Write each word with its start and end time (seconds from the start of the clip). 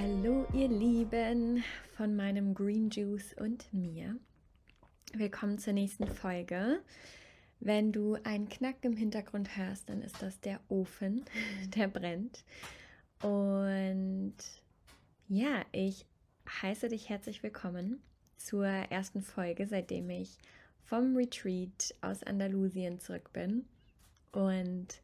Hallo 0.00 0.46
ihr 0.54 0.68
Lieben 0.68 1.64
von 1.96 2.14
meinem 2.14 2.54
Green 2.54 2.88
Juice 2.88 3.34
und 3.34 3.66
mir. 3.74 4.16
Willkommen 5.12 5.58
zur 5.58 5.72
nächsten 5.72 6.06
Folge. 6.06 6.78
Wenn 7.58 7.90
du 7.90 8.16
einen 8.22 8.48
Knack 8.48 8.76
im 8.82 8.96
Hintergrund 8.96 9.56
hörst, 9.56 9.88
dann 9.88 10.02
ist 10.02 10.22
das 10.22 10.38
der 10.38 10.60
Ofen, 10.68 11.24
der 11.74 11.88
brennt. 11.88 12.44
Und 13.22 14.36
ja, 15.28 15.64
ich 15.72 16.06
heiße 16.62 16.90
dich 16.90 17.08
herzlich 17.08 17.42
willkommen 17.42 18.00
zur 18.36 18.66
ersten 18.66 19.20
Folge, 19.20 19.66
seitdem 19.66 20.10
ich 20.10 20.38
vom 20.84 21.16
Retreat 21.16 21.92
aus 22.02 22.22
Andalusien 22.22 23.00
zurück 23.00 23.32
bin 23.32 23.64
und 24.30 25.02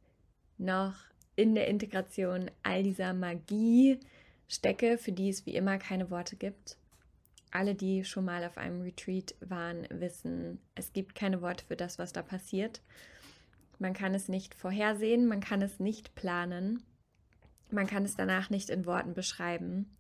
noch 0.56 0.94
in 1.34 1.56
der 1.56 1.66
Integration 1.66 2.48
all 2.62 2.84
dieser 2.84 3.12
Magie 3.12 3.98
stecke, 4.54 4.98
für 4.98 5.12
die 5.12 5.28
es 5.28 5.46
wie 5.46 5.54
immer 5.54 5.78
keine 5.78 6.10
Worte 6.10 6.36
gibt. 6.36 6.76
Alle, 7.50 7.74
die 7.74 8.04
schon 8.04 8.24
mal 8.24 8.44
auf 8.44 8.58
einem 8.58 8.82
Retreat 8.82 9.34
waren, 9.40 9.86
wissen, 9.90 10.60
es 10.74 10.92
gibt 10.92 11.14
keine 11.14 11.40
Worte 11.40 11.64
für 11.64 11.76
das, 11.76 11.98
was 11.98 12.12
da 12.12 12.22
passiert. 12.22 12.80
Man 13.78 13.92
kann 13.92 14.14
es 14.14 14.28
nicht 14.28 14.54
vorhersehen, 14.54 15.26
man 15.26 15.40
kann 15.40 15.62
es 15.62 15.78
nicht 15.78 16.14
planen, 16.14 16.82
man 17.70 17.86
kann 17.86 18.04
es 18.04 18.16
danach 18.16 18.50
nicht 18.50 18.70
in 18.70 18.86
Worten 18.86 19.14
beschreiben. 19.14 19.90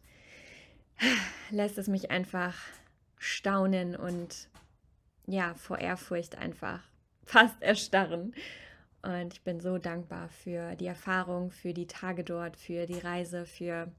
lässt 1.51 1.79
es 1.79 1.89
mich 1.89 2.11
einfach 2.11 2.55
staunen 3.19 3.97
und 3.97 4.49
ja, 5.27 5.55
vor 5.55 5.79
Ehrfurcht 5.79 6.37
einfach 6.37 6.81
fast 7.25 7.61
erstarren. 7.63 8.35
Und 9.03 9.33
ich 9.33 9.43
bin 9.43 9.61
so 9.61 9.79
dankbar 9.79 10.29
für 10.29 10.77
die 10.77 10.87
Erfahrung, 10.87 11.51
für 11.51 11.75
die 11.75 11.89
Tage 11.89 12.23
dort, 12.23 12.57
für 12.57 12.87
die 12.87 13.01
Reise, 13.01 13.47
für 13.47 13.91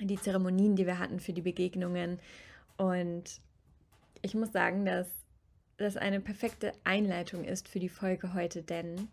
die 0.00 0.18
Zeremonien, 0.20 0.74
die 0.74 0.86
wir 0.86 0.98
hatten, 0.98 1.20
für 1.20 1.32
die 1.32 1.42
Begegnungen 1.42 2.18
und 2.76 3.40
ich 4.22 4.34
muss 4.34 4.52
sagen, 4.52 4.84
dass 4.84 5.06
das 5.76 5.96
eine 5.96 6.20
perfekte 6.20 6.72
Einleitung 6.84 7.44
ist 7.44 7.68
für 7.68 7.78
die 7.78 7.88
Folge 7.88 8.34
heute, 8.34 8.62
denn 8.62 9.08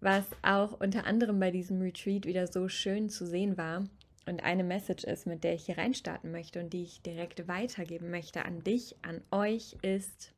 was 0.00 0.24
auch 0.42 0.80
unter 0.80 1.06
anderem 1.06 1.40
bei 1.40 1.50
diesem 1.50 1.80
Retreat 1.80 2.26
wieder 2.26 2.46
so 2.46 2.68
schön 2.68 3.08
zu 3.08 3.26
sehen 3.26 3.56
war 3.56 3.84
und 4.26 4.42
eine 4.42 4.64
Message 4.64 5.04
ist, 5.04 5.26
mit 5.26 5.44
der 5.44 5.54
ich 5.54 5.66
hier 5.66 5.78
reinstarten 5.78 6.30
möchte 6.30 6.60
und 6.60 6.72
die 6.72 6.82
ich 6.82 7.00
direkt 7.02 7.48
weitergeben 7.48 8.10
möchte 8.10 8.44
an 8.44 8.62
dich, 8.62 8.96
an 9.02 9.22
euch, 9.30 9.76
ist, 9.82 10.32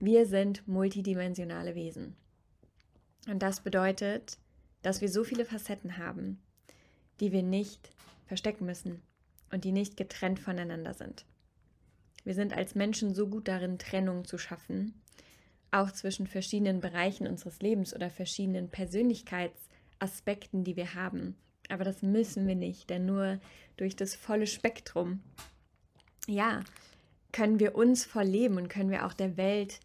wir 0.00 0.26
sind 0.26 0.66
multidimensionale 0.66 1.74
Wesen. 1.74 2.16
Und 3.28 3.40
das 3.40 3.60
bedeutet, 3.60 4.38
dass 4.82 5.00
wir 5.00 5.08
so 5.08 5.24
viele 5.24 5.44
Facetten 5.44 5.98
haben, 5.98 6.40
die 7.20 7.32
wir 7.32 7.42
nicht 7.42 7.90
verstecken 8.26 8.66
müssen, 8.66 9.02
und 9.50 9.64
die 9.64 9.72
nicht 9.72 9.96
getrennt 9.96 10.38
voneinander 10.40 10.94
sind. 10.94 11.24
Wir 12.24 12.34
sind 12.34 12.52
als 12.52 12.74
Menschen 12.74 13.14
so 13.14 13.28
gut 13.28 13.48
darin, 13.48 13.78
Trennung 13.78 14.24
zu 14.24 14.36
schaffen, 14.38 15.00
auch 15.70 15.92
zwischen 15.92 16.26
verschiedenen 16.26 16.80
Bereichen 16.80 17.26
unseres 17.26 17.60
Lebens 17.60 17.94
oder 17.94 18.10
verschiedenen 18.10 18.68
Persönlichkeitsaspekten, 18.68 20.64
die 20.64 20.76
wir 20.76 20.94
haben. 20.94 21.36
Aber 21.68 21.84
das 21.84 22.02
müssen 22.02 22.46
wir 22.46 22.56
nicht, 22.56 22.90
denn 22.90 23.06
nur 23.06 23.38
durch 23.76 23.96
das 23.96 24.14
volle 24.14 24.46
Spektrum, 24.46 25.22
ja, 26.26 26.62
können 27.32 27.60
wir 27.60 27.74
uns 27.74 28.04
voll 28.04 28.24
leben 28.24 28.56
und 28.56 28.68
können 28.68 28.90
wir 28.90 29.06
auch 29.06 29.12
der 29.12 29.36
Welt 29.36 29.80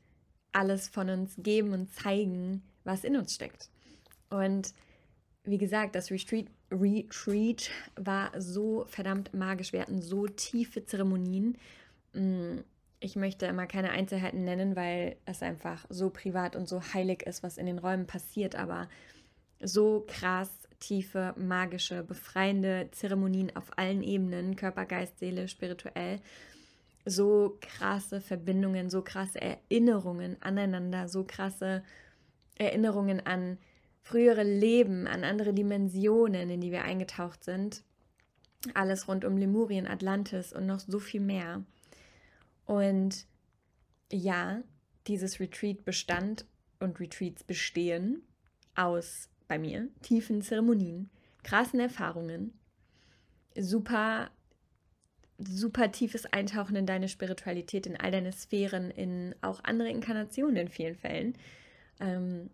alles 0.51 0.89
von 0.89 1.09
uns 1.09 1.33
geben 1.37 1.73
und 1.73 1.93
zeigen, 1.93 2.63
was 2.83 3.03
in 3.03 3.15
uns 3.15 3.33
steckt. 3.35 3.69
Und 4.29 4.73
wie 5.43 5.57
gesagt, 5.57 5.95
das 5.95 6.11
Retreat, 6.11 6.47
Retreat 6.71 7.69
war 7.95 8.31
so 8.39 8.85
verdammt 8.87 9.33
magisch. 9.33 9.73
Wir 9.73 9.81
hatten 9.81 10.01
so 10.01 10.27
tiefe 10.27 10.85
Zeremonien. 10.85 11.57
Mm, 12.13 12.59
ich 12.99 13.15
möchte 13.15 13.45
immer 13.47 13.67
keine 13.67 13.91
Einzelheiten 13.91 14.43
nennen, 14.43 14.75
weil 14.75 15.17
es 15.25 15.41
einfach 15.41 15.85
so 15.89 16.09
privat 16.09 16.55
und 16.55 16.69
so 16.69 16.81
heilig 16.93 17.23
ist, 17.23 17.43
was 17.43 17.57
in 17.57 17.65
den 17.65 17.79
Räumen 17.79 18.07
passiert. 18.07 18.55
Aber 18.55 18.87
so 19.59 20.05
krass 20.07 20.49
tiefe, 20.79 21.33
magische, 21.37 22.03
befreiende 22.03 22.89
Zeremonien 22.91 23.55
auf 23.55 23.77
allen 23.77 24.03
Ebenen, 24.03 24.55
Körper, 24.55 24.85
Geist, 24.85 25.19
Seele, 25.19 25.47
spirituell. 25.47 26.19
So 27.05 27.57
krasse 27.61 28.21
Verbindungen, 28.21 28.89
so 28.89 29.01
krasse 29.01 29.41
Erinnerungen 29.41 30.37
aneinander, 30.41 31.07
so 31.07 31.23
krasse 31.23 31.83
Erinnerungen 32.57 33.25
an 33.25 33.57
frühere 34.01 34.43
Leben, 34.43 35.07
an 35.07 35.23
andere 35.23 35.53
Dimensionen, 35.53 36.49
in 36.49 36.61
die 36.61 36.71
wir 36.71 36.83
eingetaucht 36.83 37.43
sind. 37.43 37.83
Alles 38.73 39.07
rund 39.07 39.25
um 39.25 39.37
Lemurien, 39.37 39.87
Atlantis 39.87 40.53
und 40.53 40.65
noch 40.65 40.79
so 40.79 40.99
viel 40.99 41.21
mehr. 41.21 41.63
Und 42.65 43.25
ja, 44.11 44.61
dieses 45.07 45.39
Retreat 45.39 45.83
bestand 45.83 46.45
und 46.79 46.99
Retreats 46.99 47.43
bestehen 47.43 48.23
aus, 48.75 49.29
bei 49.47 49.59
mir, 49.59 49.89
tiefen 50.01 50.41
Zeremonien, 50.41 51.09
krassen 51.43 51.79
Erfahrungen, 51.79 52.53
super, 53.57 54.31
super 55.37 55.91
tiefes 55.91 56.25
Eintauchen 56.25 56.75
in 56.75 56.85
deine 56.85 57.09
Spiritualität, 57.09 57.85
in 57.85 57.99
all 57.99 58.11
deine 58.11 58.31
Sphären, 58.31 58.91
in 58.91 59.35
auch 59.41 59.63
andere 59.63 59.89
Inkarnationen 59.89 60.55
in 60.55 60.67
vielen 60.69 60.95
Fällen. 60.95 61.35
Ähm, 61.99 62.49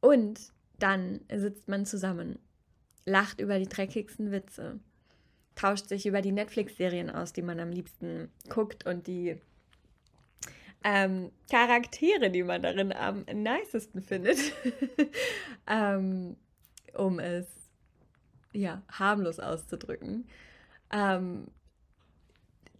und 0.00 0.52
dann 0.82 1.20
sitzt 1.32 1.68
man 1.68 1.86
zusammen, 1.86 2.38
lacht 3.04 3.40
über 3.40 3.58
die 3.58 3.68
dreckigsten 3.68 4.30
Witze, 4.30 4.80
tauscht 5.54 5.88
sich 5.88 6.06
über 6.06 6.22
die 6.22 6.32
Netflix-Serien 6.32 7.10
aus, 7.10 7.32
die 7.32 7.42
man 7.42 7.60
am 7.60 7.70
liebsten 7.70 8.30
guckt 8.48 8.86
und 8.86 9.06
die 9.06 9.36
ähm, 10.82 11.30
Charaktere, 11.50 12.30
die 12.30 12.42
man 12.42 12.62
darin 12.62 12.92
am 12.92 13.24
nicesten 13.32 14.00
findet, 14.00 14.38
ähm, 15.66 16.36
um 16.94 17.18
es 17.18 17.46
ja 18.52 18.82
harmlos 18.90 19.38
auszudrücken. 19.38 20.26
Ähm, 20.92 21.48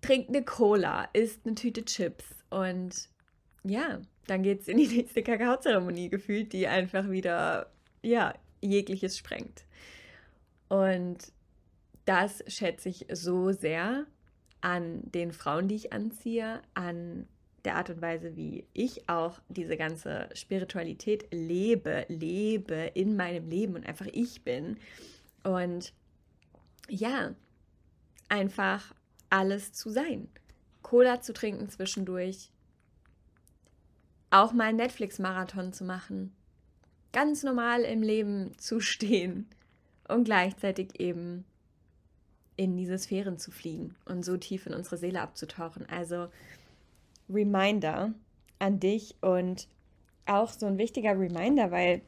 trinkt 0.00 0.30
eine 0.30 0.44
Cola, 0.44 1.08
isst 1.12 1.44
eine 1.44 1.54
Tüte 1.54 1.84
Chips 1.84 2.24
und 2.48 3.08
ja, 3.62 4.00
dann 4.26 4.42
geht 4.42 4.60
es 4.60 4.68
in 4.68 4.78
die 4.78 4.86
nächste 4.88 5.22
Kakaozeremonie 5.22 6.08
gefühlt, 6.08 6.52
die 6.52 6.66
einfach 6.66 7.10
wieder 7.10 7.70
ja, 8.02 8.34
jegliches 8.60 9.16
sprengt. 9.16 9.64
Und 10.68 11.32
das 12.04 12.42
schätze 12.46 12.88
ich 12.88 13.06
so 13.12 13.52
sehr 13.52 14.06
an 14.60 15.00
den 15.12 15.32
Frauen, 15.32 15.68
die 15.68 15.76
ich 15.76 15.92
anziehe, 15.92 16.60
an 16.74 17.26
der 17.64 17.76
Art 17.76 17.90
und 17.90 18.00
Weise, 18.00 18.36
wie 18.36 18.66
ich 18.72 19.08
auch 19.08 19.40
diese 19.48 19.76
ganze 19.76 20.28
Spiritualität 20.34 21.26
lebe, 21.32 22.06
lebe 22.08 22.90
in 22.94 23.16
meinem 23.16 23.48
Leben 23.48 23.74
und 23.74 23.86
einfach 23.86 24.06
ich 24.12 24.42
bin. 24.42 24.78
Und 25.42 25.92
ja, 26.88 27.34
einfach 28.28 28.94
alles 29.28 29.72
zu 29.72 29.90
sein. 29.90 30.28
Cola 30.82 31.20
zu 31.20 31.32
trinken 31.32 31.68
zwischendurch, 31.68 32.50
auch 34.30 34.52
mal 34.52 34.72
Netflix-Marathon 34.72 35.72
zu 35.72 35.84
machen, 35.84 36.34
ganz 37.12 37.42
normal 37.42 37.82
im 37.82 38.02
Leben 38.02 38.56
zu 38.58 38.80
stehen 38.80 39.48
und 40.08 40.24
gleichzeitig 40.24 41.00
eben 41.00 41.44
in 42.56 42.76
diese 42.76 42.98
Sphären 42.98 43.38
zu 43.38 43.50
fliegen 43.50 43.96
und 44.04 44.24
so 44.24 44.36
tief 44.36 44.66
in 44.66 44.74
unsere 44.74 44.98
Seele 44.98 45.20
abzutauchen. 45.20 45.88
Also 45.88 46.28
Reminder 47.28 48.12
an 48.58 48.80
dich 48.80 49.14
und 49.20 49.66
auch 50.26 50.50
so 50.50 50.66
ein 50.66 50.78
wichtiger 50.78 51.18
Reminder, 51.18 51.70
weil 51.70 52.02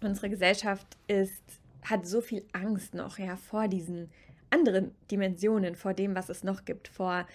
unsere 0.00 0.30
Gesellschaft 0.30 0.86
ist, 1.08 1.42
hat 1.82 2.06
so 2.06 2.20
viel 2.20 2.44
Angst 2.52 2.94
noch 2.94 3.18
ja, 3.18 3.36
vor 3.36 3.68
diesen 3.68 4.10
anderen 4.50 4.92
Dimensionen, 5.10 5.74
vor 5.74 5.92
dem, 5.92 6.14
was 6.14 6.28
es 6.28 6.44
noch 6.44 6.64
gibt, 6.64 6.88
vor 6.88 7.26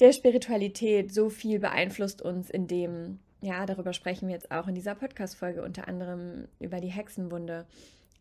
der 0.00 0.12
Spiritualität. 0.12 1.12
So 1.12 1.28
viel 1.30 1.58
beeinflusst 1.58 2.22
uns 2.22 2.50
in 2.50 2.66
dem, 2.66 3.18
ja, 3.44 3.66
darüber 3.66 3.92
sprechen 3.92 4.28
wir 4.28 4.34
jetzt 4.34 4.50
auch 4.50 4.66
in 4.68 4.74
dieser 4.74 4.94
Podcast-Folge, 4.94 5.62
unter 5.62 5.86
anderem 5.86 6.48
über 6.60 6.80
die 6.80 6.88
Hexenwunde 6.88 7.66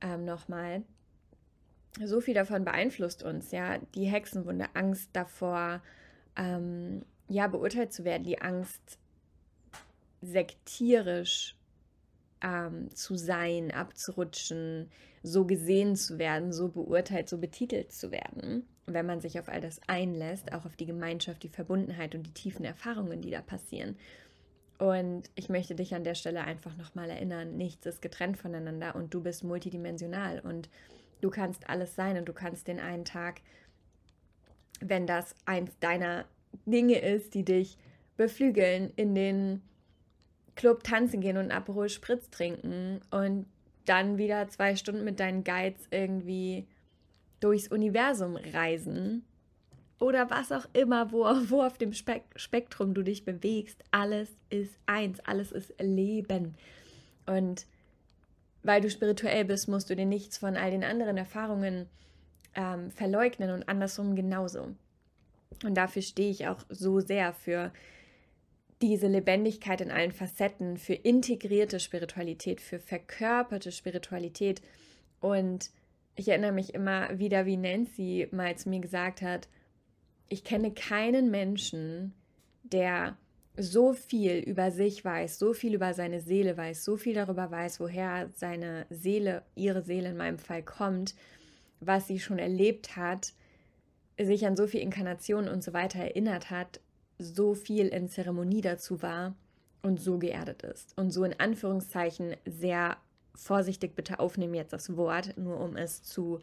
ähm, 0.02 0.26
nochmal. 0.26 0.84
So 2.04 2.20
viel 2.20 2.34
davon 2.34 2.66
beeinflusst 2.66 3.24
uns, 3.24 3.52
ja, 3.52 3.78
die 3.96 4.06
Hexenwunde, 4.06 4.66
Angst 4.74 5.10
davor, 5.14 5.82
ähm, 6.36 7.06
ja, 7.30 7.48
beurteilt 7.48 7.94
zu 7.94 8.04
werden, 8.04 8.24
die 8.24 8.42
Angst, 8.42 8.98
sektierisch 10.22 11.56
ähm, 12.42 12.94
zu 12.94 13.16
sein, 13.16 13.72
abzurutschen, 13.72 14.90
so 15.22 15.46
gesehen 15.46 15.96
zu 15.96 16.20
werden, 16.20 16.52
so 16.52 16.68
beurteilt, 16.68 17.30
so 17.30 17.38
betitelt 17.38 17.94
zu 17.94 18.12
werden. 18.12 18.68
wenn 18.86 19.06
man 19.06 19.22
sich 19.22 19.40
auf 19.40 19.48
all 19.48 19.62
das 19.62 19.80
einlässt, 19.88 20.52
auch 20.52 20.66
auf 20.66 20.76
die 20.76 20.86
Gemeinschaft, 20.86 21.42
die 21.44 21.50
Verbundenheit 21.50 22.16
und 22.16 22.24
die 22.24 22.34
tiefen 22.34 22.66
Erfahrungen, 22.66 23.22
die 23.22 23.32
da 23.32 23.42
passieren. 23.42 23.96
Und 24.84 25.30
ich 25.36 25.48
möchte 25.48 25.76
dich 25.76 25.96
an 25.96 26.04
der 26.04 26.14
Stelle 26.14 26.42
einfach 26.42 26.76
nochmal 26.76 27.10
erinnern, 27.10 27.56
nichts 27.56 27.86
ist 27.86 28.02
getrennt 28.02 28.38
voneinander 28.38 28.98
und 28.98 29.14
du 29.14 29.24
bist 29.24 29.46
multidimensional 29.46 30.42
und 30.42 30.68
du 31.22 31.30
kannst 31.30 31.70
alles 31.70 31.96
sein 31.96 32.18
und 32.18 32.26
du 32.26 32.34
kannst 32.34 32.68
den 32.68 32.82
einen 32.82 33.06
Tag, 33.06 33.40
wenn 34.82 35.08
das 35.08 35.36
eins 35.46 35.72
deiner 35.80 36.26
Dinge 36.66 37.00
ist, 37.00 37.34
die 37.34 37.46
dich 37.46 37.78
beflügeln, 38.18 38.92
in 38.98 39.16
den 39.16 39.62
Club 40.56 40.84
tanzen 40.84 41.22
gehen 41.22 41.38
und 41.38 41.52
Aperol 41.52 41.88
Spritz 41.88 42.30
trinken 42.30 43.00
und 43.10 43.46
dann 43.86 44.18
wieder 44.18 44.50
zwei 44.50 44.76
Stunden 44.76 45.06
mit 45.06 45.22
deinen 45.22 45.46
Guides 45.46 45.88
irgendwie 45.92 46.68
durchs 47.40 47.70
Universum 47.70 48.36
reisen 48.36 49.24
oder 50.04 50.30
was 50.30 50.52
auch 50.52 50.68
immer, 50.74 51.12
wo, 51.14 51.24
wo 51.50 51.64
auf 51.64 51.78
dem 51.78 51.94
Spek 51.94 52.24
Spektrum 52.36 52.94
du 52.94 53.04
dich 53.04 53.24
bewegst. 53.24 53.82
Alles 53.92 54.30
ist 54.50 54.78
eins, 54.86 55.22
alles 55.22 55.52
ist 55.52 55.74
Leben. 55.80 56.56
Und 57.26 57.66
weil 58.64 58.82
du 58.82 58.90
spirituell 58.90 59.46
bist, 59.46 59.70
musst 59.70 59.90
du 59.90 59.96
dir 59.96 60.06
nichts 60.06 60.38
von 60.38 60.58
all 60.58 60.72
den 60.72 60.84
anderen 60.84 61.18
Erfahrungen 61.18 61.88
ähm, 62.54 62.92
verleugnen 62.92 63.52
und 63.52 63.70
andersrum 63.70 64.16
genauso. 64.16 64.76
Und 65.64 65.76
dafür 65.76 66.02
stehe 66.02 66.32
ich 66.32 66.48
auch 66.48 66.66
so 66.68 67.00
sehr 67.00 67.34
für 67.34 67.72
diese 68.82 69.08
Lebendigkeit 69.08 69.80
in 69.80 69.92
allen 69.92 70.12
Facetten, 70.12 70.78
für 70.78 70.96
integrierte 70.96 71.80
Spiritualität, 71.80 72.60
für 72.60 72.80
verkörperte 72.80 73.72
Spiritualität. 73.72 74.62
Und 75.22 75.72
ich 76.18 76.28
erinnere 76.28 76.52
mich 76.52 76.74
immer 76.74 77.18
wieder, 77.18 77.46
wie 77.46 77.56
Nancy 77.56 78.28
mal 78.32 78.58
zu 78.58 78.68
mir 78.68 78.82
gesagt 78.82 79.22
hat, 79.22 79.48
ich 80.30 80.44
kenne 80.44 80.72
keinen 80.72 81.32
Menschen, 81.32 82.14
der 82.64 83.18
so 83.56 83.94
viel 83.94 84.38
über 84.40 84.72
sich 84.72 85.06
weiß, 85.06 85.38
so 85.38 85.54
viel 85.54 85.76
über 85.76 85.94
seine 85.94 86.22
Seele 86.22 86.58
weiß, 86.58 86.84
so 86.84 86.98
viel 86.98 87.14
darüber 87.14 87.52
weiß, 87.52 87.80
woher 87.80 88.30
seine 88.36 88.88
Seele, 88.90 89.44
ihre 89.56 89.84
Seele 89.84 90.10
in 90.10 90.18
meinem 90.18 90.40
Fall 90.40 90.64
kommt, 90.64 91.14
was 91.80 92.08
sie 92.08 92.20
schon 92.20 92.40
erlebt 92.40 92.96
hat, 92.96 93.34
sich 94.20 94.46
an 94.46 94.56
so 94.56 94.68
viel 94.68 94.82
Inkarnationen 94.82 95.52
und 95.52 95.64
so 95.64 95.74
weiter 95.74 96.00
erinnert 96.00 96.50
hat, 96.50 96.80
so 97.20 97.54
viel 97.54 97.88
in 97.88 98.10
Zeremonie 98.10 98.62
dazu 98.62 99.02
war 99.02 99.36
und 99.84 100.00
so 100.00 100.18
geerdet 100.18 100.64
ist. 100.64 100.98
Und 100.98 101.12
so 101.12 101.24
in 101.24 101.40
Anführungszeichen 101.40 102.36
sehr 102.46 102.98
vorsichtig 103.36 103.96
bitte 103.96 104.20
aufnehmen 104.20 104.54
jetzt 104.54 104.74
das 104.74 104.96
Wort, 104.96 105.38
nur 105.38 105.60
um 105.60 105.76
es 105.76 106.04
zu 106.04 106.40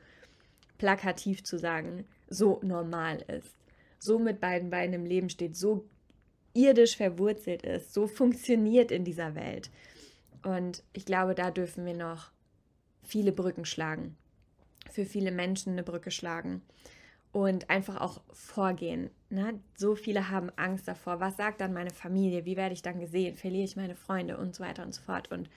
plakativ 0.79 1.45
zu 1.45 1.59
sagen, 1.59 2.05
so 2.29 2.61
normal 2.63 3.23
ist, 3.29 3.55
so 4.01 4.19
mit 4.19 4.41
beiden 4.41 4.71
Beinen 4.71 4.95
im 4.95 5.07
Leben 5.07 5.31
steht, 5.31 5.55
so 5.55 5.85
irdisch 6.55 6.97
verwurzelt 6.97 7.63
ist, 7.63 7.95
so 7.95 8.09
funktioniert 8.09 8.91
in 8.91 9.05
dieser 9.05 9.37
Welt. 9.37 9.71
Und 10.43 10.83
ich 10.93 11.05
glaube, 11.05 11.35
da 11.35 11.51
dürfen 11.51 11.85
wir 11.87 11.95
noch 11.95 12.33
viele 13.03 13.31
Brücken 13.31 13.65
schlagen, 13.65 14.17
für 14.91 15.05
viele 15.05 15.31
Menschen 15.31 15.75
eine 15.75 15.83
Brücke 15.83 16.11
schlagen 16.11 16.63
und 17.33 17.71
einfach 17.71 18.01
auch 18.01 18.21
vorgehen. 18.33 19.11
Ne? 19.29 19.61
So 19.77 19.95
viele 19.95 20.31
haben 20.31 20.51
Angst 20.57 20.89
davor. 20.89 21.21
Was 21.21 21.37
sagt 21.37 21.61
dann 21.61 21.73
meine 21.73 21.91
Familie? 21.91 22.45
Wie 22.45 22.57
werde 22.57 22.73
ich 22.73 22.83
dann 22.83 22.99
gesehen? 22.99 23.37
Verliere 23.37 23.65
ich 23.65 23.77
meine 23.77 23.95
Freunde 23.95 24.37
und 24.39 24.55
so 24.55 24.65
weiter 24.65 24.83
und 24.83 24.95
so 24.95 25.03
fort. 25.03 25.31
Und 25.31 25.49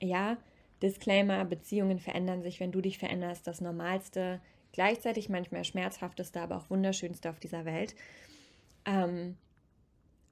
ja, 0.00 0.38
Disclaimer, 0.82 1.44
Beziehungen 1.44 2.00
verändern 2.00 2.42
sich, 2.42 2.58
wenn 2.60 2.72
du 2.72 2.80
dich 2.80 2.98
veränderst. 2.98 3.46
Das 3.46 3.60
Normalste, 3.60 4.40
gleichzeitig 4.74 5.28
manchmal 5.28 5.64
schmerzhafteste, 5.64 6.40
aber 6.40 6.56
auch 6.56 6.68
wunderschönste 6.68 7.30
auf 7.30 7.38
dieser 7.38 7.64
Welt. 7.64 7.94
Ähm, 8.84 9.36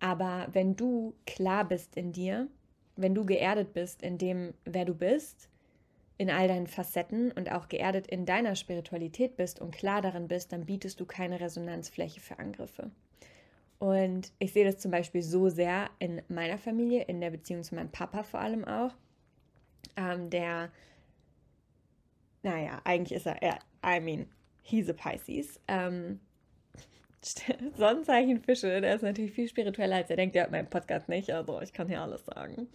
aber 0.01 0.49
wenn 0.53 0.75
du 0.77 1.15
klar 1.27 1.67
bist 1.67 1.97
in 1.97 2.13
dir, 2.13 2.49
wenn 2.97 3.15
du 3.15 3.25
geerdet 3.25 3.73
bist 3.73 4.03
in 4.03 4.19
dem, 4.19 4.53
wer 4.65 4.85
du 4.85 4.95
bist, 4.95 5.49
in 6.19 6.29
all 6.29 6.49
deinen 6.49 6.67
Facetten 6.67 7.33
und 7.33 7.51
auch 7.51 7.69
geerdet 7.69 8.07
in 8.09 8.27
deiner 8.27 8.55
Spiritualität 8.57 9.37
bist 9.37 9.61
und 9.61 9.75
klar 9.75 10.03
darin 10.03 10.29
bist, 10.29 10.53
dann 10.53 10.67
bietest 10.67 11.01
du 11.01 11.07
keine 11.07 11.41
Resonanzfläche 11.41 12.21
für 12.21 12.39
Angriffe. 12.39 12.91
Und 13.79 14.33
ich 14.39 14.53
sehe 14.53 14.65
das 14.65 14.79
zum 14.79 14.91
Beispiel 14.91 15.23
so 15.23 15.49
sehr 15.49 15.89
in 15.99 16.21
meiner 16.29 16.59
Familie, 16.59 17.03
in 17.05 17.21
der 17.21 17.31
Beziehung 17.31 17.63
zu 17.63 17.75
meinem 17.75 17.91
Papa 17.91 18.23
vor 18.23 18.41
allem 18.41 18.65
auch, 18.65 18.95
ähm, 19.97 20.31
der, 20.31 20.71
naja, 22.43 22.81
eigentlich 22.85 23.17
ist 23.17 23.27
er, 23.27 23.43
er, 23.43 23.59
I 23.85 24.01
mean, 24.01 24.27
he's 24.63 24.89
a 24.89 24.93
Pisces. 24.93 25.61
Ähm, 25.69 26.21
Sonnenzeichen 27.77 28.43
Fische, 28.43 28.81
der 28.81 28.95
ist 28.95 29.03
natürlich 29.03 29.33
viel 29.33 29.49
spiritueller, 29.49 29.97
als 29.97 30.11
er 30.11 30.17
denkt, 30.17 30.35
der 30.35 30.45
hat 30.45 30.51
meinen 30.51 30.69
Podcast 30.69 31.09
nicht, 31.09 31.31
also 31.31 31.61
ich 31.61 31.73
kann 31.73 31.89
hier 31.89 32.01
alles 32.01 32.25
sagen. 32.25 32.69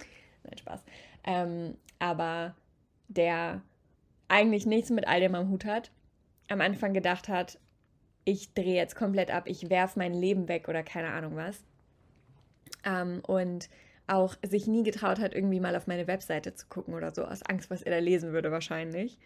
Nein, 0.44 0.58
Spaß. 0.58 0.84
Ähm, 1.26 1.78
aber 2.00 2.56
der 3.10 3.62
eigentlich 4.30 4.66
nichts 4.66 4.90
mit 4.90 5.08
all 5.08 5.20
dem 5.20 5.36
am 5.36 5.50
Hut 5.50 5.66
hat, 5.66 5.92
am 6.50 6.62
Anfang 6.62 6.94
gedacht 6.94 7.28
hat, 7.28 7.60
ich 8.24 8.54
drehe 8.54 8.76
jetzt 8.76 8.96
komplett 8.96 9.32
ab, 9.32 9.44
ich 9.48 9.70
werfe 9.70 10.00
mein 10.00 10.14
Leben 10.14 10.48
weg 10.48 10.68
oder 10.68 10.84
keine 10.84 11.10
Ahnung 11.10 11.36
was. 11.36 11.64
Ähm, 12.84 13.22
und 13.26 13.70
auch 14.08 14.36
sich 14.46 14.68
nie 14.68 14.84
getraut 14.84 15.20
hat, 15.20 15.34
irgendwie 15.34 15.60
mal 15.60 15.76
auf 15.76 15.88
meine 15.88 16.08
Webseite 16.08 16.54
zu 16.54 16.68
gucken 16.68 16.94
oder 16.94 17.14
so, 17.14 17.26
aus 17.26 17.44
Angst, 17.44 17.70
was 17.70 17.82
er 17.82 17.92
da 17.92 18.00
lesen 18.00 18.32
würde 18.32 18.52
wahrscheinlich. 18.52 19.18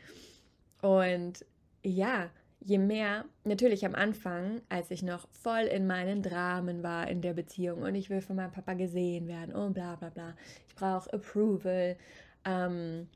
Und 0.81 1.45
ja, 1.83 2.29
je 2.59 2.77
mehr, 2.77 3.25
natürlich 3.43 3.85
am 3.85 3.95
Anfang, 3.95 4.61
als 4.69 4.91
ich 4.91 5.03
noch 5.03 5.27
voll 5.31 5.63
in 5.63 5.87
meinen 5.87 6.21
Dramen 6.21 6.83
war 6.83 7.07
in 7.07 7.21
der 7.21 7.33
Beziehung 7.33 7.81
und 7.81 7.95
ich 7.95 8.09
will 8.09 8.21
von 8.21 8.35
meinem 8.35 8.51
Papa 8.51 8.73
gesehen 8.73 9.27
werden 9.27 9.53
und 9.53 9.73
bla 9.73 9.95
bla 9.95 10.09
bla, 10.09 10.35
ich 10.67 10.75
brauche 10.75 11.11
Approval, 11.13 11.97
ähm, 12.45 13.07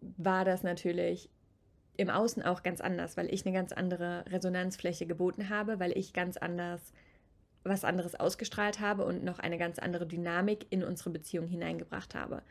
war 0.00 0.44
das 0.44 0.62
natürlich 0.62 1.30
im 1.96 2.08
Außen 2.08 2.42
auch 2.42 2.62
ganz 2.62 2.80
anders, 2.80 3.16
weil 3.16 3.32
ich 3.32 3.44
eine 3.44 3.54
ganz 3.54 3.72
andere 3.72 4.24
Resonanzfläche 4.28 5.06
geboten 5.06 5.50
habe, 5.50 5.78
weil 5.80 5.96
ich 5.96 6.12
ganz 6.12 6.36
anders 6.36 6.92
was 7.62 7.84
anderes 7.84 8.14
ausgestrahlt 8.14 8.80
habe 8.80 9.04
und 9.04 9.22
noch 9.22 9.38
eine 9.38 9.58
ganz 9.58 9.78
andere 9.78 10.06
Dynamik 10.06 10.66
in 10.70 10.82
unsere 10.82 11.10
Beziehung 11.10 11.46
hineingebracht 11.46 12.14
habe. 12.14 12.42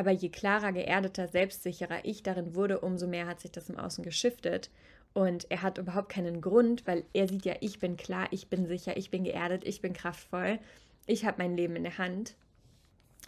Aber 0.00 0.12
je 0.12 0.30
klarer, 0.30 0.72
geerdeter, 0.72 1.28
selbstsicherer 1.28 2.06
ich 2.06 2.22
darin 2.22 2.54
wurde, 2.54 2.80
umso 2.80 3.06
mehr 3.06 3.26
hat 3.26 3.40
sich 3.40 3.50
das 3.50 3.68
im 3.68 3.78
Außen 3.78 4.02
geschiftet. 4.02 4.70
Und 5.12 5.50
er 5.50 5.60
hat 5.60 5.76
überhaupt 5.76 6.08
keinen 6.08 6.40
Grund, 6.40 6.86
weil 6.86 7.04
er 7.12 7.28
sieht 7.28 7.44
ja, 7.44 7.56
ich 7.60 7.80
bin 7.80 7.98
klar, 7.98 8.26
ich 8.30 8.48
bin 8.48 8.64
sicher, 8.64 8.96
ich 8.96 9.10
bin 9.10 9.24
geerdet, 9.24 9.62
ich 9.62 9.82
bin 9.82 9.92
kraftvoll, 9.92 10.58
ich 11.04 11.26
habe 11.26 11.42
mein 11.42 11.54
Leben 11.54 11.76
in 11.76 11.82
der 11.82 11.98
Hand. 11.98 12.34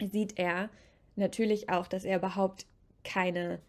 Sieht 0.03 0.39
er 0.39 0.71
natürlich 1.15 1.69
auch, 1.69 1.85
dass 1.85 2.05
er 2.05 2.17
überhaupt 2.17 2.65
keine, 3.03 3.59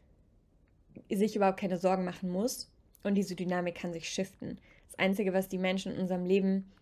sich 1.11 1.37
überhaupt 1.37 1.61
keine 1.61 1.76
Sorgen 1.76 2.06
machen 2.06 2.30
muss. 2.30 2.70
Und 3.02 3.16
diese 3.16 3.34
Dynamik 3.34 3.75
kann 3.75 3.92
sich 3.92 4.08
shiften. 4.08 4.56
Das 4.87 4.99
Einzige, 4.99 5.34
was 5.34 5.50
die 5.50 5.58
Menschen 5.58 5.92
in 5.92 6.00
unserem 6.00 6.25
Leben 6.25 6.73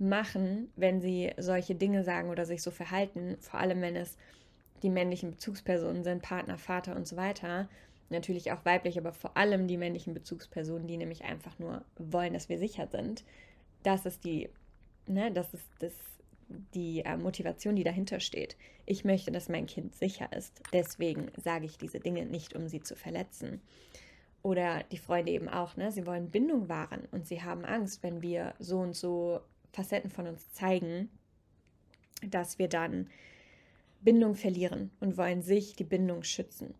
machen, 0.00 0.72
wenn 0.74 1.00
sie 1.00 1.30
solche 1.36 1.76
Dinge 1.76 2.02
sagen 2.02 2.30
oder 2.30 2.46
sich 2.46 2.64
so 2.64 2.72
verhalten, 2.72 3.36
vor 3.38 3.60
allem 3.60 3.80
wenn 3.80 3.94
es 3.94 4.16
die 4.82 4.90
männlichen 4.90 5.32
Bezugspersonen 5.32 6.04
sind, 6.04 6.22
Partner, 6.22 6.58
Vater 6.58 6.96
und 6.96 7.06
so 7.06 7.16
weiter, 7.16 7.68
natürlich 8.10 8.52
auch 8.52 8.64
weiblich, 8.64 8.98
aber 8.98 9.12
vor 9.12 9.36
allem 9.36 9.68
die 9.68 9.76
männlichen 9.76 10.14
Bezugspersonen, 10.14 10.86
die 10.86 10.96
nämlich 10.96 11.24
einfach 11.24 11.58
nur 11.58 11.84
wollen, 11.98 12.32
dass 12.32 12.48
wir 12.48 12.58
sicher 12.58 12.86
sind. 12.86 13.24
Das 13.82 14.06
ist 14.06 14.24
die, 14.24 14.48
ne, 15.06 15.30
das 15.32 15.54
ist 15.54 15.66
das 15.80 15.92
die 16.74 17.04
äh, 17.04 17.16
Motivation, 17.16 17.76
die 17.76 17.84
dahinter 17.84 18.20
steht. 18.20 18.56
Ich 18.86 19.04
möchte, 19.04 19.30
dass 19.30 19.48
mein 19.48 19.66
Kind 19.66 19.94
sicher 19.94 20.32
ist. 20.32 20.62
Deswegen 20.72 21.30
sage 21.36 21.66
ich 21.66 21.76
diese 21.76 22.00
Dinge 22.00 22.24
nicht, 22.24 22.54
um 22.54 22.68
sie 22.68 22.80
zu 22.80 22.96
verletzen. 22.96 23.60
Oder 24.42 24.82
die 24.84 24.98
Freunde 24.98 25.32
eben 25.32 25.48
auch, 25.48 25.76
ne? 25.76 25.92
Sie 25.92 26.06
wollen 26.06 26.30
Bindung 26.30 26.68
wahren 26.68 27.06
und 27.10 27.26
sie 27.26 27.42
haben 27.42 27.64
Angst, 27.64 28.02
wenn 28.02 28.22
wir 28.22 28.54
so 28.58 28.78
und 28.78 28.94
so 28.94 29.40
Facetten 29.72 30.10
von 30.10 30.26
uns 30.26 30.50
zeigen, 30.52 31.10
dass 32.26 32.58
wir 32.58 32.68
dann 32.68 33.08
Bindung 34.00 34.34
verlieren 34.34 34.90
und 35.00 35.16
wollen 35.16 35.42
sich 35.42 35.74
die 35.74 35.84
Bindung 35.84 36.22
schützen. 36.22 36.74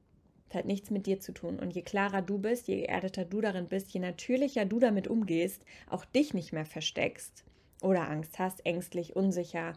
Das 0.48 0.60
hat 0.60 0.66
nichts 0.66 0.90
mit 0.90 1.06
dir 1.06 1.20
zu 1.20 1.32
tun. 1.32 1.58
Und 1.58 1.74
je 1.74 1.82
klarer 1.82 2.22
du 2.22 2.38
bist, 2.38 2.68
je 2.68 2.76
geerdeter 2.76 3.24
du 3.24 3.40
darin 3.40 3.66
bist, 3.66 3.90
je 3.90 4.00
natürlicher 4.00 4.64
du 4.64 4.78
damit 4.78 5.08
umgehst, 5.08 5.64
auch 5.88 6.04
dich 6.04 6.32
nicht 6.32 6.52
mehr 6.52 6.64
versteckst, 6.64 7.44
oder 7.82 8.08
Angst 8.08 8.38
hast, 8.38 8.64
ängstlich, 8.66 9.16
unsicher, 9.16 9.74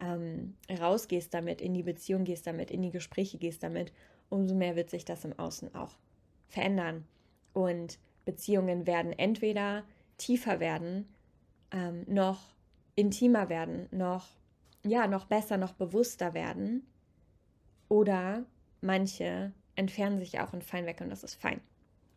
ähm, 0.00 0.56
rausgehst 0.70 1.32
damit, 1.32 1.60
in 1.60 1.74
die 1.74 1.82
Beziehung 1.82 2.24
gehst 2.24 2.46
damit, 2.46 2.70
in 2.70 2.82
die 2.82 2.90
Gespräche 2.90 3.38
gehst 3.38 3.62
damit, 3.62 3.92
umso 4.28 4.54
mehr 4.54 4.76
wird 4.76 4.90
sich 4.90 5.04
das 5.04 5.24
im 5.24 5.38
Außen 5.38 5.74
auch 5.74 5.96
verändern. 6.48 7.06
Und 7.52 7.98
Beziehungen 8.24 8.86
werden 8.86 9.12
entweder 9.12 9.84
tiefer 10.18 10.60
werden, 10.60 11.08
ähm, 11.70 12.04
noch 12.06 12.54
intimer 12.96 13.48
werden, 13.48 13.88
noch, 13.90 14.28
ja, 14.84 15.06
noch 15.06 15.24
besser, 15.24 15.56
noch 15.56 15.72
bewusster 15.72 16.34
werden. 16.34 16.86
Oder 17.88 18.44
manche 18.80 19.52
entfernen 19.76 20.18
sich 20.18 20.40
auch 20.40 20.52
und 20.52 20.64
fallen 20.64 20.86
weg 20.86 21.00
und 21.00 21.10
das 21.10 21.24
ist 21.24 21.34
fein. 21.34 21.60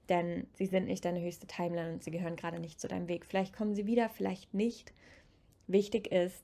Denn 0.10 0.48
sie 0.54 0.68
sind 0.68 0.86
nicht 0.86 1.04
deine 1.04 1.22
höchste 1.22 1.48
Timeline 1.48 1.94
und 1.94 2.04
sie 2.04 2.12
gehören 2.12 2.36
gerade 2.36 2.60
nicht 2.60 2.80
zu 2.80 2.88
deinem 2.88 3.08
Weg. 3.08 3.26
Vielleicht 3.26 3.56
kommen 3.56 3.76
sie 3.76 3.86
wieder, 3.86 4.10
vielleicht 4.10 4.54
nicht. 4.54 4.94
Wichtig 5.68 6.12
ist, 6.12 6.44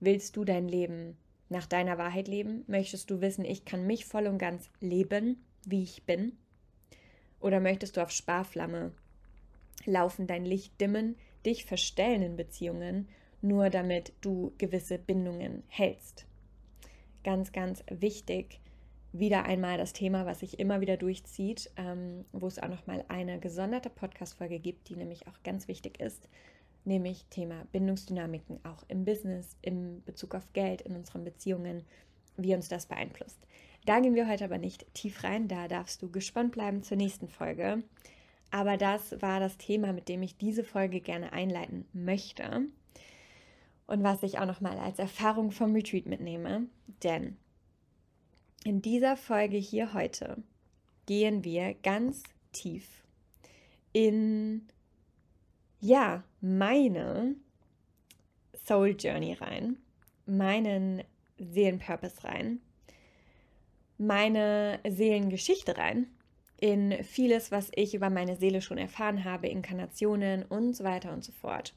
willst 0.00 0.36
du 0.36 0.44
dein 0.44 0.68
Leben 0.68 1.16
nach 1.48 1.66
deiner 1.66 1.98
Wahrheit 1.98 2.28
leben? 2.28 2.64
Möchtest 2.66 3.10
du 3.10 3.20
wissen, 3.20 3.44
ich 3.44 3.64
kann 3.64 3.86
mich 3.86 4.04
voll 4.04 4.26
und 4.26 4.38
ganz 4.38 4.68
leben, 4.80 5.44
wie 5.64 5.82
ich 5.82 6.04
bin? 6.04 6.36
Oder 7.40 7.60
möchtest 7.60 7.96
du 7.96 8.02
auf 8.02 8.10
Sparflamme 8.10 8.92
laufen, 9.84 10.26
dein 10.26 10.44
Licht 10.44 10.80
dimmen, 10.80 11.16
dich 11.46 11.64
verstellen 11.64 12.22
in 12.22 12.36
Beziehungen, 12.36 13.08
nur 13.40 13.70
damit 13.70 14.12
du 14.20 14.52
gewisse 14.58 14.98
Bindungen 14.98 15.62
hältst? 15.68 16.26
Ganz, 17.24 17.52
ganz 17.52 17.84
wichtig, 17.90 18.60
wieder 19.12 19.44
einmal 19.44 19.78
das 19.78 19.92
Thema, 19.92 20.26
was 20.26 20.40
sich 20.40 20.58
immer 20.58 20.80
wieder 20.80 20.96
durchzieht, 20.96 21.70
ähm, 21.76 22.24
wo 22.32 22.46
es 22.46 22.58
auch 22.58 22.68
nochmal 22.68 23.04
eine 23.08 23.38
gesonderte 23.38 23.90
Podcast-Folge 23.90 24.58
gibt, 24.58 24.88
die 24.88 24.96
nämlich 24.96 25.26
auch 25.26 25.42
ganz 25.42 25.68
wichtig 25.68 26.00
ist, 26.00 26.28
nämlich 26.84 27.26
Thema 27.30 27.64
Bindungsdynamiken 27.72 28.60
auch 28.64 28.84
im 28.88 29.04
Business, 29.04 29.56
im 29.62 30.02
Bezug 30.04 30.34
auf 30.34 30.52
Geld, 30.52 30.82
in 30.82 30.94
unseren 30.94 31.24
Beziehungen, 31.24 31.84
wie 32.36 32.54
uns 32.54 32.68
das 32.68 32.86
beeinflusst. 32.86 33.46
Da 33.86 34.00
gehen 34.00 34.14
wir 34.14 34.28
heute 34.28 34.44
aber 34.44 34.58
nicht 34.58 34.92
tief 34.94 35.24
rein, 35.24 35.48
da 35.48 35.68
darfst 35.68 36.02
du 36.02 36.10
gespannt 36.10 36.52
bleiben 36.52 36.82
zur 36.82 36.96
nächsten 36.96 37.28
Folge. 37.28 37.82
Aber 38.50 38.76
das 38.76 39.20
war 39.20 39.40
das 39.40 39.56
Thema, 39.58 39.92
mit 39.92 40.08
dem 40.08 40.22
ich 40.22 40.36
diese 40.36 40.64
Folge 40.64 41.00
gerne 41.00 41.32
einleiten 41.32 41.86
möchte 41.92 42.68
und 43.88 44.04
was 44.04 44.22
ich 44.22 44.38
auch 44.38 44.46
nochmal 44.46 44.78
als 44.78 45.00
Erfahrung 45.00 45.50
vom 45.50 45.74
Retreat 45.74 46.06
mitnehme. 46.06 46.66
Denn 47.02 47.36
in 48.64 48.80
dieser 48.80 49.16
Folge 49.16 49.56
hier 49.56 49.92
heute 49.94 50.36
gehen 51.06 51.42
wir 51.42 51.74
ganz 51.74 52.22
tief 52.52 53.02
in 53.92 54.68
ja, 55.80 56.22
meine 56.40 57.36
Soul 58.66 58.94
Journey 58.98 59.32
rein, 59.32 59.78
meinen 60.26 61.02
Seelenpurpose 61.38 62.24
rein, 62.24 62.60
meine 63.96 64.80
Seelengeschichte 64.86 65.78
rein, 65.78 66.08
in 66.60 67.04
vieles, 67.04 67.52
was 67.52 67.70
ich 67.74 67.94
über 67.94 68.10
meine 68.10 68.36
Seele 68.36 68.60
schon 68.60 68.78
erfahren 68.78 69.24
habe, 69.24 69.48
Inkarnationen 69.48 70.44
und 70.44 70.74
so 70.74 70.84
weiter 70.84 71.12
und 71.12 71.24
so 71.24 71.32
fort. 71.32 71.72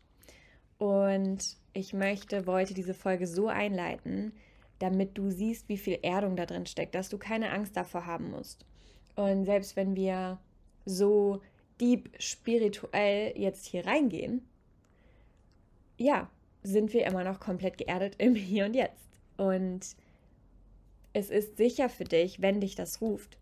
Und 0.79 1.60
ich 1.73 1.93
möchte, 1.93 2.47
wollte 2.47 2.73
diese 2.73 2.93
Folge 2.93 3.27
so 3.27 3.47
einleiten, 3.47 4.33
damit 4.79 5.17
du 5.17 5.29
siehst, 5.29 5.69
wie 5.69 5.77
viel 5.77 5.99
Erdung 6.01 6.35
da 6.35 6.45
drin 6.45 6.65
steckt, 6.65 6.95
dass 6.95 7.09
du 7.09 7.17
keine 7.17 7.51
Angst 7.51 7.77
davor 7.77 8.05
haben 8.05 8.31
musst. 8.31 8.65
Und 9.15 9.45
selbst 9.45 9.75
wenn 9.75 9.95
wir 9.95 10.39
so 10.85 11.41
deep 11.79 12.09
spirituell 12.19 13.33
jetzt 13.37 13.65
hier 13.65 13.85
reingehen, 13.85 14.41
ja, 15.97 16.29
sind 16.63 16.93
wir 16.93 17.05
immer 17.05 17.23
noch 17.23 17.39
komplett 17.39 17.77
geerdet 17.77 18.15
im 18.17 18.35
Hier 18.35 18.65
und 18.65 18.75
Jetzt. 18.75 19.09
Und 19.37 19.95
es 21.13 21.29
ist 21.29 21.57
sicher 21.57 21.89
für 21.89 22.03
dich, 22.03 22.41
wenn 22.41 22.61
dich 22.61 22.75
das 22.75 23.01
ruft, 23.01 23.37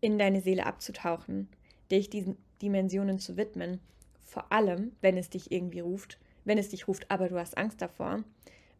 in 0.00 0.18
deine 0.18 0.40
Seele 0.40 0.66
abzutauchen, 0.66 1.48
dich 1.90 2.10
diesen 2.10 2.36
Dimensionen 2.62 3.18
zu 3.18 3.36
widmen, 3.36 3.80
vor 4.22 4.52
allem, 4.52 4.92
wenn 5.00 5.16
es 5.16 5.30
dich 5.30 5.50
irgendwie 5.50 5.80
ruft, 5.80 6.18
wenn 6.46 6.56
es 6.56 6.70
dich 6.70 6.88
ruft, 6.88 7.10
aber 7.10 7.28
du 7.28 7.38
hast 7.38 7.58
Angst 7.58 7.82
davor, 7.82 8.24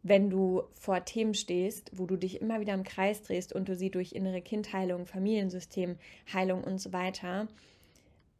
wenn 0.01 0.29
du 0.29 0.63
vor 0.73 1.03
Themen 1.05 1.33
stehst, 1.33 1.91
wo 1.93 2.05
du 2.05 2.15
dich 2.15 2.41
immer 2.41 2.59
wieder 2.59 2.73
im 2.73 2.83
Kreis 2.83 3.21
drehst 3.21 3.53
und 3.53 3.67
du 3.67 3.75
sie 3.75 3.91
durch 3.91 4.13
innere 4.13 4.41
Kindheilung, 4.41 5.05
Familiensystemheilung 5.05 6.63
und 6.63 6.79
so 6.79 6.93
weiter, 6.93 7.47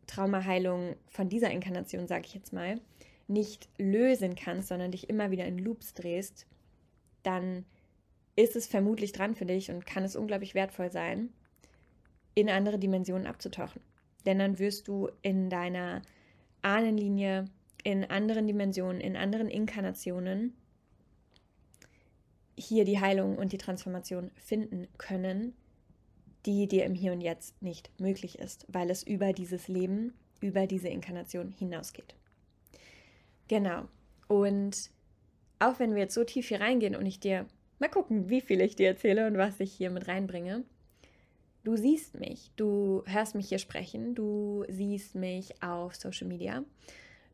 Traumaheilung 0.08 0.96
von 1.10 1.30
dieser 1.30 1.52
Inkarnation, 1.52 2.08
sage 2.08 2.26
ich 2.26 2.34
jetzt 2.34 2.54
mal, 2.54 2.80
nicht 3.28 3.68
lösen 3.78 4.36
kannst, 4.36 4.70
sondern 4.70 4.92
dich 4.92 5.10
immer 5.10 5.32
wieder 5.32 5.46
in 5.46 5.58
Loops 5.58 5.94
drehst, 5.94 6.48
dann 7.24 7.66
ist 8.38 8.56
es 8.56 8.68
vermutlich 8.68 9.12
dran 9.12 9.36
für 9.36 9.46
dich 9.46 9.70
und 9.70 9.86
kann 9.86 10.04
es 10.04 10.16
unglaublich 10.16 10.56
wertvoll 10.56 10.92
sein, 10.92 11.30
in 12.36 12.50
andere 12.50 12.80
Dimensionen 12.80 13.28
abzutauchen. 13.28 13.82
Denn 14.26 14.40
dann 14.40 14.60
wirst 14.60 14.88
du 14.88 15.10
in 15.22 15.50
deiner 15.50 16.02
Ahnenlinie, 16.62 17.46
in 17.88 18.04
anderen 18.04 18.46
Dimensionen, 18.48 19.00
in 19.00 19.16
anderen 19.16 19.48
Inkarnationen 19.48 20.54
hier 22.58 22.84
die 22.84 23.00
Heilung 23.00 23.38
und 23.38 23.54
die 23.54 23.58
Transformation 23.58 24.30
finden 24.36 24.90
können, 24.98 25.54
die 26.46 26.68
dir 26.68 26.84
im 26.84 26.96
Hier 26.96 27.14
und 27.14 27.22
Jetzt 27.22 27.62
nicht 27.62 27.90
möglich 27.98 28.40
ist, 28.40 28.66
weil 28.68 28.90
es 28.90 29.04
über 29.04 29.32
dieses 29.32 29.70
Leben, 29.70 30.14
über 30.42 30.68
diese 30.68 30.90
Inkarnation 30.90 31.54
hinausgeht. 31.58 32.14
Genau. 33.48 33.88
Und 34.28 34.90
auch 35.60 35.80
wenn 35.80 35.96
wir 35.96 36.02
jetzt 36.02 36.16
so 36.16 36.26
tief 36.26 36.50
hier 36.50 36.60
reingehen 36.60 36.94
und 36.94 37.06
ich 37.06 37.22
dir 37.22 37.46
mal 37.80 37.88
gucken, 37.88 38.28
wie 38.30 38.42
viel 38.42 38.60
ich 38.60 38.76
dir 38.76 38.88
erzähle 38.88 39.28
und 39.28 39.38
was 39.38 39.62
ich 39.62 39.72
hier 39.72 39.92
mit 39.92 40.10
reinbringe, 40.10 40.66
du 41.64 41.78
siehst 41.78 42.20
mich, 42.20 42.52
du 42.58 43.04
hörst 43.06 43.34
mich 43.34 43.48
hier 43.48 43.60
sprechen, 43.60 44.14
du 44.14 44.66
siehst 44.68 45.16
mich 45.16 45.64
auf 45.64 45.96
Social 45.96 46.28
Media, 46.28 46.66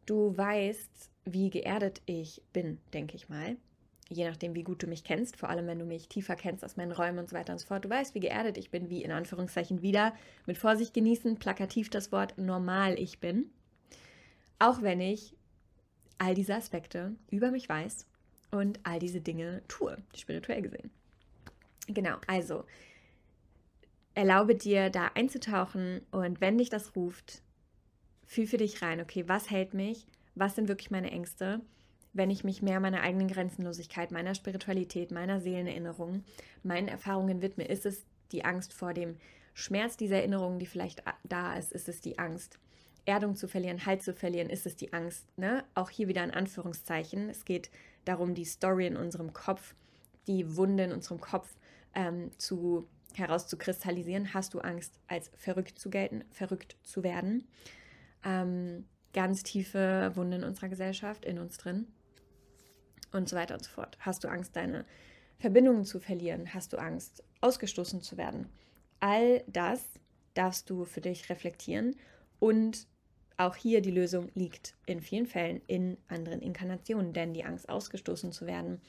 du 0.05 0.36
weißt, 0.36 1.10
wie 1.25 1.50
geerdet 1.50 2.01
ich 2.05 2.41
bin, 2.51 2.79
denke 2.93 3.15
ich 3.15 3.29
mal 3.29 3.57
je 4.10 4.25
nachdem, 4.25 4.55
wie 4.55 4.63
gut 4.63 4.83
du 4.83 4.88
mich 4.88 5.03
kennst, 5.03 5.38
vor 5.38 5.50
allem 5.50 5.67
wenn 5.67 5.79
du 5.79 5.86
mich 5.86 6.07
tiefer 6.07 6.36
kennst 6.36 6.63
aus 6.63 6.77
meinen 6.77 6.91
Räumen 6.91 7.19
und 7.19 7.29
so 7.29 7.36
weiter 7.36 7.53
und 7.53 7.60
so 7.60 7.67
fort, 7.67 7.86
du 7.86 7.89
weißt, 7.89 8.15
wie 8.15 8.19
geerdet 8.19 8.57
ich 8.57 8.69
bin, 8.69 8.89
wie 8.89 9.03
in 9.03 9.12
Anführungszeichen 9.12 9.81
wieder 9.81 10.13
mit 10.45 10.57
Vorsicht 10.57 10.93
genießen, 10.93 11.38
plakativ 11.38 11.89
das 11.89 12.12
Wort 12.12 12.38
normal 12.38 13.00
ich 13.00 13.19
bin. 13.19 13.50
Auch 14.60 14.81
wenn 14.81 15.01
ich 15.01 15.36
all 16.17 16.36
diese 16.36 16.55
Aspekte 16.55 17.15
über 17.29 17.51
mich 17.51 17.67
weiß 17.67 18.05
und 18.51 18.79
all 18.83 19.00
diese 19.00 19.22
Dinge 19.22 19.62
tue, 19.67 19.98
spirituell 20.15 20.62
gesehen. 20.62 20.91
Genau, 21.88 22.17
also 22.27 22.63
erlaube 24.13 24.55
dir 24.55 24.89
da 24.89 25.12
einzutauchen 25.15 26.01
und 26.12 26.39
wenn 26.39 26.57
dich 26.57 26.69
das 26.69 26.95
ruft, 26.95 27.41
fühl 28.34 28.48
für 28.48 28.58
dich 28.58 28.82
rein, 28.82 29.00
okay, 29.02 29.24
was 29.28 29.50
hält 29.50 29.74
mich, 29.74 30.06
was 30.36 30.56
sind 30.56 30.68
wirklich 30.68 30.92
meine 30.92 31.12
Ängste 31.12 31.62
wenn 32.13 32.30
ich 32.30 32.44
mich 32.44 32.62
mehr 32.62 32.80
meiner 32.80 33.02
eigenen 33.02 33.28
Grenzenlosigkeit, 33.28 34.12
meiner 34.12 34.36
Spiritualität, 34.36 35.12
meiner 35.12 35.42
Seelenerinnerung, 35.42 36.24
meinen 36.62 36.88
Erfahrungen 36.88 37.42
widme? 37.42 37.66
Ist 37.66 37.86
es 37.86 38.06
die 38.32 38.46
Angst 38.46 38.72
vor 38.72 38.94
dem 38.94 39.18
Schmerz 39.56 39.98
dieser 39.98 40.18
Erinnerungen, 40.18 40.60
die 40.60 40.68
vielleicht 40.68 41.04
da 41.24 41.56
ist? 41.56 41.74
Ist 41.74 41.90
es 41.90 42.02
die 42.02 42.20
Angst, 42.20 42.60
Erdung 43.06 43.36
zu 43.36 43.48
verlieren, 43.48 43.86
Halt 43.86 44.04
zu 44.04 44.13
verlieren? 44.13 44.50
Ist 44.50 44.66
es 44.66 44.75
die 44.75 44.94
Angst? 44.94 45.28
Ne? 45.38 45.63
Auch 45.74 45.90
hier 45.90 46.08
wieder 46.08 46.24
in 46.24 46.32
Anführungszeichen. 46.32 47.30
Es 47.30 47.46
geht 47.46 47.72
darum, 48.06 48.36
die 48.36 48.46
Story 48.46 48.88
in 48.88 48.96
unserem 48.96 49.34
Kopf, 49.34 49.74
die 50.28 50.56
Wunde 50.56 50.84
in 50.84 50.92
unserem 50.92 51.20
Kopf 51.20 51.56
ähm, 51.96 52.32
zu 52.38 52.88
herauszukristallisieren. 53.16 54.34
Hast 54.36 54.54
du 54.54 54.60
Angst, 54.60 55.00
als 55.08 55.32
verrückt 55.36 55.80
zu 55.80 55.90
gelten, 55.90 56.24
verrückt 56.32 56.78
zu 56.84 57.04
werden? 57.04 57.48
Ähm, 58.24 58.86
ganz 59.13 59.44
tiefe 59.44 60.12
Wunde 60.15 60.38
in 60.38 60.44
unserer 60.44 60.70
Gesellschaft, 60.70 61.25
in 61.25 61.38
uns 61.38 61.58
drin 61.58 61.88
und 63.12 63.30
so 63.30 63.36
weiter 63.36 63.53
und 63.53 63.63
so 63.63 63.70
fort. 63.70 63.98
Hast 64.00 64.24
du 64.24 64.27
Angst, 64.27 64.56
deine 64.56 64.86
Verbindungen 65.39 65.86
zu 65.86 66.00
verlieren? 66.00 66.53
Hast 66.53 66.74
du 66.74 66.77
Angst, 66.77 67.24
ausgestoßen 67.42 68.01
zu 68.01 68.18
werden? 68.18 68.50
All 69.00 69.44
das 69.48 69.84
darfst 70.34 70.70
du 70.70 70.86
für 70.86 71.01
dich 71.01 71.30
reflektieren 71.30 71.96
und 72.39 72.88
auch 73.38 73.56
hier 73.56 73.82
die 73.82 73.92
Lösung 73.92 74.30
liegt 74.36 74.75
in 74.86 75.01
vielen 75.01 75.25
Fällen 75.25 75.62
in 75.68 75.98
anderen 76.08 76.42
Inkarnationen, 76.42 77.13
denn 77.13 77.34
die 77.34 77.44
Angst, 77.44 77.68
ausgestoßen 77.68 78.32
zu 78.32 78.46
werden, 78.46 78.80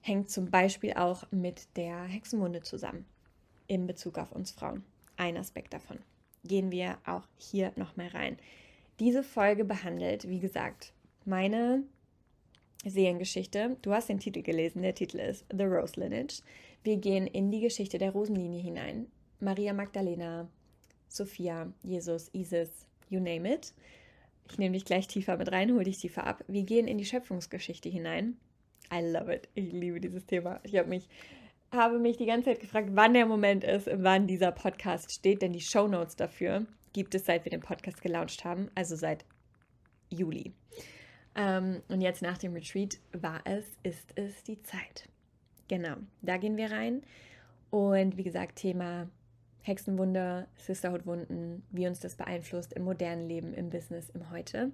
hängt 0.00 0.30
zum 0.30 0.50
Beispiel 0.50 0.94
auch 0.94 1.30
mit 1.32 1.76
der 1.76 2.04
Hexenwunde 2.04 2.62
zusammen 2.62 3.04
in 3.66 3.86
Bezug 3.86 4.18
auf 4.18 4.32
uns 4.32 4.52
Frauen. 4.52 4.84
Ein 5.16 5.36
Aspekt 5.36 5.74
davon. 5.74 5.98
Gehen 6.46 6.70
wir 6.70 6.98
auch 7.04 7.26
hier 7.38 7.72
nochmal 7.76 8.08
rein. 8.08 8.38
Diese 9.00 9.22
Folge 9.22 9.64
behandelt, 9.64 10.28
wie 10.28 10.40
gesagt, 10.40 10.92
meine 11.24 11.82
Seelengeschichte. 12.84 13.76
Du 13.82 13.92
hast 13.92 14.08
den 14.08 14.20
Titel 14.20 14.42
gelesen. 14.42 14.82
Der 14.82 14.94
Titel 14.94 15.18
ist 15.18 15.44
The 15.50 15.64
Rose 15.64 15.98
Lineage. 15.98 16.40
Wir 16.82 16.96
gehen 16.96 17.26
in 17.26 17.50
die 17.50 17.60
Geschichte 17.60 17.98
der 17.98 18.12
Rosenlinie 18.12 18.60
hinein. 18.60 19.06
Maria 19.40 19.72
Magdalena, 19.72 20.48
Sophia, 21.08 21.72
Jesus, 21.82 22.30
Isis, 22.32 22.86
you 23.10 23.20
name 23.20 23.52
it. 23.52 23.74
Ich 24.48 24.58
nehme 24.58 24.74
dich 24.74 24.84
gleich 24.84 25.08
tiefer 25.08 25.36
mit 25.36 25.50
rein, 25.50 25.72
hole 25.72 25.84
dich 25.84 25.98
tiefer 25.98 26.26
ab. 26.26 26.44
Wir 26.46 26.62
gehen 26.62 26.86
in 26.86 26.98
die 26.98 27.04
Schöpfungsgeschichte 27.04 27.88
hinein. 27.88 28.36
I 28.92 29.00
love 29.00 29.34
it. 29.34 29.48
Ich 29.54 29.72
liebe 29.72 30.00
dieses 30.00 30.24
Thema. 30.26 30.60
Ich 30.62 30.76
habe 30.76 30.88
mich, 30.88 31.08
habe 31.70 31.98
mich 31.98 32.16
die 32.16 32.26
ganze 32.26 32.50
Zeit 32.50 32.60
gefragt, 32.60 32.90
wann 32.92 33.14
der 33.14 33.26
Moment 33.26 33.64
ist, 33.64 33.88
wann 33.92 34.26
dieser 34.26 34.52
Podcast 34.52 35.12
steht, 35.12 35.42
denn 35.42 35.52
die 35.52 35.60
Show 35.60 35.88
Notes 35.88 36.16
dafür 36.16 36.66
gibt 36.92 37.14
es, 37.14 37.26
seit 37.26 37.44
wir 37.44 37.50
den 37.50 37.60
Podcast 37.60 38.00
gelauncht 38.00 38.44
haben, 38.44 38.70
also 38.74 38.96
seit 38.96 39.24
Juli. 40.08 40.54
Ähm, 41.34 41.82
und 41.88 42.00
jetzt 42.00 42.22
nach 42.22 42.38
dem 42.38 42.54
Retreat 42.54 42.98
war 43.12 43.40
es, 43.44 43.66
ist 43.82 44.12
es 44.14 44.42
die 44.44 44.62
Zeit. 44.62 45.08
Genau, 45.68 45.96
da 46.22 46.38
gehen 46.38 46.56
wir 46.56 46.70
rein. 46.70 47.02
Und 47.70 48.16
wie 48.16 48.22
gesagt, 48.22 48.56
Thema 48.56 49.10
Hexenwunder, 49.62 50.46
Sisterhood-Wunden, 50.56 51.64
wie 51.70 51.86
uns 51.86 52.00
das 52.00 52.14
beeinflusst 52.14 52.72
im 52.72 52.84
modernen 52.84 53.28
Leben, 53.28 53.52
im 53.52 53.68
Business, 53.68 54.08
im 54.10 54.30
Heute. 54.30 54.70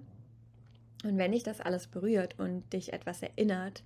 Und 1.03 1.17
wenn 1.17 1.31
dich 1.31 1.43
das 1.43 1.59
alles 1.59 1.87
berührt 1.87 2.39
und 2.39 2.71
dich 2.71 2.93
etwas 2.93 3.21
erinnert 3.21 3.83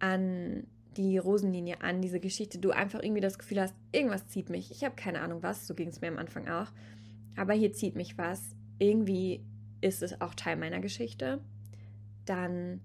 an 0.00 0.66
die 0.96 1.18
Rosenlinie, 1.18 1.80
an 1.82 2.02
diese 2.02 2.20
Geschichte, 2.20 2.58
du 2.58 2.70
einfach 2.70 3.02
irgendwie 3.02 3.20
das 3.20 3.38
Gefühl 3.38 3.60
hast, 3.60 3.74
irgendwas 3.92 4.26
zieht 4.28 4.50
mich. 4.50 4.70
Ich 4.70 4.84
habe 4.84 4.96
keine 4.96 5.20
Ahnung 5.20 5.42
was, 5.42 5.66
so 5.66 5.74
ging 5.74 5.88
es 5.88 6.00
mir 6.00 6.08
am 6.08 6.18
Anfang 6.18 6.48
auch. 6.48 6.68
Aber 7.36 7.52
hier 7.54 7.72
zieht 7.72 7.94
mich 7.94 8.18
was. 8.18 8.56
Irgendwie 8.78 9.44
ist 9.80 10.02
es 10.02 10.20
auch 10.20 10.34
Teil 10.34 10.56
meiner 10.56 10.80
Geschichte. 10.80 11.40
Dann 12.24 12.80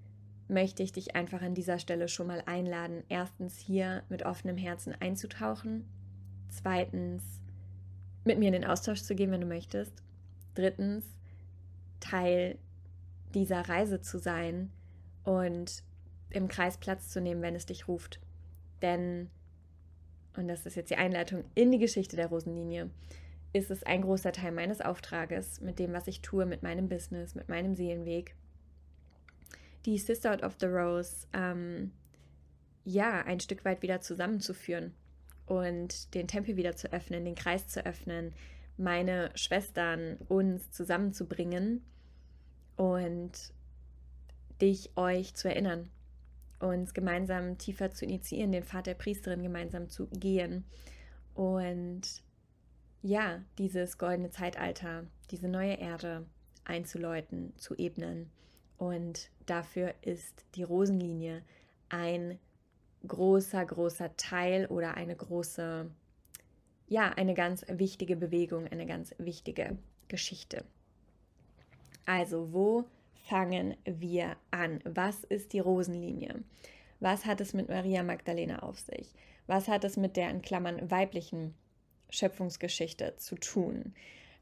möchte 0.47 0.83
ich 0.83 0.91
dich 0.91 1.15
einfach 1.15 1.41
an 1.41 1.55
dieser 1.55 1.79
Stelle 1.79 2.07
schon 2.07 2.27
mal 2.27 2.43
einladen, 2.45 3.03
erstens 3.09 3.57
hier 3.57 4.03
mit 4.09 4.23
offenem 4.23 4.57
Herzen 4.57 4.93
einzutauchen, 4.99 5.85
zweitens 6.49 7.23
mit 8.23 8.37
mir 8.39 8.47
in 8.47 8.53
den 8.53 8.65
Austausch 8.65 9.01
zu 9.01 9.15
gehen, 9.15 9.31
wenn 9.31 9.41
du 9.41 9.47
möchtest, 9.47 10.03
drittens 10.53 11.05
Teil 11.99 12.57
dieser 13.33 13.67
Reise 13.67 14.01
zu 14.01 14.19
sein 14.19 14.71
und 15.23 15.83
im 16.35 16.47
Kreis 16.47 16.77
Platz 16.77 17.09
zu 17.09 17.21
nehmen, 17.21 17.41
wenn 17.41 17.55
es 17.55 17.65
dich 17.65 17.87
ruft. 17.87 18.19
Denn, 18.81 19.29
und 20.35 20.47
das 20.47 20.65
ist 20.65 20.75
jetzt 20.75 20.89
die 20.89 20.97
Einleitung 20.97 21.43
in 21.55 21.71
die 21.71 21.79
Geschichte 21.79 22.15
der 22.15 22.27
Rosenlinie, 22.27 22.89
ist 23.53 23.71
es 23.71 23.83
ein 23.83 24.01
großer 24.01 24.31
Teil 24.31 24.51
meines 24.51 24.81
Auftrages 24.81 25.61
mit 25.61 25.79
dem, 25.79 25.93
was 25.93 26.07
ich 26.07 26.21
tue, 26.21 26.45
mit 26.45 26.61
meinem 26.61 26.89
Business, 26.89 27.35
mit 27.35 27.47
meinem 27.47 27.75
Seelenweg, 27.75 28.35
die 29.85 29.97
Sisterhood 29.97 30.43
of 30.43 30.55
the 30.59 30.65
Rose 30.65 31.27
ähm, 31.33 31.91
ja 32.83 33.21
ein 33.21 33.39
Stück 33.39 33.63
weit 33.65 33.81
wieder 33.81 34.01
zusammenzuführen 34.01 34.93
und 35.45 36.13
den 36.13 36.27
Tempel 36.27 36.57
wieder 36.57 36.75
zu 36.75 36.91
öffnen, 36.91 37.23
den 37.23 37.35
Kreis 37.35 37.67
zu 37.67 37.85
öffnen, 37.85 38.33
meine 38.77 39.31
Schwestern 39.35 40.17
uns 40.27 40.71
zusammenzubringen 40.71 41.83
und 42.75 43.31
dich 44.61 44.91
euch 44.97 45.33
zu 45.35 45.47
erinnern, 45.47 45.89
uns 46.59 46.93
gemeinsam 46.93 47.57
tiefer 47.57 47.91
zu 47.91 48.05
initiieren, 48.05 48.51
den 48.51 48.63
Pfad 48.63 48.87
der 48.87 48.93
Priesterin 48.93 49.43
gemeinsam 49.43 49.89
zu 49.89 50.07
gehen 50.07 50.65
und 51.35 52.23
ja, 53.01 53.43
dieses 53.59 53.99
goldene 53.99 54.31
Zeitalter, 54.31 55.05
diese 55.29 55.47
neue 55.47 55.75
Erde 55.75 56.25
einzuläuten, 56.63 57.53
zu 57.57 57.75
ebnen. 57.75 58.31
Und 58.77 59.29
dafür 59.45 59.93
ist 60.01 60.43
die 60.55 60.63
Rosenlinie 60.63 61.43
ein 61.89 62.39
großer, 63.07 63.63
großer 63.63 64.17
Teil 64.17 64.65
oder 64.67 64.95
eine 64.95 65.15
große, 65.15 65.89
ja, 66.87 67.09
eine 67.09 67.35
ganz 67.35 67.63
wichtige 67.67 68.15
Bewegung, 68.15 68.67
eine 68.67 68.87
ganz 68.87 69.13
wichtige 69.19 69.77
Geschichte. 70.07 70.63
Also, 72.05 72.53
wo 72.53 72.85
fangen 73.27 73.75
wir 73.85 74.35
an? 74.51 74.79
Was 74.83 75.23
ist 75.23 75.53
die 75.53 75.59
Rosenlinie? 75.59 76.43
Was 76.99 77.25
hat 77.25 77.41
es 77.41 77.53
mit 77.53 77.69
Maria 77.69 78.03
Magdalena 78.03 78.59
auf 78.59 78.79
sich? 78.79 79.13
Was 79.47 79.67
hat 79.67 79.83
es 79.83 79.97
mit 79.97 80.15
der 80.15 80.29
in 80.29 80.41
Klammern 80.41 80.89
weiblichen 80.89 81.53
Schöpfungsgeschichte 82.09 83.15
zu 83.17 83.35
tun? 83.35 83.93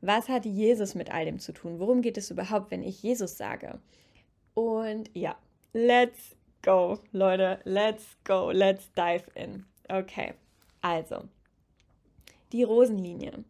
Was 0.02 0.28
hat 0.28 0.46
Jesus 0.46 0.96
mit 0.96 1.12
all 1.12 1.26
dem 1.26 1.40
zu 1.40 1.54
tun? 1.54 1.80
Worum 1.80 2.02
geht 2.02 2.18
es 2.18 2.30
überhaupt, 2.30 2.72
wenn 2.72 2.84
ich 2.84 3.02
Jesus 3.02 3.38
sage? 3.38 3.80
Und 4.54 5.10
ja, 5.14 5.36
let's 5.72 6.36
go, 6.62 7.00
Leute, 7.12 7.60
let's 7.64 8.18
go, 8.24 8.52
let's 8.52 8.92
dive 8.94 9.26
in. 9.36 9.66
Okay, 9.90 10.34
also, 10.82 11.24
die 12.52 12.64
Rosenlinie 12.64 13.44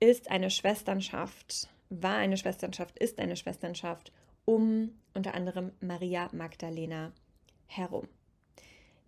ist 0.00 0.30
eine 0.30 0.50
Schwesternschaft, 0.50 1.68
war 1.90 2.16
eine 2.16 2.36
Schwesternschaft, 2.36 2.98
ist 2.98 3.18
eine 3.18 3.36
Schwesternschaft 3.36 4.12
um 4.46 4.92
unter 5.12 5.34
anderem 5.34 5.72
Maria 5.80 6.30
Magdalena 6.32 7.12
herum. 7.66 8.08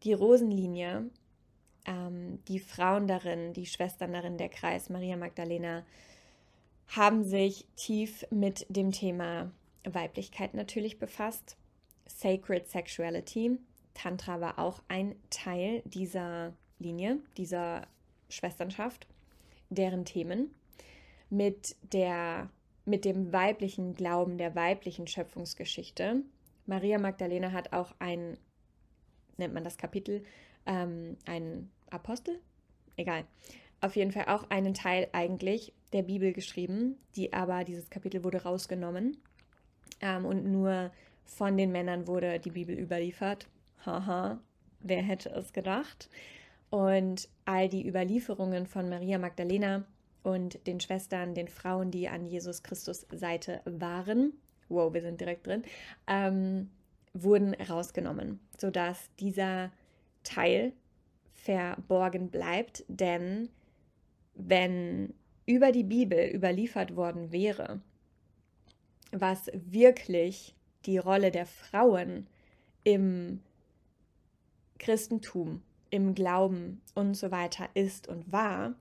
Die 0.05 0.13
Rosenlinie 0.13 1.11
ähm, 1.89 2.45
die 2.47 2.61
Frauen 2.61 3.07
darin, 3.07 3.55
die 3.55 3.67
Schwestern 3.67 4.13
darin, 4.13 4.37
der 4.37 4.51
Kreis 4.51 4.91
Maria 4.91 5.17
Magdalena, 5.17 5.85
haben 6.89 7.25
sich 7.25 7.67
tief 7.77 8.27
mit 8.31 8.67
dem 8.69 8.93
Thema 8.93 9.51
Weiblichkeit 9.85 10.55
natürlich 10.55 10.99
befasst. 10.99 11.57
Sacred 12.07 12.69
Sexuality. 12.69 13.59
Tantra 13.95 14.41
war 14.41 14.59
auch 14.59 14.83
ein 14.89 15.17
Teil 15.31 15.83
dieser 15.85 16.53
Linie, 16.79 17.19
dieser 17.37 17.87
Schwesternschaft, 18.29 19.07
deren 19.71 20.05
Themen 20.05 20.55
mit 21.31 21.75
der 21.93 22.51
mit 22.89 23.05
dem 23.05 23.33
weiblichen 23.33 23.95
Glauben, 23.95 24.39
der 24.39 24.55
weiblichen 24.55 25.07
Schöpfungsgeschichte. 25.07 26.23
Maria 26.67 26.99
Magdalena 26.99 27.53
hat 27.53 27.73
auch 27.73 27.95
ein, 27.99 28.39
nennt 29.37 29.55
man 29.55 29.65
das 29.65 29.77
Kapitel, 29.77 30.25
ähm, 30.67 31.17
ein 31.27 31.71
Apostel? 31.91 32.41
Egal. 32.97 33.25
Auf 33.81 33.95
jeden 33.95 34.11
Fall 34.11 34.27
auch 34.27 34.51
einen 34.51 34.75
Teil 34.75 35.09
eigentlich 35.13 35.73
der 35.93 36.03
Bibel 36.03 36.33
geschrieben, 36.33 36.97
die 37.15 37.33
aber 37.33 37.65
dieses 37.65 37.91
Kapitel 37.91 38.25
wurde 38.25 38.43
rausgenommen 38.43 39.17
ähm, 40.01 40.25
und 40.25 40.45
nur 40.51 40.91
von 41.25 41.57
den 41.57 41.71
Männern 41.71 42.07
wurde 42.07 42.41
die 42.41 42.51
Bibel 42.51 42.77
überliefert. 42.77 43.47
Haha, 43.85 44.41
wer 44.81 45.03
hätte 45.03 45.31
es 45.31 45.53
gedacht? 45.53 46.09
Und 46.71 47.29
all 47.45 47.69
die 47.69 47.87
Überlieferungen 47.87 48.67
von 48.67 48.89
Maria 48.89 49.19
Magdalena 49.19 49.85
und 50.23 50.67
den 50.67 50.81
Schwestern, 50.81 51.35
den 51.35 51.49
Frauen, 51.49 51.91
die 51.91 52.09
an 52.09 52.27
Jesus 52.27 52.63
Christus 52.63 53.07
Seite 53.13 53.61
waren, 53.65 54.33
wow, 54.69 54.93
wir 54.93 55.03
sind 55.03 55.21
direkt 55.21 55.47
drin, 55.47 55.63
ähm, 56.07 56.71
wurden 57.15 57.55
rausgenommen, 57.55 58.41
sodass 58.57 59.11
dieser 59.19 59.71
Teil 60.25 60.73
verborgen 61.35 62.31
bleibt, 62.31 62.85
denn 62.89 63.49
wenn 64.35 65.15
über 65.47 65.73
die 65.73 65.85
Bibel 65.85 66.31
überliefert 66.35 66.95
worden 66.97 67.33
wäre, 67.33 67.81
was 69.13 69.51
wirklich 69.55 70.55
die 70.85 70.99
Rolle 70.99 71.31
der 71.31 71.47
Frauen 71.47 72.27
im 72.85 73.41
Christentum, 74.79 75.63
im 75.91 76.15
Glauben 76.15 76.83
und 76.95 77.15
so 77.15 77.31
weiter 77.31 77.69
ist 77.75 78.09
und 78.09 78.31
war, 78.31 78.75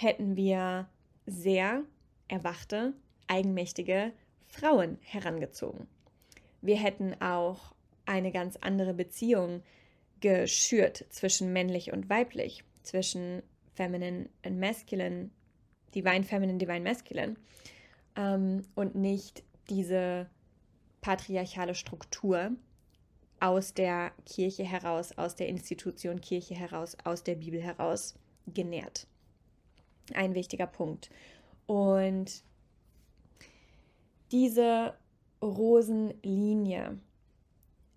hätten 0.00 0.36
wir 0.36 0.88
sehr 1.26 1.82
erwachte, 2.28 2.94
eigenmächtige 3.26 4.12
Frauen 4.46 4.96
herangezogen. 5.00 5.88
Wir 6.62 6.76
hätten 6.76 7.20
auch 7.20 7.74
eine 8.06 8.30
ganz 8.30 8.56
andere 8.58 8.94
Beziehung 8.94 9.64
geschürt 10.20 11.04
zwischen 11.10 11.52
männlich 11.52 11.92
und 11.92 12.08
weiblich, 12.08 12.62
zwischen 12.84 13.42
feminine 13.74 14.28
und 14.44 14.60
masculine, 14.60 15.30
divine 15.96 16.22
feminine, 16.22 16.58
divine 16.58 16.88
masculine 16.88 17.34
ähm, 18.14 18.62
und 18.76 18.94
nicht 18.94 19.42
diese 19.68 20.30
patriarchale 21.00 21.74
Struktur 21.74 22.52
aus 23.40 23.74
der 23.74 24.12
Kirche 24.26 24.62
heraus, 24.62 25.10
aus 25.18 25.34
der 25.34 25.48
Institution 25.48 26.20
Kirche 26.20 26.54
heraus, 26.54 26.96
aus 27.02 27.24
der 27.24 27.34
Bibel 27.34 27.60
heraus 27.60 28.14
genährt. 28.46 29.08
Ein 30.14 30.34
wichtiger 30.34 30.66
Punkt. 30.66 31.10
Und 31.66 32.42
diese 34.32 34.94
Rosenlinie 35.42 36.98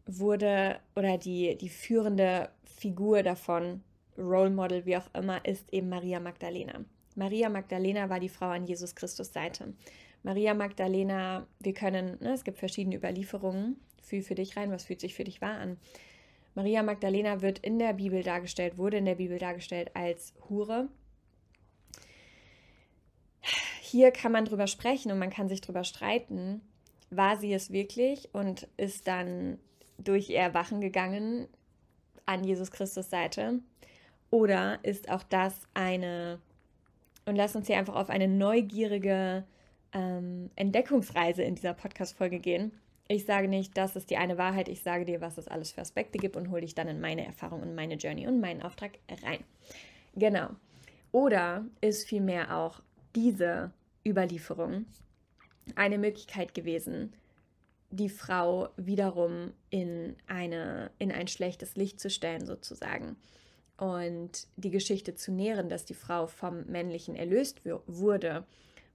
wurde 0.05 0.79
oder 0.95 1.17
die, 1.17 1.57
die 1.57 1.69
führende 1.69 2.49
Figur 2.63 3.23
davon, 3.23 3.83
Role 4.17 4.49
Model, 4.49 4.85
wie 4.85 4.97
auch 4.97 5.13
immer, 5.13 5.43
ist 5.45 5.71
eben 5.73 5.89
Maria 5.89 6.19
Magdalena. 6.19 6.83
Maria 7.15 7.49
Magdalena 7.49 8.09
war 8.09 8.19
die 8.19 8.29
Frau 8.29 8.47
an 8.47 8.65
Jesus 8.65 8.95
Christus 8.95 9.33
Seite. 9.33 9.73
Maria 10.23 10.53
Magdalena, 10.53 11.47
wir 11.59 11.73
können, 11.73 12.17
ne, 12.21 12.33
es 12.33 12.43
gibt 12.43 12.59
verschiedene 12.59 12.95
Überlieferungen, 12.95 13.77
fühl 14.01 14.21
für 14.21 14.35
dich 14.35 14.55
rein, 14.55 14.71
was 14.71 14.85
fühlt 14.85 15.01
sich 15.01 15.15
für 15.15 15.23
dich 15.23 15.41
wahr 15.41 15.57
an. 15.57 15.77
Maria 16.53 16.83
Magdalena 16.83 17.41
wird 17.41 17.59
in 17.59 17.79
der 17.79 17.93
Bibel 17.93 18.23
dargestellt, 18.23 18.77
wurde 18.77 18.97
in 18.97 19.05
der 19.05 19.15
Bibel 19.15 19.39
dargestellt 19.39 19.91
als 19.95 20.33
Hure. 20.49 20.89
Hier 23.91 24.11
kann 24.11 24.31
man 24.31 24.45
drüber 24.45 24.67
sprechen 24.67 25.11
und 25.11 25.19
man 25.19 25.31
kann 25.31 25.49
sich 25.49 25.59
drüber 25.59 25.83
streiten, 25.83 26.61
war 27.09 27.35
sie 27.35 27.51
es 27.51 27.71
wirklich 27.71 28.29
und 28.31 28.69
ist 28.77 29.05
dann 29.05 29.59
durch 29.97 30.29
ihr 30.29 30.39
Erwachen 30.39 30.79
gegangen 30.79 31.49
an 32.25 32.45
Jesus 32.45 32.71
Christus 32.71 33.09
Seite? 33.09 33.59
Oder 34.29 34.79
ist 34.83 35.11
auch 35.11 35.23
das 35.23 35.67
eine, 35.73 36.39
und 37.25 37.35
lass 37.35 37.53
uns 37.53 37.67
hier 37.67 37.77
einfach 37.77 37.95
auf 37.95 38.09
eine 38.09 38.29
neugierige 38.29 39.43
ähm, 39.91 40.51
Entdeckungsreise 40.55 41.43
in 41.43 41.55
dieser 41.55 41.73
Podcast-Folge 41.73 42.39
gehen, 42.39 42.71
Ich 43.09 43.25
sage 43.25 43.49
nicht, 43.49 43.75
das 43.75 43.97
ist 43.97 44.09
die 44.09 44.15
eine 44.15 44.37
Wahrheit, 44.37 44.69
ich 44.69 44.83
sage 44.83 45.03
dir, 45.03 45.19
was 45.19 45.37
es 45.37 45.49
alles 45.49 45.73
für 45.73 45.81
Aspekte 45.81 46.17
gibt 46.17 46.37
und 46.37 46.49
hole 46.49 46.61
dich 46.61 46.75
dann 46.75 46.87
in 46.87 47.01
meine 47.01 47.25
Erfahrung 47.25 47.61
und 47.61 47.75
meine 47.75 47.95
Journey 47.95 48.25
und 48.25 48.39
meinen 48.39 48.61
Auftrag 48.61 48.99
rein. 49.21 49.43
Genau. 50.15 50.51
Oder 51.11 51.65
ist 51.81 52.07
vielmehr 52.07 52.55
auch 52.55 52.79
diese 53.15 53.73
Überlieferung 54.05 54.85
eine 55.75 55.97
Möglichkeit 55.97 56.53
gewesen, 56.53 57.13
die 57.89 58.09
Frau 58.09 58.69
wiederum 58.77 59.53
in, 59.69 60.15
eine, 60.27 60.91
in 60.97 61.11
ein 61.11 61.27
schlechtes 61.27 61.75
Licht 61.75 61.99
zu 61.99 62.09
stellen, 62.09 62.45
sozusagen. 62.45 63.17
Und 63.77 64.47
die 64.55 64.69
Geschichte 64.69 65.15
zu 65.15 65.31
nähren, 65.31 65.67
dass 65.67 65.85
die 65.85 65.93
Frau 65.93 66.27
vom 66.27 66.65
Männlichen 66.65 67.15
erlöst 67.15 67.61
wurde 67.87 68.45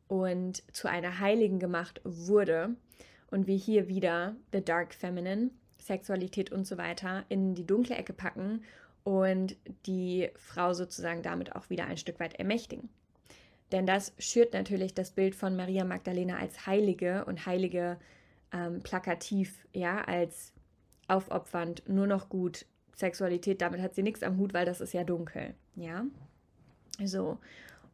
und 0.09 0.63
zu 0.73 0.89
einer 0.89 1.19
Heiligen 1.19 1.59
gemacht 1.59 2.01
wurde. 2.05 2.77
Und 3.31 3.47
wir 3.47 3.57
hier 3.57 3.89
wieder 3.89 4.37
The 4.53 4.65
Dark 4.65 4.95
Feminine, 4.95 5.51
Sexualität 5.79 6.53
und 6.53 6.67
so 6.67 6.79
weiter 6.79 7.25
in 7.29 7.55
die 7.55 7.67
dunkle 7.67 7.97
Ecke 7.97 8.13
packen 8.13 8.63
und 9.03 9.57
die 9.87 10.31
Frau 10.37 10.73
sozusagen 10.73 11.23
damit 11.23 11.55
auch 11.55 11.69
wieder 11.69 11.87
ein 11.87 11.97
Stück 11.97 12.19
weit 12.21 12.35
ermächtigen. 12.35 12.89
Denn 13.73 13.87
das 13.87 14.13
schürt 14.19 14.53
natürlich 14.53 14.95
das 14.95 15.11
Bild 15.11 15.35
von 15.35 15.57
Maria 15.57 15.85
Magdalena 15.85 16.39
als 16.39 16.67
Heilige 16.67 17.25
und 17.25 17.47
Heilige 17.47 17.99
ähm, 18.53 18.83
plakativ, 18.83 19.67
ja, 19.73 20.03
als 20.03 20.53
aufopfernd, 21.09 21.89
nur 21.89 22.07
noch 22.07 22.29
gut. 22.29 22.67
Sexualität, 22.95 23.61
damit 23.61 23.83
hat 23.83 23.95
sie 23.95 24.03
nichts 24.03 24.23
am 24.23 24.39
Hut, 24.39 24.55
weil 24.55 24.65
das 24.65 24.81
ist 24.81 24.95
ja 24.95 25.05
dunkel, 25.05 25.55
ja. 25.75 26.07
So. 27.05 27.39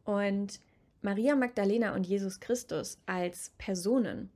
Und 0.05 0.61
Maria 1.01 1.35
Magdalena 1.35 1.93
und 1.93 2.07
Jesus 2.07 2.39
Christus 2.39 2.97
als 3.05 3.51
Personen. 3.57 4.31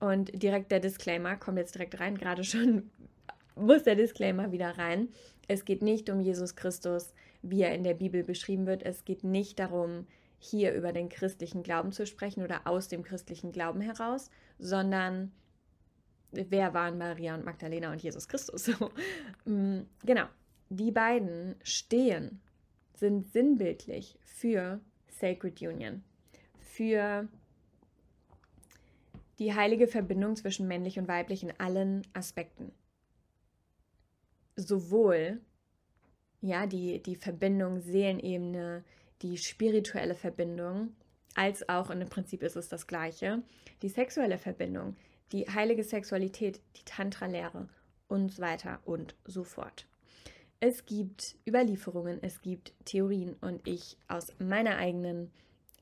Und 0.00 0.42
direkt 0.42 0.72
der 0.72 0.80
Disclaimer 0.80 1.36
kommt 1.36 1.58
jetzt 1.58 1.76
direkt 1.76 2.00
rein, 2.00 2.18
gerade 2.18 2.42
schon 2.42 2.90
muss 3.54 3.84
der 3.84 3.94
Disclaimer 3.94 4.50
wieder 4.50 4.76
rein. 4.76 5.10
Es 5.46 5.64
geht 5.64 5.82
nicht 5.82 6.10
um 6.10 6.20
Jesus 6.20 6.56
Christus, 6.56 7.14
wie 7.44 7.62
er 7.62 7.74
in 7.74 7.84
der 7.84 7.94
Bibel 7.94 8.24
beschrieben 8.24 8.66
wird. 8.66 8.82
Es 8.82 9.04
geht 9.04 9.22
nicht 9.22 9.58
darum, 9.58 10.06
hier 10.38 10.72
über 10.72 10.92
den 10.92 11.08
christlichen 11.08 11.62
Glauben 11.62 11.92
zu 11.92 12.06
sprechen 12.06 12.42
oder 12.42 12.66
aus 12.66 12.88
dem 12.88 13.02
christlichen 13.02 13.52
Glauben 13.52 13.80
heraus, 13.80 14.30
sondern 14.58 15.32
wer 16.32 16.74
waren 16.74 16.98
Maria 16.98 17.34
und 17.34 17.44
Magdalena 17.44 17.92
und 17.92 18.02
Jesus 18.02 18.28
Christus? 18.28 18.70
Mm, 19.46 19.80
genau, 20.06 20.24
die 20.70 20.90
beiden 20.90 21.56
stehen, 21.62 22.40
sind 22.94 23.30
sinnbildlich 23.30 24.18
für 24.22 24.80
Sacred 25.08 25.60
Union, 25.60 26.02
für 26.60 27.28
die 29.38 29.52
heilige 29.54 29.86
Verbindung 29.86 30.36
zwischen 30.36 30.66
männlich 30.66 30.98
und 30.98 31.08
weiblich 31.08 31.42
in 31.42 31.52
allen 31.60 32.06
Aspekten. 32.14 32.72
Sowohl 34.56 35.42
ja, 36.44 36.66
die, 36.66 37.02
die 37.02 37.16
Verbindung 37.16 37.80
Seelenebene, 37.80 38.84
die 39.22 39.38
spirituelle 39.38 40.14
Verbindung, 40.14 40.94
als 41.34 41.68
auch, 41.70 41.88
und 41.88 42.02
im 42.02 42.08
Prinzip 42.08 42.42
ist 42.42 42.54
es 42.54 42.68
das 42.68 42.86
gleiche, 42.86 43.42
die 43.80 43.88
sexuelle 43.88 44.36
Verbindung, 44.36 44.94
die 45.32 45.46
heilige 45.46 45.82
Sexualität, 45.82 46.60
die 46.76 46.84
Tantra-Lehre 46.84 47.68
und 48.08 48.34
so 48.34 48.42
weiter 48.42 48.80
und 48.84 49.16
so 49.24 49.42
fort. 49.42 49.86
Es 50.60 50.84
gibt 50.84 51.34
Überlieferungen, 51.48 52.18
es 52.22 52.42
gibt 52.42 52.74
Theorien 52.84 53.36
und 53.40 53.66
ich 53.66 53.96
aus 54.06 54.26
meiner 54.38 54.76
eigenen 54.76 55.30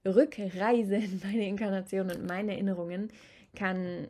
Rückreise 0.07 0.95
in 0.97 1.21
meine 1.25 1.47
Inkarnation 1.47 2.09
und 2.09 2.25
meine 2.25 2.53
Erinnerungen 2.53 3.13
kann, 3.57 4.09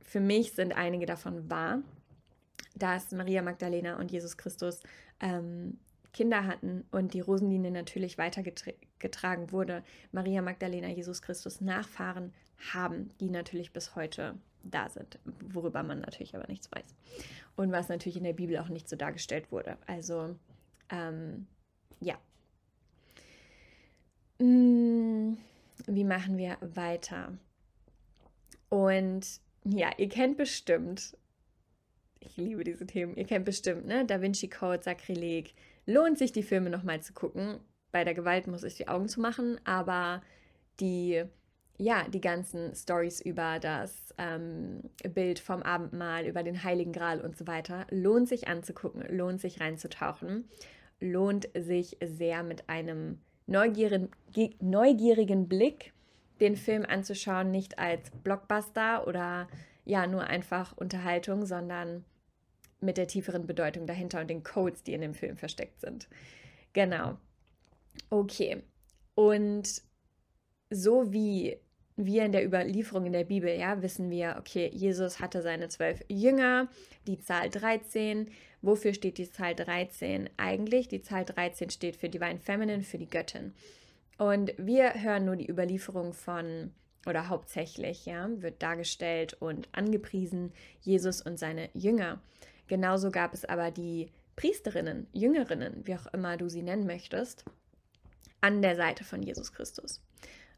für 0.00 0.20
mich 0.20 0.52
sind 0.52 0.76
einige 0.76 1.06
davon 1.06 1.50
wahr, 1.50 1.82
dass 2.76 3.10
Maria 3.10 3.42
Magdalena 3.42 3.98
und 3.98 4.12
Jesus 4.12 4.36
Christus 4.36 4.82
ähm, 5.20 5.78
Kinder 6.12 6.46
hatten 6.46 6.84
und 6.92 7.12
die 7.12 7.20
Rosenlinie 7.20 7.70
natürlich 7.70 8.16
weitergetragen 8.16 9.52
wurde, 9.52 9.82
Maria 10.12 10.40
Magdalena, 10.40 10.88
Jesus 10.88 11.20
Christus 11.20 11.60
Nachfahren 11.60 12.32
haben, 12.72 13.10
die 13.20 13.28
natürlich 13.28 13.72
bis 13.72 13.94
heute 13.94 14.34
da 14.62 14.88
sind, 14.88 15.18
worüber 15.24 15.82
man 15.82 16.00
natürlich 16.00 16.34
aber 16.34 16.46
nichts 16.48 16.70
weiß. 16.72 16.94
Und 17.56 17.70
was 17.70 17.88
natürlich 17.88 18.16
in 18.16 18.24
der 18.24 18.32
Bibel 18.32 18.58
auch 18.58 18.68
nicht 18.68 18.88
so 18.88 18.96
dargestellt 18.96 19.52
wurde. 19.52 19.76
Also, 19.86 20.36
ähm, 20.90 21.46
ja. 22.00 22.16
Hm, 24.38 25.38
wie 25.86 26.04
machen 26.04 26.38
wir 26.38 26.56
weiter? 26.60 27.36
Und 28.68 29.40
ja, 29.64 29.90
ihr 29.98 30.08
kennt 30.08 30.36
bestimmt, 30.36 31.16
ich 32.20 32.36
liebe 32.36 32.64
diese 32.64 32.86
Themen, 32.86 33.16
ihr 33.16 33.24
kennt 33.24 33.44
bestimmt, 33.44 33.86
ne? 33.86 34.04
Da 34.04 34.20
Vinci 34.20 34.48
Code, 34.48 34.82
Sakrileg, 34.82 35.54
lohnt 35.86 36.18
sich 36.18 36.32
die 36.32 36.42
Filme 36.42 36.70
nochmal 36.70 37.00
zu 37.00 37.12
gucken. 37.12 37.60
Bei 37.92 38.04
der 38.04 38.14
Gewalt 38.14 38.46
muss 38.46 38.64
ich 38.64 38.74
die 38.74 38.88
Augen 38.88 39.08
zu 39.08 39.20
machen, 39.20 39.60
aber 39.64 40.22
die, 40.80 41.24
ja, 41.78 42.06
die 42.08 42.20
ganzen 42.20 42.74
Stories 42.74 43.20
über 43.20 43.58
das 43.58 44.14
ähm, 44.18 44.82
Bild 45.14 45.38
vom 45.38 45.62
Abendmahl, 45.62 46.26
über 46.26 46.42
den 46.42 46.62
Heiligen 46.62 46.92
Gral 46.92 47.20
und 47.20 47.36
so 47.36 47.46
weiter, 47.46 47.86
lohnt 47.90 48.28
sich 48.28 48.48
anzugucken, 48.48 49.04
lohnt 49.16 49.40
sich 49.40 49.60
reinzutauchen, 49.60 50.48
lohnt 51.00 51.48
sich 51.54 51.96
sehr 52.02 52.42
mit 52.42 52.68
einem 52.68 53.20
neugierigen, 53.46 54.10
neugierigen 54.60 55.48
Blick 55.48 55.92
den 56.40 56.56
Film 56.56 56.84
anzuschauen, 56.84 57.50
nicht 57.50 57.78
als 57.78 58.10
Blockbuster 58.10 59.06
oder 59.06 59.48
ja, 59.86 60.06
nur 60.06 60.24
einfach 60.24 60.76
Unterhaltung, 60.76 61.46
sondern 61.46 62.04
mit 62.80 62.98
der 62.98 63.06
tieferen 63.06 63.46
Bedeutung 63.46 63.86
dahinter 63.86 64.20
und 64.20 64.28
den 64.28 64.42
Codes, 64.42 64.82
die 64.82 64.92
in 64.92 65.00
dem 65.00 65.14
Film 65.14 65.36
versteckt 65.36 65.80
sind. 65.80 66.08
Genau. 66.72 67.16
Okay. 68.10 68.62
Und 69.14 69.82
so 70.68 71.12
wie 71.12 71.56
wir 71.96 72.26
in 72.26 72.32
der 72.32 72.44
Überlieferung 72.44 73.06
in 73.06 73.12
der 73.12 73.24
Bibel, 73.24 73.48
ja, 73.58 73.80
wissen 73.80 74.10
wir, 74.10 74.36
okay, 74.38 74.70
Jesus 74.74 75.20
hatte 75.20 75.40
seine 75.40 75.68
zwölf 75.68 76.04
Jünger, 76.08 76.68
die 77.06 77.18
Zahl 77.18 77.48
13. 77.48 78.28
Wofür 78.60 78.92
steht 78.92 79.16
die 79.16 79.30
Zahl 79.30 79.54
13? 79.54 80.28
Eigentlich, 80.36 80.88
die 80.88 81.00
Zahl 81.00 81.24
13 81.24 81.70
steht 81.70 81.96
für 81.96 82.10
Divine 82.10 82.40
Feminine, 82.40 82.82
für 82.82 82.98
die 82.98 83.08
Göttin. 83.08 83.54
Und 84.18 84.52
wir 84.58 84.94
hören 84.94 85.24
nur 85.24 85.36
die 85.36 85.48
Überlieferung 85.48 86.12
von, 86.12 86.72
oder 87.06 87.28
hauptsächlich, 87.28 88.06
ja, 88.06 88.28
wird 88.42 88.62
dargestellt 88.62 89.34
und 89.40 89.68
angepriesen, 89.72 90.52
Jesus 90.80 91.22
und 91.22 91.38
seine 91.38 91.70
Jünger. 91.72 92.20
Genauso 92.66 93.10
gab 93.10 93.32
es 93.32 93.44
aber 93.44 93.70
die 93.70 94.10
Priesterinnen, 94.34 95.06
Jüngerinnen, 95.12 95.86
wie 95.86 95.94
auch 95.94 96.06
immer 96.12 96.36
du 96.36 96.48
sie 96.48 96.62
nennen 96.62 96.86
möchtest, 96.86 97.44
an 98.40 98.60
der 98.60 98.76
Seite 98.76 99.04
von 99.04 99.22
Jesus 99.22 99.52
Christus, 99.52 100.02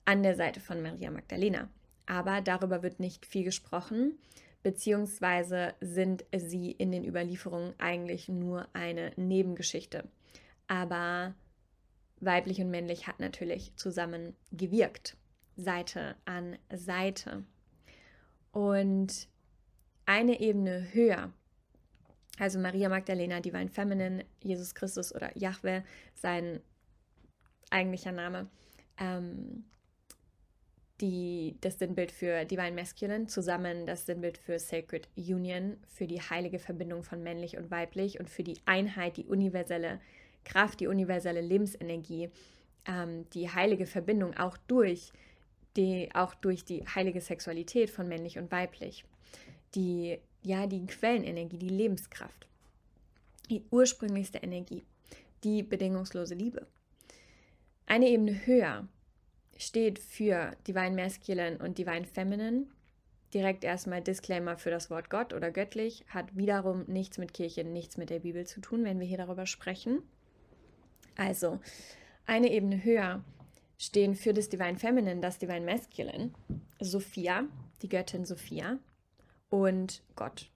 an 0.04 0.22
der 0.22 0.34
Seite 0.34 0.60
von 0.60 0.82
Maria 0.82 1.10
Magdalena. 1.10 1.68
Aber 2.06 2.40
darüber 2.40 2.82
wird 2.82 2.98
nicht 2.98 3.26
viel 3.26 3.44
gesprochen, 3.44 4.18
beziehungsweise 4.62 5.74
sind 5.80 6.24
sie 6.36 6.72
in 6.72 6.90
den 6.90 7.04
Überlieferungen 7.04 7.74
eigentlich 7.78 8.28
nur 8.28 8.66
eine 8.72 9.12
Nebengeschichte. 9.16 10.04
Aber 10.66 11.34
weiblich 12.20 12.60
und 12.60 12.70
männlich 12.70 13.06
hat 13.06 13.20
natürlich 13.20 13.76
zusammen 13.76 14.34
gewirkt, 14.50 15.16
Seite 15.58 16.16
an 16.24 16.56
Seite. 16.72 17.44
Und 18.52 19.28
eine 20.06 20.40
Ebene 20.40 20.88
höher 20.92 21.34
also 22.38 22.58
Maria 22.58 22.88
Magdalena, 22.88 23.40
Divine 23.40 23.68
Feminine, 23.68 24.24
Jesus 24.42 24.74
Christus 24.74 25.14
oder 25.14 25.36
Yahweh, 25.36 25.82
sein 26.14 26.60
eigentlicher 27.70 28.12
Name. 28.12 28.48
Ähm, 28.98 29.64
die, 31.00 31.56
das 31.60 31.78
Sinnbild 31.78 32.10
für 32.10 32.44
Divine 32.44 32.72
Masculine, 32.72 33.26
zusammen 33.26 33.86
das 33.86 34.06
Sinnbild 34.06 34.36
für 34.36 34.58
Sacred 34.58 35.08
Union, 35.16 35.76
für 35.86 36.08
die 36.08 36.20
heilige 36.20 36.58
Verbindung 36.58 37.04
von 37.04 37.22
männlich 37.22 37.56
und 37.56 37.70
weiblich 37.70 38.18
und 38.18 38.28
für 38.28 38.42
die 38.42 38.58
Einheit, 38.66 39.16
die 39.16 39.26
universelle 39.26 40.00
Kraft, 40.44 40.80
die 40.80 40.88
universelle 40.88 41.40
Lebensenergie, 41.40 42.30
ähm, 42.86 43.28
die 43.30 43.48
heilige 43.48 43.86
Verbindung 43.86 44.36
auch 44.36 44.56
durch 44.66 45.12
die, 45.78 46.10
auch 46.14 46.34
durch 46.34 46.64
die 46.64 46.84
heilige 46.84 47.20
Sexualität 47.20 47.88
von 47.88 48.08
männlich 48.08 48.38
und 48.38 48.50
weiblich, 48.50 49.04
die 49.74 50.18
ja, 50.42 50.66
die 50.66 50.86
Quellenenergie, 50.86 51.58
die 51.58 51.68
Lebenskraft, 51.68 52.46
die 53.48 53.64
ursprünglichste 53.70 54.38
Energie, 54.38 54.84
die 55.44 55.62
bedingungslose 55.62 56.34
Liebe. 56.34 56.66
Eine 57.86 58.08
Ebene 58.08 58.46
höher 58.46 58.88
steht 59.56 59.98
für 59.98 60.52
Divine 60.66 60.94
Masculine 60.94 61.58
und 61.58 61.78
Divine 61.78 62.06
Feminine. 62.06 62.66
Direkt 63.34 63.64
erstmal 63.64 64.02
Disclaimer 64.02 64.56
für 64.56 64.70
das 64.70 64.90
Wort 64.90 65.10
Gott 65.10 65.32
oder 65.32 65.50
göttlich, 65.50 66.04
hat 66.08 66.36
wiederum 66.36 66.84
nichts 66.86 67.18
mit 67.18 67.34
Kirche, 67.34 67.64
nichts 67.64 67.96
mit 67.96 68.10
der 68.10 68.20
Bibel 68.20 68.46
zu 68.46 68.60
tun, 68.60 68.84
wenn 68.84 69.00
wir 69.00 69.06
hier 69.06 69.18
darüber 69.18 69.46
sprechen. 69.46 70.02
Also, 71.16 71.60
eine 72.26 72.50
Ebene 72.50 72.82
höher 72.82 73.22
stehen 73.78 74.14
für 74.14 74.34
das 74.34 74.48
Divine 74.48 74.78
Feminine, 74.78 75.20
das 75.20 75.38
Divine 75.38 75.64
Masculine, 75.64 76.32
Sophia, 76.80 77.44
die 77.82 77.88
Göttin 77.88 78.24
Sophia, 78.24 78.78
und 79.48 80.02
Gott. 80.16 80.50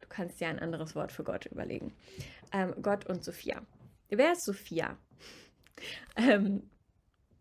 Du 0.00 0.08
kannst 0.08 0.40
dir 0.40 0.48
ein 0.48 0.58
anderes 0.58 0.94
Wort 0.94 1.12
für 1.12 1.24
Gott 1.24 1.46
überlegen. 1.46 1.92
Ähm, 2.52 2.74
Gott 2.80 3.06
und 3.06 3.24
Sophia. 3.24 3.60
Wer 4.08 4.32
ist 4.32 4.44
Sophia? 4.44 4.96
Ähm, 6.16 6.62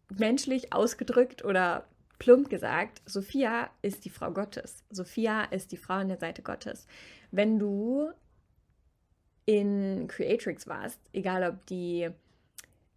menschlich 0.10 0.74
ausgedrückt 0.74 1.44
oder 1.44 1.88
plump 2.20 2.50
gesagt, 2.50 3.02
Sophia 3.06 3.70
ist 3.82 4.06
die 4.06 4.10
Frau 4.10 4.32
Gottes. 4.32 4.84
Sophia 4.90 5.44
ist 5.46 5.72
die 5.72 5.78
Frau 5.78 5.96
an 5.96 6.10
der 6.10 6.18
Seite 6.18 6.42
Gottes. 6.42 6.88
Wenn 7.32 7.60
du 7.60 8.12
in 9.46 10.08
Creatrix 10.08 10.68
warst, 10.68 11.00
egal 11.14 11.50
ob 11.50 11.66
die, 11.68 12.10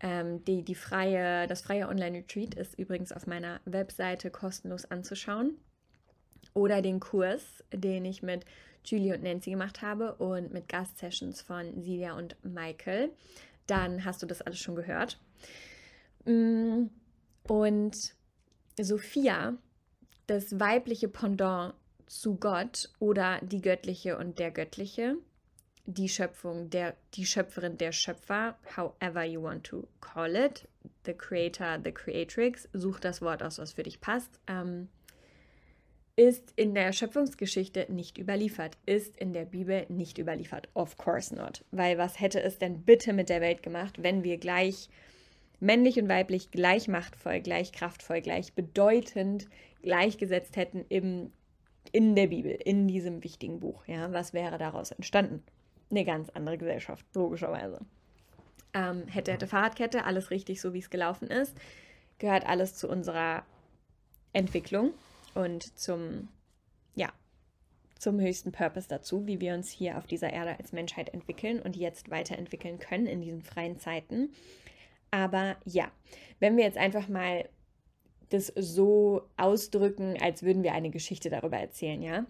ähm, 0.00 0.44
die, 0.44 0.62
die 0.62 0.74
freie, 0.74 1.46
das 1.46 1.62
freie 1.62 1.88
Online-Retreat 1.88 2.54
ist 2.54 2.78
übrigens 2.78 3.12
auf 3.12 3.26
meiner 3.26 3.60
Webseite 3.64 4.30
kostenlos 4.30 4.84
anzuschauen, 4.86 5.56
oder 6.54 6.82
den 6.82 7.00
Kurs, 7.00 7.64
den 7.72 8.04
ich 8.04 8.22
mit 8.22 8.44
Julie 8.84 9.14
und 9.14 9.22
Nancy 9.22 9.50
gemacht 9.50 9.82
habe 9.82 10.14
und 10.14 10.52
mit 10.52 10.68
Gast-Sessions 10.68 11.42
von 11.42 11.80
Silja 11.80 12.16
und 12.16 12.36
Michael, 12.42 13.10
dann 13.66 14.04
hast 14.04 14.22
du 14.22 14.26
das 14.26 14.42
alles 14.42 14.58
schon 14.58 14.74
gehört. 14.74 15.20
Mm, 16.24 16.86
und 17.44 18.14
Sophia, 18.80 19.54
das 20.26 20.58
weibliche 20.58 21.08
Pendant 21.08 21.74
zu 22.06 22.36
Gott 22.36 22.90
oder 22.98 23.40
die 23.42 23.60
göttliche 23.60 24.18
und 24.18 24.38
der 24.38 24.50
göttliche, 24.50 25.16
die 25.94 26.08
Schöpfung, 26.08 26.70
der, 26.70 26.96
die 27.14 27.26
Schöpferin, 27.26 27.78
der 27.78 27.92
Schöpfer, 27.92 28.56
however 28.76 29.24
you 29.24 29.42
want 29.42 29.64
to 29.64 29.86
call 30.00 30.34
it, 30.34 30.68
the 31.04 31.14
creator, 31.14 31.78
the 31.82 31.92
creatrix, 31.92 32.68
such 32.72 33.00
das 33.00 33.20
Wort 33.22 33.42
aus, 33.42 33.58
was 33.58 33.72
für 33.72 33.82
dich 33.82 34.00
passt, 34.00 34.40
ähm, 34.46 34.88
ist 36.16 36.52
in 36.56 36.74
der 36.74 36.92
Schöpfungsgeschichte 36.92 37.86
nicht 37.88 38.18
überliefert, 38.18 38.76
ist 38.84 39.16
in 39.16 39.32
der 39.32 39.46
Bibel 39.46 39.86
nicht 39.88 40.18
überliefert. 40.18 40.68
Of 40.74 40.96
course 40.96 41.34
not. 41.34 41.64
Weil 41.70 41.98
was 41.98 42.20
hätte 42.20 42.42
es 42.42 42.58
denn 42.58 42.82
bitte 42.82 43.12
mit 43.12 43.28
der 43.28 43.40
Welt 43.40 43.62
gemacht, 43.62 44.02
wenn 44.02 44.22
wir 44.22 44.36
gleich 44.36 44.90
männlich 45.60 45.98
und 45.98 46.08
weiblich 46.08 46.50
gleich 46.50 46.88
machtvoll, 46.88 47.40
gleich 47.40 47.72
kraftvoll, 47.72 48.20
gleich 48.20 48.52
bedeutend 48.52 49.48
gleichgesetzt 49.82 50.56
hätten 50.56 50.84
im, 50.90 51.32
in 51.92 52.14
der 52.14 52.26
Bibel, 52.26 52.52
in 52.52 52.86
diesem 52.86 53.24
wichtigen 53.24 53.60
Buch? 53.60 53.86
Ja, 53.86 54.12
was 54.12 54.34
wäre 54.34 54.58
daraus 54.58 54.90
entstanden? 54.90 55.42
Eine 55.90 56.04
ganz 56.04 56.30
andere 56.30 56.58
Gesellschaft, 56.58 57.04
logischerweise. 57.14 57.80
Ähm, 58.72 59.06
hätte, 59.08 59.32
hätte, 59.32 59.46
Fahrradkette, 59.46 60.04
alles 60.04 60.30
richtig 60.30 60.60
so, 60.60 60.72
wie 60.72 60.78
es 60.78 60.90
gelaufen 60.90 61.28
ist. 61.28 61.56
Gehört 62.18 62.46
alles 62.46 62.74
zu 62.74 62.88
unserer 62.88 63.44
Entwicklung 64.32 64.92
und 65.34 65.78
zum, 65.78 66.28
ja, 66.94 67.12
zum 67.98 68.20
höchsten 68.20 68.52
Purpose 68.52 68.88
dazu, 68.88 69.26
wie 69.26 69.40
wir 69.40 69.54
uns 69.54 69.70
hier 69.70 69.98
auf 69.98 70.06
dieser 70.06 70.32
Erde 70.32 70.56
als 70.58 70.72
Menschheit 70.72 71.12
entwickeln 71.12 71.60
und 71.60 71.76
jetzt 71.76 72.10
weiterentwickeln 72.10 72.78
können 72.78 73.06
in 73.06 73.20
diesen 73.20 73.42
freien 73.42 73.78
Zeiten. 73.78 74.32
Aber 75.10 75.56
ja, 75.64 75.90
wenn 76.38 76.56
wir 76.56 76.64
jetzt 76.64 76.78
einfach 76.78 77.08
mal 77.08 77.48
das 78.28 78.52
so 78.56 79.28
ausdrücken, 79.36 80.16
als 80.20 80.42
würden 80.42 80.62
wir 80.62 80.72
eine 80.72 80.90
Geschichte 80.90 81.30
darüber 81.30 81.58
erzählen, 81.58 82.00
ja. 82.00 82.26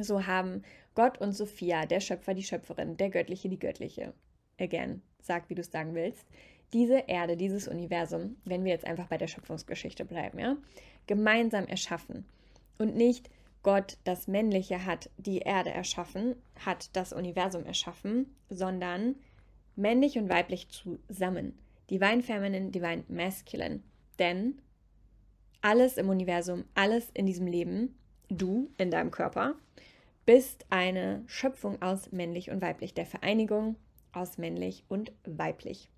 So 0.00 0.26
haben 0.26 0.64
Gott 0.94 1.18
und 1.18 1.32
Sophia, 1.32 1.86
der 1.86 2.00
Schöpfer, 2.00 2.34
die 2.34 2.42
Schöpferin, 2.42 2.96
der 2.96 3.10
Göttliche, 3.10 3.48
die 3.48 3.58
Göttliche. 3.58 4.14
Again, 4.58 5.02
sag, 5.20 5.50
wie 5.50 5.54
du 5.54 5.60
es 5.60 5.70
sagen 5.70 5.94
willst. 5.94 6.26
Diese 6.72 7.04
Erde, 7.06 7.36
dieses 7.36 7.68
Universum, 7.68 8.36
wenn 8.44 8.64
wir 8.64 8.72
jetzt 8.72 8.86
einfach 8.86 9.08
bei 9.08 9.18
der 9.18 9.26
Schöpfungsgeschichte 9.26 10.04
bleiben, 10.04 10.38
ja, 10.38 10.56
gemeinsam 11.06 11.66
erschaffen. 11.66 12.24
Und 12.78 12.96
nicht 12.96 13.30
Gott, 13.62 13.96
das 14.04 14.28
Männliche, 14.28 14.84
hat 14.84 15.10
die 15.16 15.38
Erde 15.38 15.70
erschaffen, 15.70 16.36
hat 16.64 16.94
das 16.94 17.12
Universum 17.12 17.64
erschaffen, 17.64 18.34
sondern 18.50 19.16
männlich 19.74 20.18
und 20.18 20.28
weiblich 20.28 20.68
zusammen. 20.68 21.58
Divine 21.90 22.22
Feminine, 22.22 22.70
Divine 22.70 23.04
Masculine. 23.08 23.80
Denn 24.18 24.60
alles 25.60 25.96
im 25.96 26.08
Universum, 26.08 26.64
alles 26.74 27.10
in 27.14 27.26
diesem 27.26 27.46
Leben, 27.46 27.96
du 28.28 28.70
in 28.76 28.90
deinem 28.90 29.10
Körper, 29.10 29.54
bist 30.26 30.66
eine 30.70 31.22
Schöpfung 31.26 31.80
aus 31.82 32.12
männlich 32.12 32.50
und 32.50 32.62
weiblich, 32.62 32.94
der 32.94 33.06
Vereinigung 33.06 33.76
aus 34.12 34.38
männlich 34.38 34.84
und 34.88 35.12
weiblich. 35.24 35.90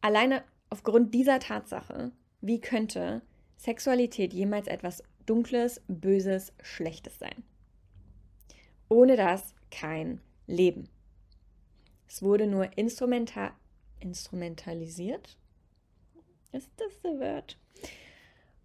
Alleine 0.00 0.42
aufgrund 0.70 1.14
dieser 1.14 1.38
Tatsache, 1.38 2.12
wie 2.40 2.60
könnte 2.60 3.22
Sexualität 3.56 4.32
jemals 4.32 4.66
etwas 4.66 5.02
Dunkles, 5.26 5.80
Böses, 5.86 6.52
Schlechtes 6.62 7.18
sein? 7.18 7.44
Ohne 8.88 9.16
das 9.16 9.54
kein 9.70 10.20
Leben. 10.46 10.88
Es 12.08 12.22
wurde 12.22 12.46
nur 12.46 12.76
instrumenta 12.76 13.52
instrumentalisiert. 14.00 15.38
Ist 16.50 16.70
das 16.76 17.00
das 17.02 17.20
Wort? 17.20 17.58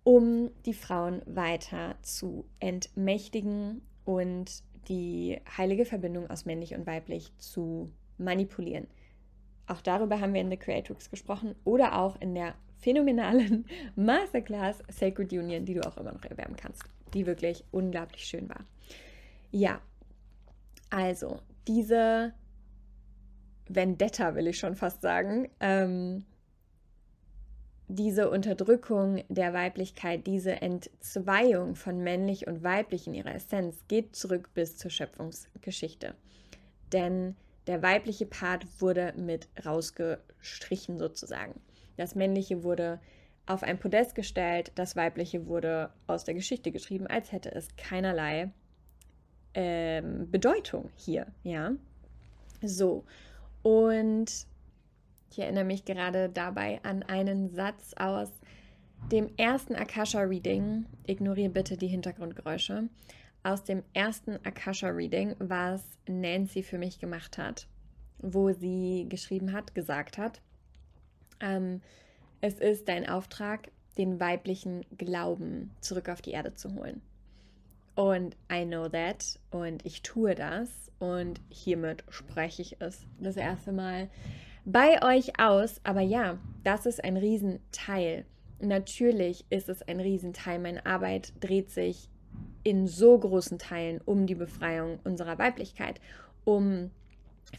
Um 0.03 0.49
die 0.65 0.73
Frauen 0.73 1.21
weiter 1.25 1.95
zu 2.01 2.45
entmächtigen 2.59 3.81
und 4.07 4.63
die 4.87 5.41
heilige 5.57 5.83
Verbindung 5.83 6.29
aus 6.29 6.45
männlich 6.45 6.73
und 6.73 6.87
weiblich 6.87 7.37
zu 7.39 7.91
manipulieren. 8.17 8.87
Auch 9.67 9.81
darüber 9.81 10.21
haben 10.21 10.33
wir 10.33 10.39
in 10.39 10.49
The 10.49 10.55
Creatrix 10.55 11.11
gesprochen 11.11 11.55
oder 11.65 11.99
auch 11.99 12.19
in 12.21 12.33
der 12.33 12.55
phänomenalen 12.77 13.65
Masterclass 13.97 14.81
Sacred 14.89 15.33
Union, 15.33 15.65
die 15.65 15.73
du 15.73 15.85
auch 15.85 15.97
immer 15.97 16.13
noch 16.13 16.23
erwerben 16.23 16.55
kannst, 16.55 16.83
die 17.13 17.25
wirklich 17.25 17.65
unglaublich 17.71 18.23
schön 18.23 18.47
war. 18.47 18.63
Ja, 19.51 19.81
also 20.89 21.41
diese 21.67 22.33
Vendetta 23.67 24.35
will 24.35 24.47
ich 24.47 24.57
schon 24.57 24.77
fast 24.77 25.01
sagen, 25.01 25.49
ähm, 25.59 26.23
diese 27.87 28.29
Unterdrückung 28.29 29.23
der 29.29 29.53
Weiblichkeit, 29.53 30.27
diese 30.27 30.61
Entzweiung 30.61 31.75
von 31.75 32.03
männlich 32.03 32.47
und 32.47 32.63
weiblich 32.63 33.07
in 33.07 33.13
ihrer 33.13 33.33
Essenz 33.33 33.75
geht 33.87 34.15
zurück 34.15 34.49
bis 34.53 34.77
zur 34.77 34.91
Schöpfungsgeschichte. 34.91 36.13
Denn 36.91 37.35
der 37.65 37.81
weibliche 37.81 38.25
Part 38.25 38.65
wurde 38.79 39.13
mit 39.17 39.47
rausgestrichen 39.65 40.99
sozusagen. 40.99 41.59
Das 41.95 42.15
männliche 42.15 42.63
wurde 42.63 42.99
auf 43.45 43.63
ein 43.63 43.79
Podest 43.79 44.15
gestellt, 44.15 44.73
das 44.75 44.95
weibliche 44.97 45.47
wurde 45.47 45.89
aus 46.05 46.25
der 46.25 46.33
Geschichte 46.33 46.71
geschrieben, 46.71 47.07
als 47.07 47.31
hätte 47.31 47.53
es 47.53 47.75
keinerlei 47.77 48.51
ähm, 49.53 50.29
Bedeutung 50.29 50.89
hier, 50.95 51.27
ja. 51.43 51.71
So, 52.61 53.05
und 53.63 54.45
ich 55.29 55.39
erinnere 55.39 55.63
mich 55.63 55.85
gerade 55.85 56.29
dabei 56.29 56.79
an 56.83 57.03
einen 57.03 57.49
Satz 57.49 57.93
aus 57.97 58.31
dem 59.11 59.29
ersten 59.37 59.75
Akasha-Reading. 59.75 60.85
Ignoriere 61.05 61.49
bitte 61.49 61.77
die 61.77 61.87
Hintergrundgeräusche. 61.87 62.89
Aus 63.43 63.63
dem 63.63 63.83
ersten 63.93 64.37
Akasha-Reading, 64.43 65.35
was 65.39 65.83
Nancy 66.07 66.63
für 66.63 66.77
mich 66.77 66.99
gemacht 66.99 67.37
hat, 67.37 67.67
wo 68.19 68.51
sie 68.51 69.05
geschrieben 69.09 69.53
hat, 69.53 69.75
gesagt 69.75 70.17
hat, 70.17 70.41
ähm, 71.39 71.81
es 72.41 72.55
ist 72.55 72.87
dein 72.87 73.07
Auftrag, 73.07 73.71
den 73.97 74.19
weiblichen 74.19 74.85
Glauben 74.97 75.71
zurück 75.81 76.09
auf 76.09 76.21
die 76.21 76.31
Erde 76.31 76.53
zu 76.53 76.73
holen. 76.75 77.01
Und 77.95 78.35
I 78.51 78.63
know 78.63 78.87
that 78.89 79.39
und 79.49 79.83
ich 79.85 80.03
tue 80.03 80.35
das 80.35 80.69
und 80.99 81.41
hiermit 81.49 82.03
spreche 82.09 82.61
ich 82.61 82.77
es 82.79 83.07
das 83.19 83.37
erste 83.37 83.71
Mal 83.71 84.09
bei 84.67 85.01
euch 85.01 85.39
aus. 85.39 85.79
Aber 85.83 86.01
ja, 86.01 86.37
das 86.63 86.85
ist 86.85 87.03
ein 87.03 87.17
Riesenteil. 87.17 88.25
Natürlich 88.59 89.45
ist 89.49 89.69
es 89.69 89.81
ein 89.81 89.99
Riesenteil. 89.99 90.59
Meine 90.59 90.85
Arbeit 90.85 91.33
dreht 91.39 91.71
sich 91.71 92.09
in 92.63 92.85
so 92.85 93.17
großen 93.17 93.57
Teilen 93.57 94.01
um 94.03 94.27
die 94.27 94.35
Befreiung 94.35 94.99
unserer 95.03 95.39
Weiblichkeit, 95.39 96.01
um 96.43 96.91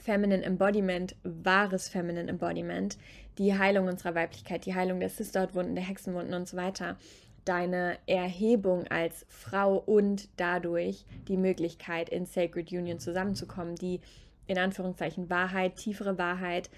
Feminine 0.03 0.45
Embodiment, 0.45 1.17
wahres 1.23 1.89
Feminine 1.89 2.29
Embodiment, 2.29 2.99
die 3.39 3.57
Heilung 3.57 3.89
unserer 3.89 4.15
Weiblichkeit, 4.15 4.67
die 4.67 4.75
Heilung 4.75 5.01
der 5.01 5.09
Sisterhood-Wunden, 5.09 5.77
der 5.77 5.85
Hexenwunden 5.85 6.35
und 6.35 6.47
so 6.47 6.59
weiter. 6.59 6.99
Deine 7.47 7.97
Erhebung 8.07 8.87
als 8.89 9.25
Frau 9.31 9.79
und 9.79 10.29
dadurch 10.37 11.07
die 11.29 11.39
Möglichkeit, 11.39 12.11
in 12.11 12.27
Sacred 12.27 12.71
Union 12.71 12.99
zusammenzukommen, 12.99 13.77
die 13.77 14.01
in 14.47 14.59
Anführungszeichen 14.59 15.31
Wahrheit, 15.31 15.77
tiefere 15.77 16.19
Wahrheit, 16.19 16.69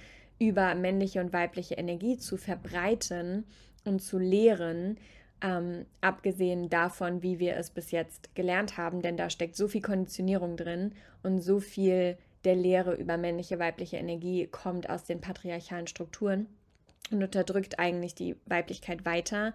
über 0.40 0.74
männliche 0.74 1.20
und 1.20 1.33
weibliche 1.33 1.74
Energie 1.74 2.16
zu 2.16 2.37
verbreiten 2.37 3.44
und 3.85 4.00
zu 4.00 4.18
lehren, 4.18 4.98
ähm, 5.42 5.87
abgesehen 6.00 6.68
davon, 6.68 7.22
wie 7.22 7.38
wir 7.38 7.57
es 7.57 7.70
bis 7.70 7.90
jetzt 7.92 8.35
gelernt 8.35 8.76
haben, 8.76 9.03
denn 9.03 9.16
da 9.16 9.31
steckt 9.31 9.55
so 9.55 9.68
viel 9.68 9.83
Konditionierung 9.83 10.57
drin 10.57 10.94
und 11.22 11.40
so 11.40 11.61
viel 11.61 12.18
der 12.44 12.57
Lehre 12.57 12.94
über 12.94 13.18
männliche, 13.18 13.59
weibliche 13.59 13.98
Energie 13.98 14.46
kommt 14.46 14.88
aus 14.88 15.05
den 15.05 15.20
patriarchalen 15.20 15.87
Strukturen 15.87 16.46
und 17.11 17.22
unterdrückt 17.22 17.79
eigentlich 17.79 18.14
die 18.14 18.37
Weiblichkeit 18.46 19.05
weiter, 19.05 19.55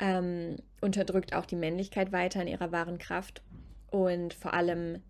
ähm, 0.00 0.56
unterdrückt 0.80 1.34
auch 1.34 1.46
die 1.46 1.56
Männlichkeit 1.56 2.12
weiter 2.12 2.40
in 2.40 2.48
ihrer 2.48 2.72
wahren 2.72 2.98
Kraft 2.98 3.42
und 3.90 4.32
vor 4.32 4.54
allem 4.54 5.02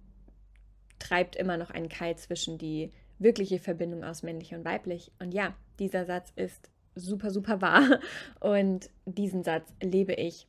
treibt 0.99 1.37
immer 1.37 1.57
noch 1.57 1.71
ein 1.71 1.89
Keil 1.89 2.17
zwischen 2.17 2.59
die 2.59 2.93
wirkliche 3.25 3.59
Verbindung 3.59 4.05
aus 4.05 4.23
männlich 4.23 4.55
und 4.55 4.65
weiblich. 4.65 5.11
Und 5.19 5.35
ja, 5.35 5.55
dieser 5.81 6.05
Satz 6.05 6.33
ist 6.37 6.71
super, 6.95 7.31
super 7.31 7.61
wahr 7.61 7.99
und 8.41 8.91
diesen 9.05 9.43
Satz 9.43 9.69
lebe 9.83 10.13
ich 10.15 10.47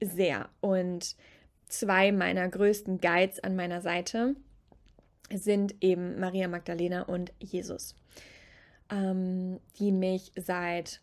sehr. 0.00 0.48
Und 0.60 1.16
zwei 1.66 2.12
meiner 2.12 2.48
größten 2.48 3.00
Guides 3.00 3.40
an 3.40 3.56
meiner 3.56 3.80
Seite 3.80 4.36
sind 5.32 5.74
eben 5.82 6.20
Maria 6.20 6.46
Magdalena 6.46 7.02
und 7.02 7.32
Jesus, 7.40 7.96
ähm, 8.90 9.58
die 9.78 9.90
mich 9.90 10.30
seit 10.36 11.00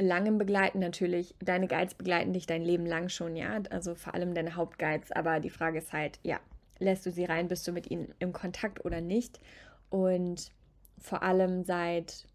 langem 0.00 0.38
begleiten. 0.38 0.78
Natürlich, 0.78 1.34
deine 1.40 1.66
Guides 1.66 1.94
begleiten 1.94 2.32
dich 2.32 2.46
dein 2.46 2.62
Leben 2.62 2.86
lang 2.86 3.08
schon, 3.08 3.34
ja, 3.34 3.60
also 3.70 3.94
vor 3.96 4.14
allem 4.14 4.34
deine 4.34 4.54
Hauptguides, 4.54 5.10
aber 5.10 5.40
die 5.40 5.50
Frage 5.50 5.78
ist 5.78 5.92
halt, 5.92 6.20
ja, 6.22 6.38
lässt 6.78 7.06
du 7.06 7.10
sie 7.10 7.24
rein, 7.24 7.48
bist 7.48 7.66
du 7.66 7.72
mit 7.72 7.90
ihnen 7.90 8.14
im 8.18 8.32
Kontakt 8.32 8.84
oder 8.84 9.00
nicht? 9.00 9.40
Und 9.96 10.52
vor 10.98 11.22
allem 11.22 11.64
seit, 11.64 12.26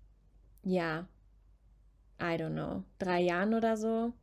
ja, 0.63 1.07
I 2.19 2.33
don't 2.37 2.53
know, 2.53 2.83
drei 2.97 3.21
Jahren 3.21 3.53
oder 3.53 3.77
so 3.77 4.13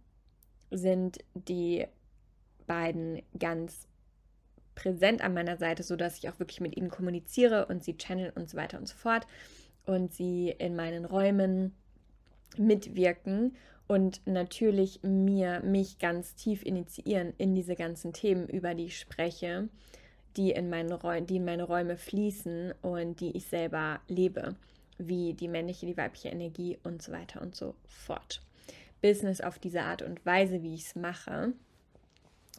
sind 0.73 1.19
die 1.35 1.87
beiden 2.67 3.23
ganz 3.39 3.87
präsent 4.75 5.23
an 5.23 5.35
meiner 5.35 5.57
Seite, 5.57 5.85
sodass 5.85 6.19
ich 6.19 6.29
auch 6.29 6.41
wirklich 6.41 6.61
mit 6.61 6.77
ihnen 6.77 6.91
kommuniziere 6.91 7.67
und 7.67 7.85
sie 7.85 7.97
channeln 7.97 8.33
und 8.35 8.51
so 8.51 8.57
weiter 8.57 8.77
und 8.77 8.89
so 8.89 8.97
fort 8.97 9.25
und 9.87 10.13
sie 10.13 10.51
in 10.51 10.75
meinen 10.75 11.05
Räumen 11.05 11.77
mitwirken 12.57 13.57
und 13.87 14.21
natürlich 14.27 15.05
mir 15.05 15.61
mich 15.61 16.01
ganz 16.01 16.35
tief 16.35 16.65
initiieren 16.65 17.35
in 17.39 17.55
diese 17.55 17.77
ganzen 17.77 18.13
Themen, 18.13 18.49
über 18.49 18.75
die 18.75 18.87
ich 18.87 18.99
spreche, 18.99 19.69
die 20.39 20.53
in 20.53 20.71
meine, 20.71 20.95
Räume, 20.95 21.27
die 21.27 21.37
in 21.37 21.45
meine 21.45 21.65
Räume 21.65 21.97
fließen 21.97 22.73
und 22.81 23.21
die 23.21 23.37
ich 23.37 23.47
selber 23.47 24.01
lebe, 24.07 24.55
wie 24.97 25.35
die 25.35 25.49
männliche, 25.49 25.85
die 25.85 25.97
weibliche 25.97 26.29
Energie 26.29 26.79
und 26.85 27.03
so 27.03 27.13
weiter 27.13 27.43
und 27.43 27.57
so 27.57 27.75
fort. 27.87 28.41
Business 29.03 29.41
auf 29.41 29.59
diese 29.59 29.83
Art 29.83 30.03
und 30.03 30.25
Weise, 30.25 30.63
wie 30.63 30.75
ich 30.75 30.87
es 30.87 30.97
mache, 30.97 31.53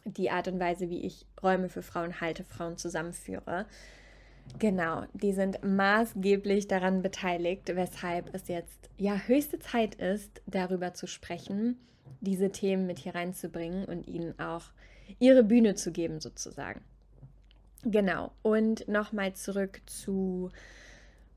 die 0.04 0.30
Art 0.30 0.48
und 0.48 0.60
Weise, 0.60 0.90
wie 0.90 1.00
ich 1.00 1.26
Räume 1.42 1.68
für 1.68 1.82
Frauen 1.82 2.20
halte, 2.20 2.44
Frauen 2.44 2.76
zusammenführe. 2.76 3.66
Genau, 4.58 5.04
die 5.14 5.32
sind 5.32 5.62
maßgeblich 5.62 6.68
daran 6.68 7.02
beteiligt, 7.02 7.74
weshalb 7.74 8.34
es 8.34 8.48
jetzt 8.48 8.90
ja 8.96 9.16
höchste 9.26 9.58
Zeit 9.58 9.94
ist, 9.94 10.42
darüber 10.46 10.92
zu 10.94 11.06
sprechen, 11.06 11.78
diese 12.20 12.50
Themen 12.50 12.86
mit 12.86 12.98
hier 12.98 13.14
reinzubringen 13.14 13.84
und 13.84 14.06
ihnen 14.06 14.38
auch 14.38 14.64
ihre 15.18 15.44
Bühne 15.44 15.74
zu 15.74 15.92
geben, 15.92 16.20
sozusagen. 16.20 16.82
Genau, 17.84 18.32
und 18.42 18.86
nochmal 18.88 19.32
zurück 19.34 19.80
zu 19.86 20.50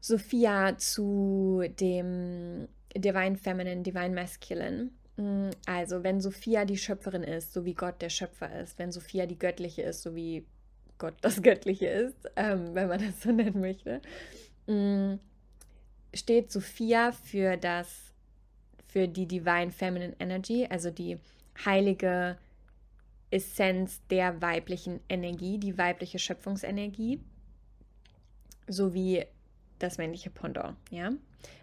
Sophia, 0.02 0.78
zu 0.78 1.64
dem 1.80 2.68
Divine 2.96 3.38
Feminine, 3.38 3.82
Divine 3.82 4.14
Masculine. 4.14 4.90
Mm, 5.16 5.52
also, 5.66 6.04
wenn 6.04 6.20
Sophia 6.20 6.66
die 6.66 6.78
Schöpferin 6.78 7.24
ist, 7.24 7.54
so 7.54 7.64
wie 7.64 7.74
Gott 7.74 8.02
der 8.02 8.10
Schöpfer 8.10 8.60
ist, 8.60 8.78
wenn 8.78 8.92
Sophia 8.92 9.26
die 9.26 9.40
Göttliche 9.40 9.84
ist, 9.84 10.02
so 10.02 10.16
wie 10.16 10.46
Gott 10.98 11.16
das 11.22 11.42
Göttliche 11.42 11.88
ist, 11.88 12.30
ähm, 12.36 12.74
wenn 12.76 12.90
man 12.90 13.00
das 13.00 13.22
so 13.22 13.32
nennen 13.32 13.62
möchte, 13.62 14.02
mm, 14.68 15.20
steht 16.14 16.52
Sophia 16.52 17.14
für 17.14 17.56
das, 17.56 18.14
für 18.88 19.08
die 19.08 19.28
Divine 19.28 19.72
Feminine 19.72 20.16
Energy, 20.20 20.68
also 20.70 20.92
die 20.92 21.18
heilige 21.66 22.38
Essenz 23.34 24.02
der 24.10 24.42
weiblichen 24.42 25.00
Energie, 25.10 25.58
die 25.58 25.78
weibliche 25.78 26.20
Schöpfungsenergie, 26.20 27.20
sowie 28.68 29.26
das 29.80 29.98
männliche 29.98 30.30
Pendant, 30.30 30.78
ja, 30.92 31.12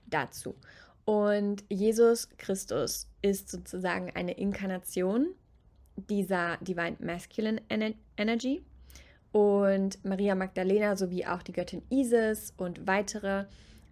dazu. 0.07 0.57
Und 1.05 1.65
Jesus 1.69 2.29
Christus 2.37 3.09
ist 3.23 3.49
sozusagen 3.49 4.11
eine 4.11 4.33
Inkarnation 4.33 5.35
dieser 5.97 6.57
Divine 6.59 6.97
Masculine 6.99 7.63
Energy. 8.17 8.63
Und 9.33 10.05
Maria 10.05 10.35
Magdalena 10.35 10.97
sowie 10.97 11.25
auch 11.25 11.43
die 11.43 11.53
Göttin 11.53 11.83
Isis 11.89 12.53
und 12.57 12.87
weitere 12.87 13.47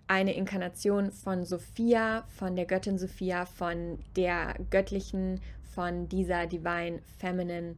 eine 0.09 0.35
Inkarnation 0.35 1.13
von 1.13 1.45
Sophia, 1.45 2.25
von 2.29 2.57
der 2.57 2.65
Göttin 2.65 2.99
Sophia, 2.99 3.47
von 3.47 3.99
der 4.17 4.55
göttlichen, 4.71 5.41
von 5.79 6.09
dieser 6.09 6.49
Divine 6.49 6.99
Feminine 7.19 7.77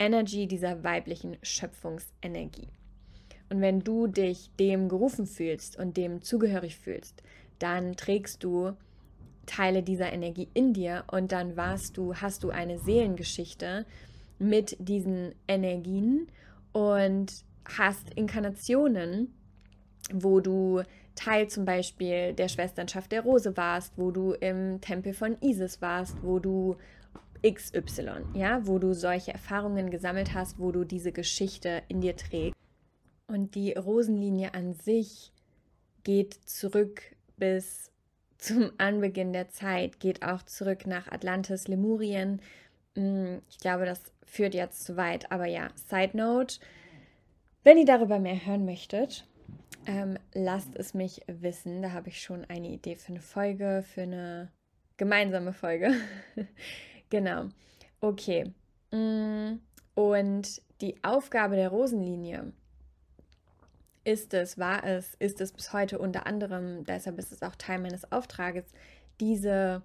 Energy, 0.00 0.48
dieser 0.48 0.82
weiblichen 0.82 1.36
Schöpfungsenergie. 1.40 2.66
Und 3.48 3.60
wenn 3.60 3.78
du 3.78 4.08
dich 4.08 4.50
dem 4.58 4.88
gerufen 4.88 5.26
fühlst 5.26 5.78
und 5.78 5.96
dem 5.96 6.22
zugehörig 6.22 6.76
fühlst, 6.76 7.22
dann 7.60 7.94
trägst 7.94 8.42
du 8.42 8.72
Teile 9.46 9.84
dieser 9.84 10.12
Energie 10.12 10.48
in 10.52 10.72
dir 10.72 11.04
und 11.12 11.30
dann 11.30 11.56
warst 11.56 11.96
du, 11.96 12.12
hast 12.12 12.42
du 12.42 12.50
eine 12.50 12.80
Seelengeschichte 12.80 13.86
mit 14.40 14.76
diesen 14.80 15.32
Energien 15.46 16.26
und 16.72 17.44
hast 17.64 18.12
Inkarnationen, 18.14 19.32
wo 20.12 20.40
du 20.40 20.82
Teil 21.14 21.46
zum 21.46 21.66
Beispiel 21.66 22.32
der 22.32 22.48
Schwesternschaft 22.48 23.12
der 23.12 23.22
Rose 23.22 23.56
warst, 23.56 23.96
wo 23.96 24.10
du 24.10 24.32
im 24.32 24.80
Tempel 24.80 25.14
von 25.14 25.36
Isis 25.40 25.80
warst, 25.80 26.16
wo 26.24 26.40
du 26.40 26.76
XY, 27.42 28.24
ja, 28.34 28.66
wo 28.66 28.78
du 28.78 28.94
solche 28.94 29.32
Erfahrungen 29.32 29.90
gesammelt 29.90 30.34
hast, 30.34 30.58
wo 30.58 30.72
du 30.72 30.84
diese 30.84 31.12
Geschichte 31.12 31.82
in 31.88 32.00
dir 32.00 32.16
trägst. 32.16 32.56
Und 33.26 33.54
die 33.54 33.72
Rosenlinie 33.72 34.54
an 34.54 34.74
sich 34.74 35.32
geht 36.04 36.34
zurück 36.34 37.02
bis 37.36 37.90
zum 38.38 38.72
Anbeginn 38.78 39.32
der 39.32 39.48
Zeit, 39.48 40.00
geht 40.00 40.22
auch 40.22 40.42
zurück 40.42 40.86
nach 40.86 41.10
Atlantis, 41.10 41.68
Lemurien. 41.68 42.40
Mm, 42.94 43.36
ich 43.48 43.58
glaube, 43.58 43.86
das 43.86 44.00
führt 44.24 44.54
jetzt 44.54 44.84
zu 44.84 44.96
weit, 44.96 45.30
aber 45.30 45.46
ja, 45.46 45.70
Side 45.76 46.16
Note. 46.16 46.58
Wenn 47.64 47.78
ihr 47.78 47.86
darüber 47.86 48.18
mehr 48.18 48.44
hören 48.44 48.64
möchtet, 48.64 49.24
ähm, 49.86 50.18
lasst 50.32 50.74
es 50.76 50.94
mich 50.94 51.22
wissen. 51.26 51.82
Da 51.82 51.92
habe 51.92 52.08
ich 52.08 52.20
schon 52.20 52.44
eine 52.44 52.68
Idee 52.68 52.96
für 52.96 53.12
eine 53.12 53.20
Folge, 53.20 53.84
für 53.86 54.02
eine 54.02 54.50
gemeinsame 54.96 55.52
Folge. 55.52 55.92
genau. 57.12 57.50
Okay. 58.00 58.52
Mm, 58.90 59.60
und 59.94 60.62
die 60.80 60.96
Aufgabe 61.04 61.54
der 61.54 61.68
Rosenlinie 61.68 62.52
ist 64.02 64.34
es, 64.34 64.58
war 64.58 64.82
es, 64.82 65.14
ist 65.20 65.40
es 65.40 65.52
bis 65.52 65.72
heute 65.72 65.98
unter 65.98 66.26
anderem, 66.26 66.84
deshalb 66.84 67.18
ist 67.18 67.30
es 67.30 67.42
auch 67.42 67.54
Teil 67.54 67.78
meines 67.78 68.10
Auftrages, 68.10 68.64
diese, 69.20 69.82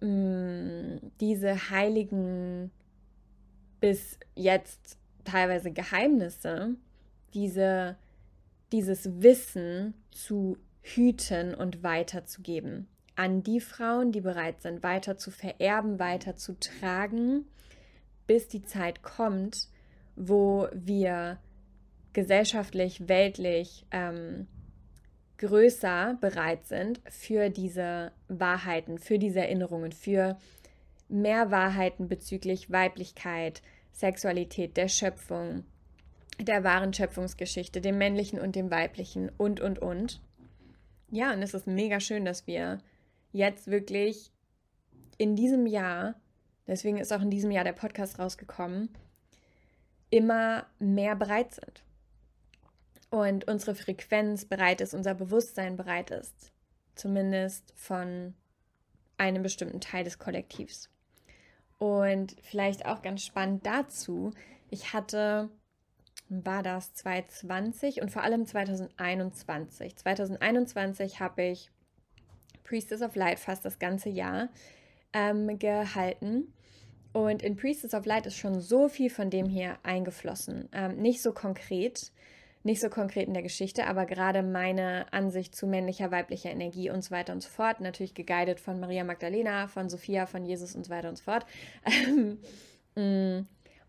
mm, 0.00 0.98
diese 1.18 1.70
heiligen, 1.70 2.70
bis 3.80 4.18
jetzt 4.34 4.98
teilweise 5.24 5.72
Geheimnisse, 5.72 6.76
diese, 7.34 7.96
dieses 8.70 9.22
Wissen 9.22 9.94
zu 10.10 10.58
hüten 10.82 11.54
und 11.54 11.82
weiterzugeben 11.82 12.86
an 13.16 13.42
die 13.42 13.60
Frauen, 13.60 14.12
die 14.12 14.20
bereit 14.20 14.62
sind, 14.62 14.82
weiter 14.82 15.16
zu 15.16 15.30
vererben, 15.30 15.98
weiter 15.98 16.36
zu 16.36 16.58
tragen, 16.58 17.46
bis 18.26 18.48
die 18.48 18.64
Zeit 18.64 19.02
kommt, 19.02 19.68
wo 20.14 20.68
wir 20.72 21.38
gesellschaftlich, 22.12 23.08
weltlich 23.08 23.86
ähm, 23.90 24.46
größer 25.38 26.16
bereit 26.20 26.66
sind 26.66 27.00
für 27.10 27.50
diese 27.50 28.12
Wahrheiten, 28.28 28.98
für 28.98 29.18
diese 29.18 29.40
Erinnerungen, 29.40 29.92
für 29.92 30.38
mehr 31.08 31.50
Wahrheiten 31.50 32.08
bezüglich 32.08 32.70
Weiblichkeit, 32.70 33.62
Sexualität, 33.92 34.76
der 34.76 34.88
Schöpfung, 34.88 35.64
der 36.40 36.64
wahren 36.64 36.92
Schöpfungsgeschichte, 36.92 37.80
dem 37.80 37.98
männlichen 37.98 38.40
und 38.40 38.56
dem 38.56 38.70
weiblichen 38.70 39.30
und, 39.36 39.60
und, 39.60 39.78
und. 39.78 40.20
Ja, 41.10 41.32
und 41.32 41.42
es 41.42 41.54
ist 41.54 41.66
mega 41.66 42.00
schön, 42.00 42.24
dass 42.24 42.46
wir 42.46 42.78
jetzt 43.36 43.70
wirklich 43.70 44.32
in 45.18 45.36
diesem 45.36 45.66
Jahr, 45.66 46.14
deswegen 46.66 46.98
ist 46.98 47.12
auch 47.12 47.22
in 47.22 47.30
diesem 47.30 47.50
Jahr 47.50 47.64
der 47.64 47.72
Podcast 47.72 48.18
rausgekommen, 48.18 48.88
immer 50.10 50.66
mehr 50.78 51.16
bereit 51.16 51.54
sind 51.54 51.84
und 53.10 53.46
unsere 53.48 53.74
Frequenz 53.74 54.44
bereit 54.44 54.80
ist, 54.80 54.94
unser 54.94 55.14
Bewusstsein 55.14 55.76
bereit 55.76 56.10
ist, 56.10 56.52
zumindest 56.94 57.72
von 57.76 58.34
einem 59.18 59.42
bestimmten 59.42 59.80
Teil 59.80 60.04
des 60.04 60.18
Kollektivs. 60.18 60.90
Und 61.78 62.36
vielleicht 62.42 62.86
auch 62.86 63.02
ganz 63.02 63.22
spannend 63.22 63.66
dazu, 63.66 64.32
ich 64.70 64.92
hatte, 64.94 65.50
war 66.28 66.62
das 66.62 66.94
2020 66.94 68.00
und 68.00 68.10
vor 68.10 68.22
allem 68.22 68.46
2021. 68.46 69.96
2021 69.96 71.20
habe 71.20 71.42
ich 71.42 71.70
Priestess 72.66 73.02
of 73.02 73.14
Light 73.14 73.38
fast 73.38 73.64
das 73.64 73.78
ganze 73.78 74.08
Jahr 74.08 74.48
ähm, 75.12 75.58
gehalten 75.58 76.52
Und 77.12 77.42
in 77.42 77.56
Priestess 77.56 77.94
of 77.94 78.04
Light 78.04 78.26
ist 78.26 78.36
schon 78.36 78.60
so 78.60 78.88
viel 78.88 79.08
von 79.08 79.30
dem 79.30 79.46
hier 79.46 79.78
eingeflossen. 79.82 80.68
Ähm, 80.72 80.96
nicht 80.96 81.22
so 81.22 81.32
konkret, 81.32 82.12
nicht 82.62 82.80
so 82.80 82.90
konkret 82.90 83.28
in 83.28 83.34
der 83.34 83.42
Geschichte, 83.42 83.86
aber 83.86 84.04
gerade 84.04 84.42
meine 84.42 85.06
Ansicht 85.12 85.54
zu 85.54 85.66
männlicher, 85.66 86.10
weiblicher 86.10 86.50
Energie 86.50 86.90
und 86.90 87.02
so 87.02 87.12
weiter 87.12 87.32
und 87.32 87.42
so 87.42 87.48
fort. 87.48 87.80
Natürlich 87.80 88.14
geguidet 88.14 88.60
von 88.60 88.80
Maria 88.80 89.04
Magdalena, 89.04 89.68
von 89.68 89.88
Sophia, 89.88 90.26
von 90.26 90.44
Jesus 90.44 90.74
und 90.74 90.84
so 90.84 90.90
weiter 90.90 91.08
und 91.08 91.16
so 91.16 91.24
fort. 91.24 91.46
Mm. 92.98 93.40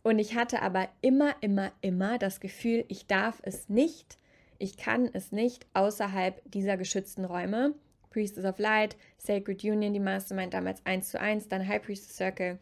und 0.03 0.19
ich 0.19 0.35
hatte 0.35 0.61
aber 0.61 0.89
immer, 0.99 1.33
immer, 1.39 1.71
immer 1.79 2.17
das 2.17 2.41
Gefühl, 2.41 2.83
ich 2.89 3.07
darf 3.07 3.39
es 3.43 3.69
nicht, 3.69 4.17
ich 4.59 4.75
kann 4.75 5.09
es 5.13 5.31
nicht 5.31 5.65
außerhalb 5.73 6.41
dieser 6.51 6.75
geschützten 6.75 7.23
Räume. 7.23 7.73
Priestess 8.17 8.45
of 8.45 8.57
Light, 8.57 8.97
Sacred 9.19 9.63
Union, 9.63 9.93
die 9.93 9.99
Mastermind 9.99 10.51
damals 10.51 10.83
1 10.87 11.11
zu 11.11 11.19
1, 11.21 11.49
dann 11.49 11.67
High 11.67 11.83
Priestess 11.83 12.17
Circle. 12.17 12.57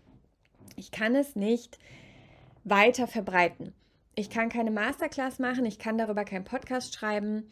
Ich 0.76 0.92
kann 0.92 1.16
es 1.16 1.38
nicht 1.38 1.80
weiter 2.66 3.08
verbreiten. 3.08 3.74
Ich 4.16 4.30
kann 4.30 4.50
keine 4.50 4.70
Masterclass 4.70 5.40
machen, 5.40 5.66
ich 5.66 5.80
kann 5.80 5.98
darüber 5.98 6.26
keinen 6.26 6.44
Podcast 6.44 6.94
schreiben. 6.94 7.50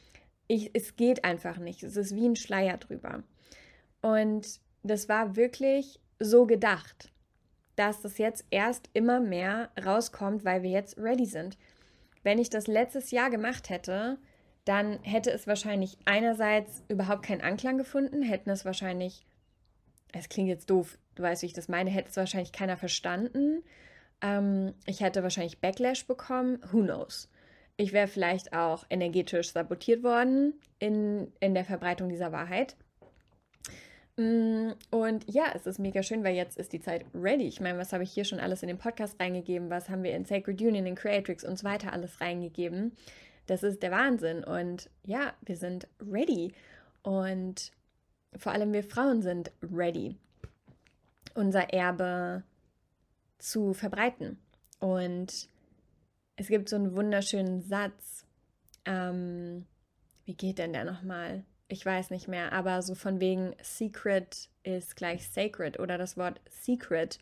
Ich, 0.48 0.72
es 0.74 0.98
geht 0.98 1.24
einfach 1.24 1.60
nicht. 1.60 1.82
Es 1.82 1.96
ist 1.96 2.14
wie 2.14 2.28
ein 2.28 2.36
Schleier 2.36 2.76
drüber. 2.76 3.24
Und 4.02 4.60
das 4.84 5.08
war 5.08 5.38
wirklich 5.38 6.02
so 6.20 6.46
gedacht, 6.46 7.10
dass 7.78 8.02
das 8.02 8.18
jetzt 8.18 8.44
erst 8.50 8.90
immer 8.92 9.22
mehr 9.22 9.70
rauskommt, 9.82 10.44
weil 10.44 10.62
wir 10.62 10.72
jetzt 10.72 10.98
ready 10.98 11.26
sind. 11.26 11.58
Wenn 12.22 12.38
ich 12.38 12.50
das 12.50 12.68
letztes 12.68 13.12
Jahr 13.12 13.30
gemacht 13.30 13.70
hätte, 13.70 14.18
dann 14.66 15.00
hätte 15.04 15.32
es 15.32 15.48
wahrscheinlich 15.48 15.98
einerseits 16.06 16.84
überhaupt 16.88 17.24
keinen 17.24 17.42
Anklang 17.42 17.78
gefunden, 17.78 18.22
hätten 18.22 18.50
es 18.50 18.66
wahrscheinlich, 18.66 19.26
es 20.14 20.30
klingt 20.30 20.50
jetzt 20.50 20.70
doof, 20.70 20.98
du 21.16 21.24
weißt, 21.24 21.42
wie 21.42 21.48
ich 21.48 21.54
das 21.54 21.68
meine, 21.68 21.90
hätte 21.90 22.10
es 22.10 22.18
wahrscheinlich 22.18 22.52
keiner 22.52 22.78
verstanden. 22.78 23.64
Ähm, 24.22 24.74
ich 24.86 25.02
hätte 25.02 25.24
wahrscheinlich 25.24 25.60
Backlash 25.60 26.08
bekommen, 26.08 26.60
who 26.72 26.82
knows. 26.82 27.30
Ich 27.76 27.92
wäre 27.92 28.08
vielleicht 28.08 28.54
auch 28.54 28.86
energetisch 28.90 29.52
sabotiert 29.52 30.04
worden 30.04 30.54
in, 30.80 31.34
in 31.40 31.54
der 31.54 31.66
Verbreitung 31.66 32.08
dieser 32.08 32.32
Wahrheit. 32.32 32.76
Mm, 34.16 34.72
und 34.92 35.26
ja, 35.28 35.46
es 35.56 35.66
ist 35.66 35.80
mega 35.80 36.04
schön, 36.04 36.24
weil 36.24 36.36
jetzt 36.36 36.58
ist 36.58 36.72
die 36.72 36.80
Zeit 36.80 37.06
ready. 37.16 37.48
Ich 37.48 37.60
meine, 37.60 37.80
was 37.80 37.92
habe 37.92 38.04
ich 38.04 38.12
hier 38.12 38.26
schon 38.26 38.40
alles 38.40 38.62
in 38.62 38.68
den 38.68 38.78
Podcast 38.78 39.20
reingegeben? 39.20 39.72
Was 39.72 39.90
haben 39.90 40.04
wir 40.04 40.16
in 40.16 40.26
Sacred 40.26 40.62
Union, 40.62 40.86
in 40.86 40.96
Creatrix 40.96 41.44
und 41.44 41.58
so 41.58 41.66
weiter 41.66 41.92
alles 41.92 42.22
reingegeben? 42.22 42.96
Das 43.48 43.64
ist 43.64 43.84
der 43.84 43.92
Wahnsinn. 43.92 44.44
Und 44.44 44.90
ja, 45.04 45.34
wir 45.42 45.58
sind 45.58 45.88
ready. 46.00 46.54
Und 47.02 47.72
vor 48.36 48.52
allem 48.52 48.74
wir 48.74 48.84
Frauen 48.84 49.22
sind 49.22 49.52
ready, 49.62 50.18
unser 51.34 51.74
Erbe 51.74 52.44
zu 53.38 53.74
verbreiten. 53.74 54.40
Und 54.80 55.50
es 56.36 56.48
gibt 56.48 56.70
so 56.70 56.76
einen 56.76 56.96
wunderschönen 56.96 57.62
Satz. 57.62 58.26
Ähm, 58.86 59.66
wie 60.26 60.34
geht 60.34 60.58
denn 60.58 60.74
der 60.74 60.86
nochmal? 60.86 61.44
Ich 61.68 61.86
weiß 61.86 62.10
nicht 62.10 62.28
mehr, 62.28 62.54
aber 62.54 62.82
so 62.82 62.96
von 62.96 63.20
wegen 63.20 63.56
Secret 63.62 64.50
ist 64.64 64.96
gleich 64.96 65.28
Sacred 65.30 65.80
oder 65.80 65.98
das 65.98 66.18
Wort 66.18 66.40
Secret 66.50 67.20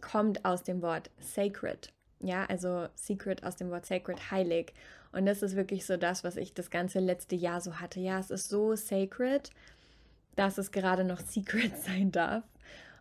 kommt 0.00 0.44
aus 0.44 0.62
dem 0.62 0.82
Wort 0.82 1.10
Sacred. 1.18 1.92
Ja, 2.20 2.44
also 2.46 2.88
Secret 2.94 3.44
aus 3.44 3.56
dem 3.56 3.70
Wort 3.70 3.86
Sacred, 3.86 4.30
heilig. 4.30 4.72
Und 5.12 5.26
das 5.26 5.42
ist 5.42 5.56
wirklich 5.56 5.86
so 5.86 5.96
das, 5.96 6.24
was 6.24 6.36
ich 6.36 6.54
das 6.54 6.70
ganze 6.70 7.00
letzte 7.00 7.36
Jahr 7.36 7.60
so 7.60 7.80
hatte. 7.80 8.00
Ja, 8.00 8.18
es 8.18 8.30
ist 8.30 8.48
so 8.48 8.74
sacred, 8.76 9.50
dass 10.36 10.58
es 10.58 10.70
gerade 10.70 11.04
noch 11.04 11.20
Secret 11.26 11.76
sein 11.78 12.12
darf. 12.12 12.44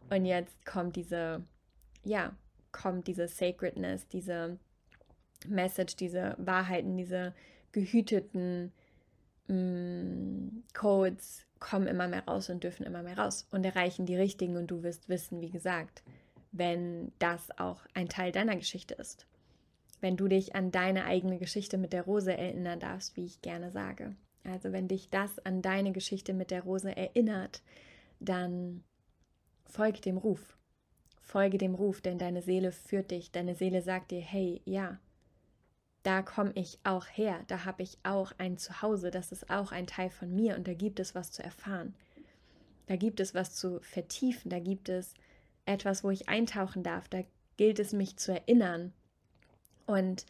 Und 0.10 0.26
jetzt 0.26 0.66
kommt 0.66 0.96
diese 0.96 1.44
ja, 2.08 2.36
kommt 2.72 3.08
diese 3.08 3.28
Sacredness, 3.28 4.08
diese 4.08 4.58
Message, 5.48 5.96
diese 5.96 6.36
Wahrheiten, 6.38 6.98
diese 6.98 7.34
gehüteten 7.72 8.72
mh, 9.48 9.56
mm, 9.56 10.64
Codes 10.74 11.46
kommen 11.60 11.88
immer 11.88 12.08
mehr 12.08 12.26
raus 12.26 12.50
und 12.50 12.64
dürfen 12.64 12.86
immer 12.86 13.04
mehr 13.04 13.18
raus 13.18 13.48
und 13.52 13.66
erreichen 13.66 14.06
die 14.06 14.16
richtigen 14.16 14.58
und 14.58 14.68
du 14.68 14.84
wirst 14.84 15.10
wissen, 15.10 15.42
wie 15.42 15.50
gesagt, 15.50 16.04
wenn 16.52 17.12
das 17.20 17.58
auch 17.60 17.82
ein 17.94 18.10
Teil 18.10 18.32
deiner 18.32 18.56
Geschichte 18.56 18.94
ist. 18.94 19.26
Wenn 20.00 20.18
du 20.18 20.28
dich 20.28 20.56
an 20.56 20.72
deine 20.72 21.06
eigene 21.06 21.40
Geschichte 21.40 21.78
mit 21.78 21.94
der 21.94 22.04
Rose 22.04 22.36
erinnern 22.36 22.80
darfst, 22.80 23.16
wie 23.16 23.26
ich 23.26 23.42
gerne 23.42 23.72
sage. 23.72 24.16
Also 24.44 24.72
wenn 24.72 24.88
dich 24.88 25.10
das 25.10 25.40
an 25.40 25.62
deine 25.62 25.92
Geschichte 25.92 26.34
mit 26.34 26.52
der 26.52 26.64
Rose 26.64 26.96
erinnert, 26.96 27.62
dann 28.20 28.84
folg 29.66 30.02
dem 30.02 30.18
Ruf. 30.18 30.58
Folge 31.20 31.58
dem 31.58 31.76
Ruf, 31.76 32.02
denn 32.02 32.18
deine 32.18 32.42
Seele 32.42 32.72
führt 32.72 33.12
dich. 33.12 33.32
Deine 33.32 33.56
Seele 33.56 33.82
sagt 33.82 34.12
dir, 34.12 34.22
hey, 34.22 34.62
ja, 34.66 35.00
da 36.04 36.22
komme 36.22 36.54
ich 36.56 36.80
auch 36.86 37.06
her, 37.06 37.44
da 37.48 37.66
habe 37.66 37.84
ich 37.84 37.98
auch 38.04 38.32
ein 38.38 38.58
Zuhause, 38.58 39.12
das 39.12 39.34
ist 39.34 39.50
auch 39.50 39.74
ein 39.74 39.88
Teil 39.88 40.10
von 40.10 40.34
mir 40.34 40.56
und 40.56 40.66
da 40.66 40.74
gibt 40.74 41.02
es 41.02 41.16
was 41.16 41.32
zu 41.32 41.44
erfahren. 41.44 41.96
Da 42.86 42.96
gibt 42.96 43.20
es 43.20 43.36
was 43.36 43.54
zu 43.54 43.82
vertiefen, 43.82 44.50
da 44.50 44.60
gibt 44.60 44.88
es 44.88 45.16
etwas, 45.66 46.06
wo 46.06 46.10
ich 46.10 46.30
eintauchen 46.30 46.82
darf, 46.82 47.10
da 47.10 47.24
gilt 47.58 47.80
es 47.80 47.92
mich 47.92 48.16
zu 48.16 48.32
erinnern 48.32 48.94
und 49.88 50.26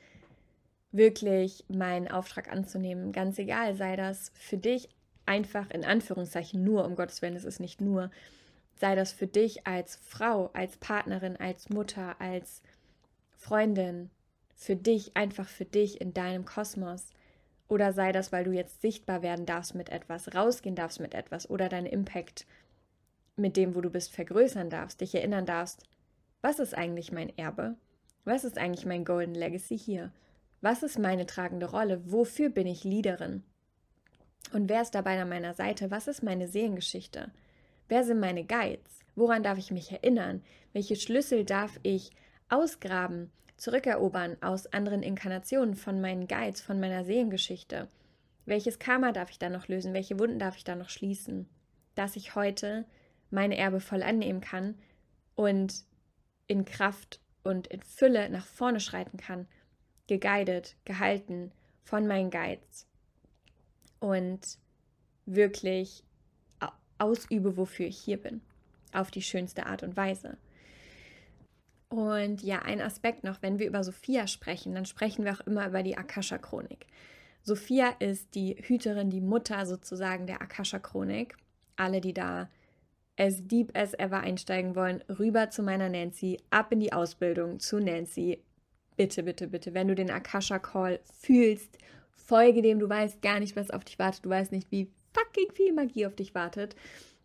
wirklich 0.92 1.66
meinen 1.68 2.08
Auftrag 2.08 2.52
anzunehmen. 2.52 3.12
Ganz 3.12 3.38
egal, 3.38 3.76
sei 3.76 3.96
das 3.96 4.32
für 4.36 4.58
dich 4.58 4.90
einfach 5.26 5.70
in 5.70 5.84
Anführungszeichen 5.84 6.64
nur, 6.64 6.86
um 6.86 6.96
Gottes 6.96 7.22
Willen, 7.22 7.36
es 7.36 7.44
ist 7.44 7.60
nicht 7.60 7.82
nur, 7.82 8.10
sei 8.76 8.96
das 8.96 9.12
für 9.12 9.28
dich 9.28 9.68
als 9.68 9.98
Frau, 9.98 10.50
als 10.54 10.78
Partnerin, 10.78 11.36
als 11.36 11.70
Mutter, 11.70 12.20
als 12.22 12.62
Freundin, 13.36 14.10
für 14.56 14.76
dich, 14.76 15.16
einfach 15.16 15.48
für 15.48 15.66
dich 15.66 16.02
in 16.02 16.14
deinem 16.14 16.46
Kosmos. 16.46 17.08
Oder 17.68 17.92
sei 17.94 18.12
das, 18.12 18.32
weil 18.32 18.46
du 18.46 18.52
jetzt 18.52 18.82
sichtbar 18.82 19.22
werden 19.22 19.46
darfst 19.46 19.76
mit 19.76 19.90
etwas, 19.90 20.34
rausgehen 20.34 20.76
darfst 20.76 21.00
mit 21.00 21.14
etwas 21.14 21.50
oder 21.50 21.70
deinen 21.70 21.86
Impact 21.86 22.48
mit 23.36 23.56
dem, 23.58 23.76
wo 23.76 23.82
du 23.82 23.90
bist, 23.90 24.12
vergrößern 24.14 24.70
darfst, 24.70 25.02
dich 25.02 25.14
erinnern 25.14 25.46
darfst, 25.46 25.84
was 26.42 26.60
ist 26.60 26.74
eigentlich 26.74 27.12
mein 27.12 27.38
Erbe? 27.38 27.76
Was 28.28 28.44
ist 28.44 28.58
eigentlich 28.58 28.86
mein 28.86 29.06
Golden 29.06 29.36
Legacy 29.36 29.78
hier? 29.78 30.12
Was 30.60 30.84
ist 30.84 31.00
meine 31.00 31.26
tragende 31.26 31.68
Rolle? 31.68 32.12
Wofür 32.12 32.50
bin 32.50 32.68
ich 32.68 32.84
Leaderin? 32.84 33.42
Und 34.52 34.68
wer 34.68 34.82
ist 34.82 34.96
dabei 34.96 35.22
an 35.22 35.30
meiner 35.30 35.54
Seite? 35.54 35.92
Was 35.92 36.10
ist 36.10 36.24
meine 36.24 36.50
Seelengeschichte? 36.50 37.32
Wer 37.88 38.04
sind 38.04 38.20
meine 38.20 38.44
Guides? 38.44 39.00
Woran 39.16 39.44
darf 39.44 39.58
ich 39.58 39.72
mich 39.72 39.94
erinnern? 39.94 40.44
Welche 40.74 40.98
Schlüssel 40.98 41.46
darf 41.46 41.80
ich 41.84 42.12
ausgraben, 42.50 43.32
zurückerobern 43.56 44.36
aus 44.42 44.68
anderen 44.74 45.04
Inkarnationen 45.04 45.76
von 45.76 46.02
meinen 46.02 46.28
Guides, 46.28 46.60
von 46.60 46.82
meiner 46.82 47.06
Seelengeschichte? 47.06 47.88
Welches 48.46 48.78
Karma 48.78 49.14
darf 49.14 49.30
ich 49.30 49.40
da 49.40 49.48
noch 49.48 49.70
lösen? 49.70 49.94
Welche 49.94 50.20
Wunden 50.20 50.38
darf 50.38 50.58
ich 50.58 50.66
da 50.66 50.76
noch 50.76 50.90
schließen? 50.90 51.48
Dass 51.96 52.18
ich 52.18 52.36
heute 52.36 52.84
meine 53.30 53.56
Erbe 53.56 53.80
voll 53.80 54.04
annehmen 54.04 54.42
kann 54.42 54.76
und 55.36 55.86
in 56.48 56.66
Kraft 56.66 57.22
und 57.48 57.68
in 57.68 57.82
Fülle 57.82 58.30
nach 58.30 58.46
vorne 58.46 58.80
schreiten 58.80 59.18
kann, 59.18 59.48
geguidet, 60.08 60.76
gehalten 60.86 61.52
von 61.84 62.06
meinen 62.06 62.30
Guides 62.30 62.88
und 64.00 64.60
wirklich 65.26 66.04
ausübe, 66.98 67.58
wofür 67.58 67.88
ich 67.88 67.98
hier 67.98 68.18
bin. 68.18 68.42
Auf 68.94 69.12
die 69.12 69.22
schönste 69.22 69.66
Art 69.66 69.84
und 69.84 69.98
Weise. 69.98 70.38
Und 71.90 72.42
ja, 72.42 72.60
ein 72.60 72.82
Aspekt 72.82 73.24
noch, 73.24 73.42
wenn 73.42 73.60
wir 73.60 73.68
über 73.68 73.84
Sophia 73.84 74.28
sprechen, 74.28 74.76
dann 74.76 74.86
sprechen 74.86 75.24
wir 75.24 75.34
auch 75.34 75.48
immer 75.48 75.68
über 75.68 75.84
die 75.84 75.98
Akasha-Chronik. 75.98 76.86
Sophia 77.44 77.90
ist 78.00 78.36
die 78.36 78.56
Hüterin, 78.56 79.10
die 79.10 79.22
Mutter 79.22 79.66
sozusagen 79.66 80.28
der 80.28 80.42
Akasha-Chronik. 80.42 81.36
Alle, 81.78 82.02
die 82.02 82.14
da 82.14 82.50
as 83.18 83.46
deep 83.48 83.72
as 83.76 83.94
ever 83.96 84.20
einsteigen 84.20 84.76
wollen, 84.76 85.04
rüber 85.10 85.50
zu 85.50 85.64
meiner 85.64 85.90
Nancy, 85.90 86.40
ab 86.50 86.72
in 86.72 86.80
die 86.80 86.94
Ausbildung 86.94 87.60
zu 87.60 87.80
Nancy. 87.80 88.44
Bitte, 88.96 89.24
bitte, 89.24 89.48
bitte, 89.48 89.74
wenn 89.74 89.88
du 89.88 89.96
den 89.96 90.12
Akasha-Call 90.12 91.00
fühlst, 91.20 91.78
folge 92.16 92.62
dem, 92.62 92.80
du 92.80 92.90
weißt 92.90 93.22
gar 93.22 93.40
nicht, 93.40 93.56
was 93.56 93.72
auf 93.72 93.84
dich 93.84 94.00
wartet, 94.00 94.26
du 94.26 94.30
weißt 94.30 94.52
nicht, 94.52 94.72
wie 94.72 94.92
fucking 95.14 95.52
viel 95.54 95.74
Magie 95.74 96.06
auf 96.06 96.16
dich 96.16 96.36
wartet 96.36 96.76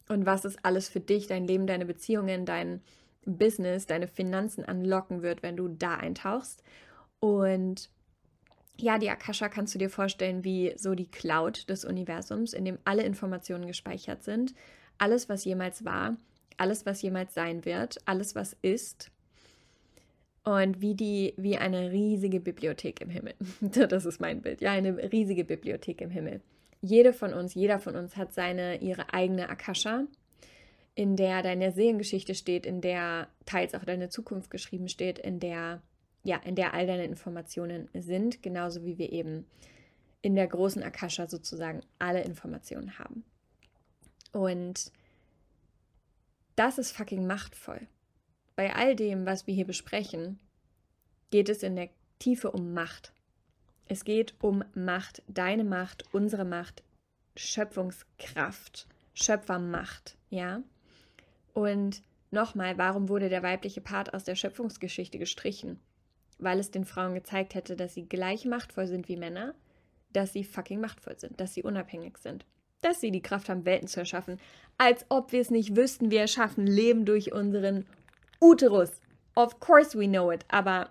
und 0.08 0.26
was 0.26 0.44
es 0.44 0.56
alles 0.64 0.88
für 0.88 1.00
dich, 1.00 1.26
dein 1.26 1.46
Leben, 1.46 1.66
deine 1.66 1.86
Beziehungen, 1.86 2.46
dein 2.46 2.80
Business, 3.24 3.86
deine 3.86 4.08
Finanzen 4.08 4.64
anlocken 4.64 5.22
wird, 5.22 5.42
wenn 5.42 5.56
du 5.56 5.68
da 5.68 5.96
eintauchst. 5.96 6.62
Und 7.20 7.90
ja, 8.78 8.98
die 8.98 9.10
Akasha 9.10 9.48
kannst 9.48 9.74
du 9.74 9.78
dir 9.78 9.90
vorstellen 9.90 10.44
wie 10.44 10.72
so 10.76 10.94
die 10.94 11.10
Cloud 11.10 11.68
des 11.68 11.84
Universums, 11.84 12.52
in 12.52 12.64
dem 12.64 12.78
alle 12.84 13.04
Informationen 13.04 13.66
gespeichert 13.66 14.24
sind. 14.24 14.54
Alles, 14.98 15.28
was 15.28 15.44
jemals 15.44 15.84
war, 15.84 16.16
alles, 16.56 16.86
was 16.86 17.02
jemals 17.02 17.34
sein 17.34 17.64
wird, 17.64 17.98
alles, 18.06 18.34
was 18.34 18.56
ist. 18.62 19.10
Und 20.44 20.80
wie 20.80 20.94
die, 20.94 21.34
wie 21.36 21.56
eine 21.56 21.92
riesige 21.92 22.40
Bibliothek 22.40 23.00
im 23.00 23.10
Himmel. 23.10 23.34
Das 23.88 24.04
ist 24.04 24.20
mein 24.20 24.42
Bild. 24.42 24.60
Ja, 24.60 24.72
eine 24.72 25.12
riesige 25.12 25.44
Bibliothek 25.44 26.00
im 26.00 26.10
Himmel 26.10 26.40
jede 26.82 27.12
von 27.12 27.32
uns, 27.32 27.54
jeder 27.54 27.78
von 27.78 27.96
uns 27.96 28.16
hat 28.16 28.34
seine, 28.34 28.82
ihre 28.82 29.14
eigene 29.14 29.48
Akasha, 29.48 30.04
in 30.94 31.16
der 31.16 31.42
deine 31.42 31.72
Seelengeschichte 31.72 32.34
steht, 32.34 32.66
in 32.66 32.80
der 32.80 33.28
teils 33.46 33.74
auch 33.74 33.84
deine 33.84 34.10
Zukunft 34.10 34.50
geschrieben 34.50 34.88
steht, 34.88 35.18
in 35.18 35.40
der 35.40 35.80
ja, 36.24 36.36
in 36.36 36.54
der 36.54 36.72
all 36.72 36.86
deine 36.86 37.04
Informationen 37.04 37.88
sind, 37.94 38.44
genauso 38.44 38.84
wie 38.84 38.96
wir 38.96 39.10
eben 39.10 39.44
in 40.20 40.36
der 40.36 40.46
großen 40.46 40.80
Akasha 40.84 41.26
sozusagen 41.26 41.80
alle 41.98 42.22
Informationen 42.22 42.96
haben. 43.00 43.24
Und 44.32 44.90
das 46.56 46.78
ist 46.78 46.92
fucking 46.92 47.26
machtvoll. 47.26 47.86
Bei 48.56 48.74
all 48.74 48.96
dem, 48.96 49.24
was 49.26 49.46
wir 49.46 49.54
hier 49.54 49.66
besprechen, 49.66 50.38
geht 51.30 51.48
es 51.48 51.62
in 51.62 51.76
der 51.76 51.88
Tiefe 52.18 52.50
um 52.50 52.74
Macht. 52.74 53.12
Es 53.86 54.04
geht 54.04 54.34
um 54.40 54.64
Macht, 54.74 55.22
deine 55.28 55.64
Macht, 55.64 56.04
unsere 56.12 56.44
Macht, 56.44 56.82
Schöpfungskraft, 57.36 58.86
Schöpfermacht, 59.14 60.16
ja? 60.30 60.62
Und 61.54 62.02
nochmal, 62.30 62.78
warum 62.78 63.08
wurde 63.08 63.28
der 63.28 63.42
weibliche 63.42 63.80
Part 63.80 64.14
aus 64.14 64.24
der 64.24 64.34
Schöpfungsgeschichte 64.34 65.18
gestrichen? 65.18 65.80
Weil 66.38 66.58
es 66.58 66.70
den 66.70 66.84
Frauen 66.84 67.14
gezeigt 67.14 67.54
hätte, 67.54 67.76
dass 67.76 67.94
sie 67.94 68.06
gleich 68.06 68.44
machtvoll 68.44 68.86
sind 68.86 69.08
wie 69.08 69.16
Männer, 69.16 69.54
dass 70.12 70.32
sie 70.32 70.44
fucking 70.44 70.80
machtvoll 70.80 71.18
sind, 71.18 71.40
dass 71.40 71.54
sie 71.54 71.62
unabhängig 71.62 72.18
sind, 72.18 72.44
dass 72.82 73.00
sie 73.00 73.10
die 73.10 73.22
Kraft 73.22 73.48
haben, 73.48 73.64
Welten 73.64 73.88
zu 73.88 74.00
erschaffen. 74.00 74.38
Als 74.78 75.06
ob 75.08 75.32
wir 75.32 75.40
es 75.40 75.50
nicht 75.50 75.76
wüssten, 75.76 76.10
wir 76.10 76.20
erschaffen 76.20 76.66
Leben 76.66 77.04
durch 77.04 77.32
unseren 77.32 77.86
Uterus. 78.40 78.90
Of 79.34 79.60
course 79.60 79.98
we 79.98 80.06
know 80.06 80.30
it, 80.30 80.44
aber 80.48 80.90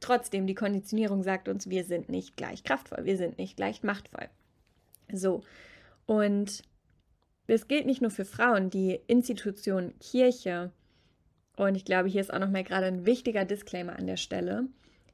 trotzdem, 0.00 0.46
die 0.46 0.54
Konditionierung 0.54 1.22
sagt 1.22 1.48
uns, 1.48 1.70
wir 1.70 1.84
sind 1.84 2.08
nicht 2.08 2.36
gleich 2.36 2.64
kraftvoll, 2.64 3.04
wir 3.04 3.16
sind 3.16 3.38
nicht 3.38 3.56
gleich 3.56 3.82
machtvoll. 3.82 4.28
So, 5.12 5.42
und 6.06 6.62
es 7.46 7.68
gilt 7.68 7.86
nicht 7.86 8.02
nur 8.02 8.10
für 8.10 8.24
Frauen, 8.24 8.70
die 8.70 9.00
Institution 9.06 9.94
Kirche, 10.00 10.72
und 11.58 11.74
ich 11.74 11.84
glaube, 11.84 12.08
hier 12.08 12.20
ist 12.20 12.32
auch 12.32 12.38
nochmal 12.38 12.62
gerade 12.62 12.86
ein 12.86 13.04
wichtiger 13.04 13.44
Disclaimer 13.44 13.98
an 13.98 14.06
der 14.06 14.16
Stelle. 14.16 14.68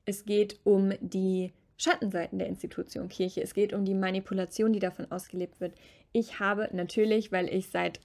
Es 0.05 0.27
geht 0.27 0.61
um 0.65 0.93
die 1.01 1.53
Schattenseiten 1.77 2.39
der 2.39 2.49
Institution 2.49 3.09
Kirche. 3.09 3.43
Es 3.43 3.55
geht 3.55 3.73
um 3.73 3.85
die 3.85 3.95
Manipulation, 3.95 4.73
die 4.73 4.81
davon 4.81 5.11
ausgelebt 5.11 5.61
wird. 5.61 5.75
Ich 6.13 6.39
habe 6.41 6.69
natürlich, 6.73 7.33
weil 7.33 7.53
ich 7.53 7.71
seit 7.71 8.01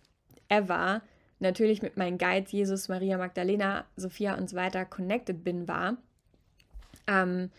ever 0.47 1.01
natürlich 1.39 1.81
mit 1.81 1.97
meinen 1.97 2.17
Guides 2.17 2.51
Jesus, 2.51 2.89
Maria 2.89 3.17
Magdalena, 3.17 3.85
Sophia 3.95 4.35
und 4.35 4.49
so 4.49 4.55
weiter 4.55 4.85
connected 4.85 5.43
bin, 5.43 5.67
war, 5.67 5.97
ähm, 7.07 7.49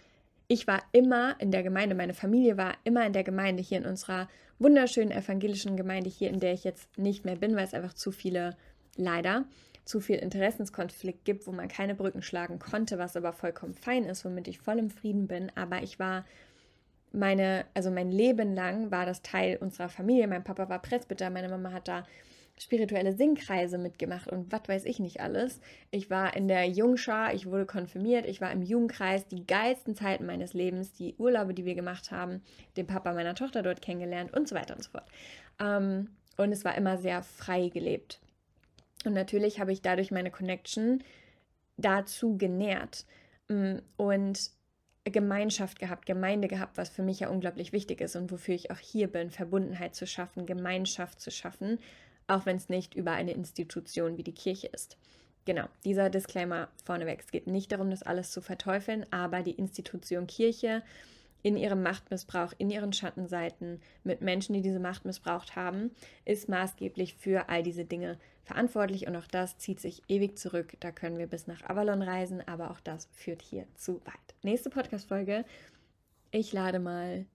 ich 0.49 0.67
war 0.67 0.83
immer 0.91 1.37
in 1.41 1.53
der 1.53 1.63
Gemeinde, 1.63 1.95
meine 1.95 2.15
Familie 2.15 2.57
war 2.57 2.75
immer 2.83 3.07
in 3.07 3.13
der 3.13 3.23
Gemeinde, 3.23 3.63
hier 3.63 3.79
in 3.79 3.87
unserer 3.87 4.29
wunderschönen 4.59 5.13
evangelischen 5.13 5.77
Gemeinde, 5.77 6.11
hier 6.11 6.29
in 6.29 6.41
der 6.41 6.53
ich 6.53 6.65
jetzt 6.65 6.99
nicht 6.99 7.25
mehr 7.25 7.37
bin, 7.37 7.55
weil 7.55 7.65
es 7.65 7.75
einfach 7.75 7.95
zu 7.95 8.11
viele, 8.11 8.57
leider, 8.97 9.45
zu 9.91 9.99
viel 10.01 10.16
Interessenskonflikt 10.16 11.24
gibt, 11.24 11.49
wo 11.49 11.53
man 11.53 11.66
keine 11.66 11.97
Brücken 11.97 12.22
schlagen 12.22 12.61
konnte, 12.61 12.97
was 12.99 13.16
aber 13.16 13.32
vollkommen 13.32 13.74
fein 13.74 14.05
ist, 14.05 14.24
womit 14.24 14.47
ich 14.47 14.61
voll 14.61 14.78
im 14.78 14.88
Frieden 14.88 15.26
bin. 15.26 15.51
Aber 15.57 15.82
ich 15.82 15.99
war 15.99 16.24
meine, 17.12 17.66
also 17.74 17.91
mein 17.91 18.12
Leben 18.12 18.55
lang 18.55 18.93
war 18.93 19.05
das 19.05 19.22
Teil 19.22 19.57
unserer 19.57 19.88
Familie. 19.88 20.28
Mein 20.28 20.45
Papa 20.45 20.68
war 20.68 20.80
Presbyter, 20.80 21.28
meine 21.28 21.49
Mama 21.49 21.72
hat 21.72 21.88
da 21.88 22.05
spirituelle 22.57 23.14
Singkreise 23.14 23.78
mitgemacht 23.78 24.28
und 24.28 24.53
was 24.53 24.68
weiß 24.68 24.84
ich 24.84 25.01
nicht 25.01 25.20
alles. 25.20 25.61
Ich 25.91 26.09
war 26.09 26.36
in 26.36 26.47
der 26.47 26.68
Jungschar, 26.68 27.34
ich 27.34 27.47
wurde 27.47 27.66
konfirmiert, 27.66 28.26
ich 28.26 28.41
war 28.41 28.53
im 28.53 28.62
Jugendkreis, 28.62 29.26
die 29.26 29.47
geilsten 29.47 29.97
Zeiten 29.97 30.26
meines 30.26 30.53
Lebens, 30.53 30.93
die 30.93 31.16
Urlaube, 31.16 31.55
die 31.55 31.64
wir 31.64 31.74
gemacht 31.74 32.12
haben, 32.12 32.43
den 32.76 32.86
Papa 32.86 33.12
meiner 33.12 33.34
Tochter 33.34 33.62
dort 33.62 33.82
kennengelernt 33.82 34.32
und 34.36 34.47
so 34.47 34.55
weiter 34.55 34.76
und 34.76 34.84
so 34.84 34.91
fort. 34.91 35.07
Ähm, 35.59 36.11
und 36.36 36.53
es 36.53 36.64
war 36.64 36.76
immer 36.76 36.97
sehr 36.99 37.22
frei 37.22 37.70
gelebt. 37.70 38.20
Und 39.05 39.14
natürlich 39.14 39.61
habe 39.61 39.72
ich 39.72 39.82
dadurch 39.82 40.11
meine 40.11 40.30
Connection 40.30 41.03
dazu 41.76 42.36
genährt 42.36 43.07
mm, 43.48 43.76
und 43.96 44.51
Gemeinschaft 45.05 45.78
gehabt, 45.78 46.07
Gemeinde 46.07 46.48
gehabt, 46.48 46.76
was 46.76 46.90
für 46.90 47.03
mich 47.03 47.20
ja 47.20 47.30
unglaublich 47.30 47.72
wichtig 47.72 48.01
ist 48.01 48.16
und 48.16 48.30
wofür 48.30 48.55
ich 48.55 48.70
auch 48.70 48.78
hier 48.78 49.09
bin, 49.09 49.30
Verbundenheit 49.30 49.94
zu 49.94 50.07
schaffen, 50.07 50.46
Gemeinschaft 50.46 51.20
zu 51.20 51.30
schaffen, 51.30 51.78
auch 52.26 52.46
wenn 52.46 52.57
es 52.57 52.68
nicht 52.68 52.94
über 52.94 53.12
eine 53.12 53.32
Institution 53.32 54.18
wie 54.18 54.22
die 54.22 54.34
Kirche 54.34 54.68
ist. 54.68 54.98
Genau, 55.46 55.64
dieser 55.84 56.11
Disclaimer 56.11 56.68
vorneweg. 56.84 57.20
Es 57.20 57.30
geht 57.30 57.46
nicht 57.46 57.72
darum, 57.72 57.90
das 57.90 58.03
alles 58.03 58.30
zu 58.30 58.42
verteufeln, 58.42 59.07
aber 59.11 59.42
die 59.42 59.53
Institution 59.53 60.26
Kirche 60.26 60.82
in 61.43 61.57
ihrem 61.57 61.82
Machtmissbrauch, 61.82 62.53
in 62.59 62.70
ihren 62.70 62.93
Schattenseiten, 62.93 63.80
mit 64.05 64.20
Menschen, 64.20 64.55
die 64.55 64.62
diese 64.62 64.80
Macht 64.80 65.05
missbraucht 65.05 65.57
haben, 65.57 65.91
ist 66.24 66.49
maßgeblich 66.49 67.14
für 67.14 67.49
all 67.49 67.62
diese 67.62 67.84
Dinge 67.84 68.18
verantwortlich 68.45 69.07
und 69.07 69.16
auch 69.16 69.26
das 69.26 69.59
zieht 69.59 69.80
sich 69.80 70.03
ewig 70.09 70.36
zurück. 70.36 70.74
Da 70.80 70.91
können 70.91 71.18
wir 71.18 71.26
bis 71.26 71.47
nach 71.47 71.62
Avalon 71.68 72.03
reisen, 72.03 72.47
aber 72.47 72.70
auch 72.70 72.80
das 72.80 73.09
führt 73.12 73.43
hier 73.43 73.66
zu 73.74 74.01
weit. 74.07 74.34
Nächste 74.43 74.70
Podcast-Folge. 74.70 75.45
Ich 76.32 76.53
lade 76.53 76.78
mal 76.78 77.26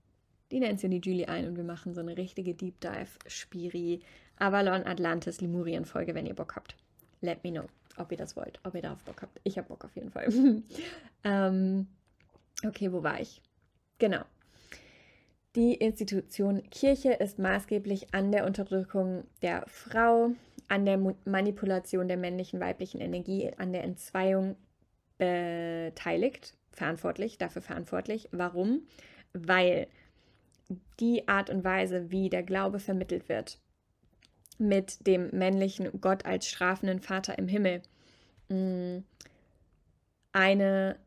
die 0.51 0.59
Nancy 0.59 0.87
und 0.87 0.91
die 0.91 1.01
Julie 1.01 1.27
ein 1.27 1.47
und 1.47 1.57
wir 1.57 1.63
machen 1.63 1.93
so 1.93 2.01
eine 2.01 2.17
richtige 2.17 2.53
Deep 2.53 2.79
Dive 2.81 3.07
Spiri 3.27 4.01
Avalon 4.37 4.85
Atlantis 4.85 5.41
Lemurien 5.41 5.85
Folge, 5.85 6.13
wenn 6.13 6.25
ihr 6.25 6.35
Bock 6.35 6.55
habt. 6.55 6.75
Let 7.21 7.43
me 7.43 7.51
know, 7.51 7.65
ob 7.97 8.11
ihr 8.11 8.17
das 8.17 8.35
wollt, 8.35 8.59
ob 8.63 8.75
ihr 8.75 8.81
darauf 8.81 9.01
Bock 9.03 9.21
habt. 9.21 9.39
Ich 9.43 9.57
habe 9.57 9.67
Bock 9.67 9.85
auf 9.85 9.95
jeden 9.95 10.11
Fall. 10.11 10.27
ähm, 11.23 11.87
okay, 12.65 12.91
wo 12.91 13.03
war 13.03 13.19
ich? 13.19 13.41
Genau. 13.99 14.23
Die 15.55 15.73
Institution 15.73 16.69
Kirche 16.69 17.13
ist 17.13 17.39
maßgeblich 17.39 18.13
an 18.13 18.31
der 18.31 18.45
Unterdrückung 18.45 19.23
der 19.41 19.63
Frau, 19.67 20.31
an 20.67 20.85
der 20.85 20.97
Manipulation 21.23 22.09
der 22.09 22.17
männlichen 22.17 22.59
weiblichen 22.59 22.99
Energie, 22.99 23.51
an 23.57 23.71
der 23.71 23.85
Entzweiung 23.85 24.57
beteiligt, 25.17 26.55
verantwortlich, 26.71 27.37
dafür 27.37 27.61
verantwortlich. 27.61 28.27
Warum? 28.33 28.81
Weil 29.31 29.87
die 30.99 31.27
Art 31.27 31.49
und 31.49 31.63
Weise, 31.63 32.11
wie 32.11 32.29
der 32.29 32.43
Glaube 32.43 32.79
vermittelt 32.79 33.29
wird, 33.29 33.59
mit 34.57 35.07
dem 35.07 35.29
männlichen 35.31 36.01
Gott 36.01 36.25
als 36.25 36.47
strafenden 36.47 36.99
Vater 36.99 37.37
im 37.37 37.47
Himmel, 37.47 37.81
mm, 38.49 38.97
eine 40.33 40.97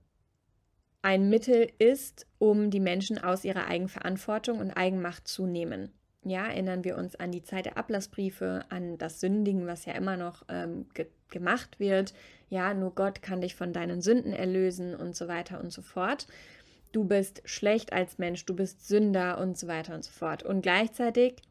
ein 1.02 1.28
Mittel 1.28 1.70
ist, 1.78 2.26
um 2.38 2.70
die 2.70 2.80
Menschen 2.80 3.18
aus 3.18 3.44
ihrer 3.44 3.66
Eigenverantwortung 3.66 4.58
und 4.58 4.72
Eigenmacht 4.72 5.28
zu 5.28 5.46
nehmen. 5.46 5.92
Ja, 6.24 6.46
erinnern 6.46 6.84
wir 6.84 6.96
uns 6.96 7.16
an 7.16 7.30
die 7.30 7.42
Zeit 7.42 7.66
der 7.66 7.78
Ablassbriefe, 7.78 8.64
an 8.68 8.98
das 8.98 9.20
Sündigen, 9.20 9.66
was 9.66 9.84
ja 9.84 9.94
immer 9.94 10.16
noch 10.16 10.44
ähm, 10.48 10.86
ge 10.94 11.06
gemacht 11.30 11.78
wird. 11.78 12.14
Ja, 12.48 12.72
nur 12.72 12.94
Gott 12.94 13.20
kann 13.20 13.42
dich 13.42 13.54
von 13.54 13.74
deinen 13.74 14.00
Sünden 14.00 14.32
erlösen 14.32 14.94
und 14.94 15.14
so 15.14 15.28
weiter 15.28 15.60
und 15.60 15.70
so 15.70 15.82
fort. 15.82 16.26
Du 16.90 17.04
bist 17.04 17.42
schlecht 17.44 17.92
als 17.92 18.16
Mensch, 18.16 18.46
du 18.46 18.56
bist 18.56 18.88
Sünder 18.88 19.38
und 19.38 19.58
so 19.58 19.68
weiter 19.68 19.94
und 19.94 20.04
so 20.04 20.10
fort. 20.10 20.42
Und 20.42 20.62
gleichzeitig 20.62 21.42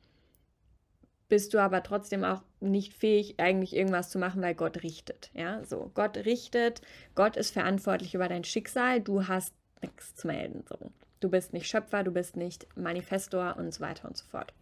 bist 1.30 1.54
du 1.54 1.60
aber 1.60 1.84
trotzdem 1.84 2.24
auch 2.24 2.42
nicht 2.60 2.94
fähig, 2.94 3.36
eigentlich 3.40 3.76
irgendwas 3.76 4.10
zu 4.10 4.18
machen, 4.18 4.42
weil 4.42 4.56
Gott 4.56 4.84
richtet. 4.84 5.30
Ja, 5.34 5.64
so. 5.64 5.92
Gott 5.94 6.18
richtet, 6.18 6.82
Gott 7.16 7.36
ist 7.36 7.52
verantwortlich 7.52 8.14
über 8.14 8.28
dein 8.28 8.44
Schicksal, 8.44 9.02
du 9.02 9.28
hast 9.28 9.54
nichts 9.82 10.16
zu 10.16 10.28
melden. 10.28 10.64
So. 10.68 10.78
Du 11.20 11.30
bist 11.30 11.54
nicht 11.54 11.68
Schöpfer, 11.68 12.04
du 12.04 12.12
bist 12.12 12.38
nicht 12.38 12.68
Manifestor 12.76 13.56
und 13.58 13.74
so 13.74 13.82
weiter 13.82 14.08
und 14.08 14.18
so 14.18 14.26
fort. 14.26 14.54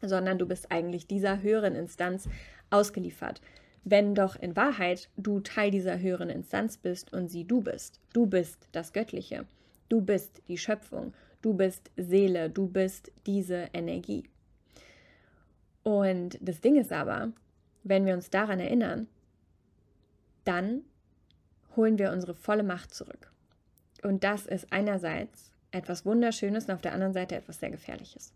Sondern 0.00 0.38
du 0.38 0.46
bist 0.46 0.72
eigentlich 0.72 1.06
dieser 1.06 1.42
höheren 1.42 1.74
Instanz 1.74 2.28
ausgeliefert. 2.70 3.40
Wenn 3.84 4.14
doch 4.14 4.36
in 4.36 4.56
Wahrheit 4.56 5.08
du 5.16 5.40
Teil 5.40 5.70
dieser 5.70 5.98
höheren 5.98 6.30
Instanz 6.30 6.76
bist 6.76 7.12
und 7.12 7.28
sie 7.28 7.44
du 7.44 7.60
bist. 7.60 8.00
Du 8.12 8.26
bist 8.26 8.68
das 8.72 8.92
Göttliche. 8.92 9.44
Du 9.88 10.00
bist 10.00 10.42
die 10.48 10.58
Schöpfung. 10.58 11.12
Du 11.42 11.54
bist 11.54 11.90
Seele. 11.96 12.48
Du 12.48 12.68
bist 12.68 13.12
diese 13.26 13.68
Energie. 13.72 14.24
Und 15.82 16.38
das 16.40 16.60
Ding 16.60 16.76
ist 16.76 16.92
aber, 16.92 17.32
wenn 17.82 18.06
wir 18.06 18.14
uns 18.14 18.30
daran 18.30 18.60
erinnern, 18.60 19.08
dann 20.44 20.82
holen 21.76 21.98
wir 21.98 22.12
unsere 22.12 22.34
volle 22.34 22.62
Macht 22.62 22.94
zurück. 22.94 23.30
Und 24.02 24.24
das 24.24 24.46
ist 24.46 24.72
einerseits 24.72 25.50
etwas 25.70 26.04
Wunderschönes 26.04 26.66
und 26.66 26.74
auf 26.74 26.82
der 26.82 26.92
anderen 26.92 27.12
Seite 27.12 27.36
etwas 27.36 27.58
sehr 27.60 27.70
Gefährliches. 27.70 28.32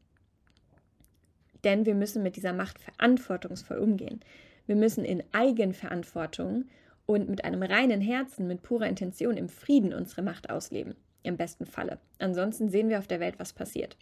Denn 1.64 1.84
wir 1.84 1.94
müssen 1.94 2.22
mit 2.22 2.36
dieser 2.36 2.52
Macht 2.52 2.78
verantwortungsvoll 2.78 3.78
umgehen. 3.78 4.20
Wir 4.66 4.76
müssen 4.76 5.04
in 5.04 5.22
Eigenverantwortung 5.32 6.66
und 7.06 7.28
mit 7.28 7.44
einem 7.44 7.62
reinen 7.62 8.00
Herzen, 8.00 8.46
mit 8.46 8.62
purer 8.62 8.88
Intention 8.88 9.36
im 9.36 9.48
Frieden 9.48 9.92
unsere 9.92 10.22
Macht 10.22 10.50
ausleben. 10.50 10.94
Im 11.22 11.36
besten 11.36 11.66
Falle. 11.66 11.98
Ansonsten 12.18 12.68
sehen 12.68 12.88
wir 12.88 12.98
auf 12.98 13.08
der 13.08 13.20
Welt, 13.20 13.38
was 13.38 13.52
passiert. 13.52 13.96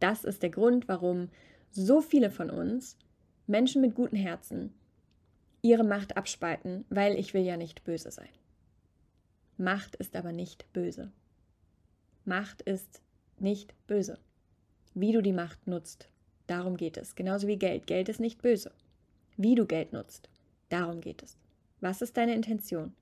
Das 0.00 0.24
ist 0.24 0.42
der 0.42 0.50
Grund, 0.50 0.88
warum 0.88 1.28
so 1.74 2.00
viele 2.00 2.30
von 2.30 2.50
uns, 2.50 2.96
Menschen 3.46 3.80
mit 3.82 3.94
guten 3.94 4.16
Herzen, 4.16 4.72
ihre 5.62 5.84
Macht 5.84 6.16
abspalten, 6.16 6.84
weil 6.90 7.18
ich 7.18 7.34
will 7.34 7.42
ja 7.42 7.56
nicht 7.56 7.84
böse 7.84 8.10
sein. 8.10 8.28
Macht 9.56 9.94
ist 9.96 10.16
aber 10.16 10.32
nicht 10.32 10.70
böse. 10.72 11.12
Macht 12.24 12.62
ist 12.62 13.00
nicht 13.38 13.74
böse. 13.86 14.18
Wie 14.94 15.12
du 15.12 15.22
die 15.22 15.32
Macht 15.32 15.66
nutzt, 15.66 16.08
darum 16.46 16.76
geht 16.76 16.96
es. 16.96 17.14
Genauso 17.14 17.46
wie 17.46 17.56
Geld. 17.58 17.86
Geld 17.86 18.08
ist 18.08 18.20
nicht 18.20 18.42
böse. 18.42 18.72
wie 19.36 19.54
du 19.54 19.66
Geld 19.66 19.92
nutzt. 19.92 20.28
Darum 20.68 21.00
geht 21.00 21.22
es. 21.22 21.36
Was 21.80 22.02
ist 22.02 22.16
deine 22.16 22.34
Intention? 22.34 22.94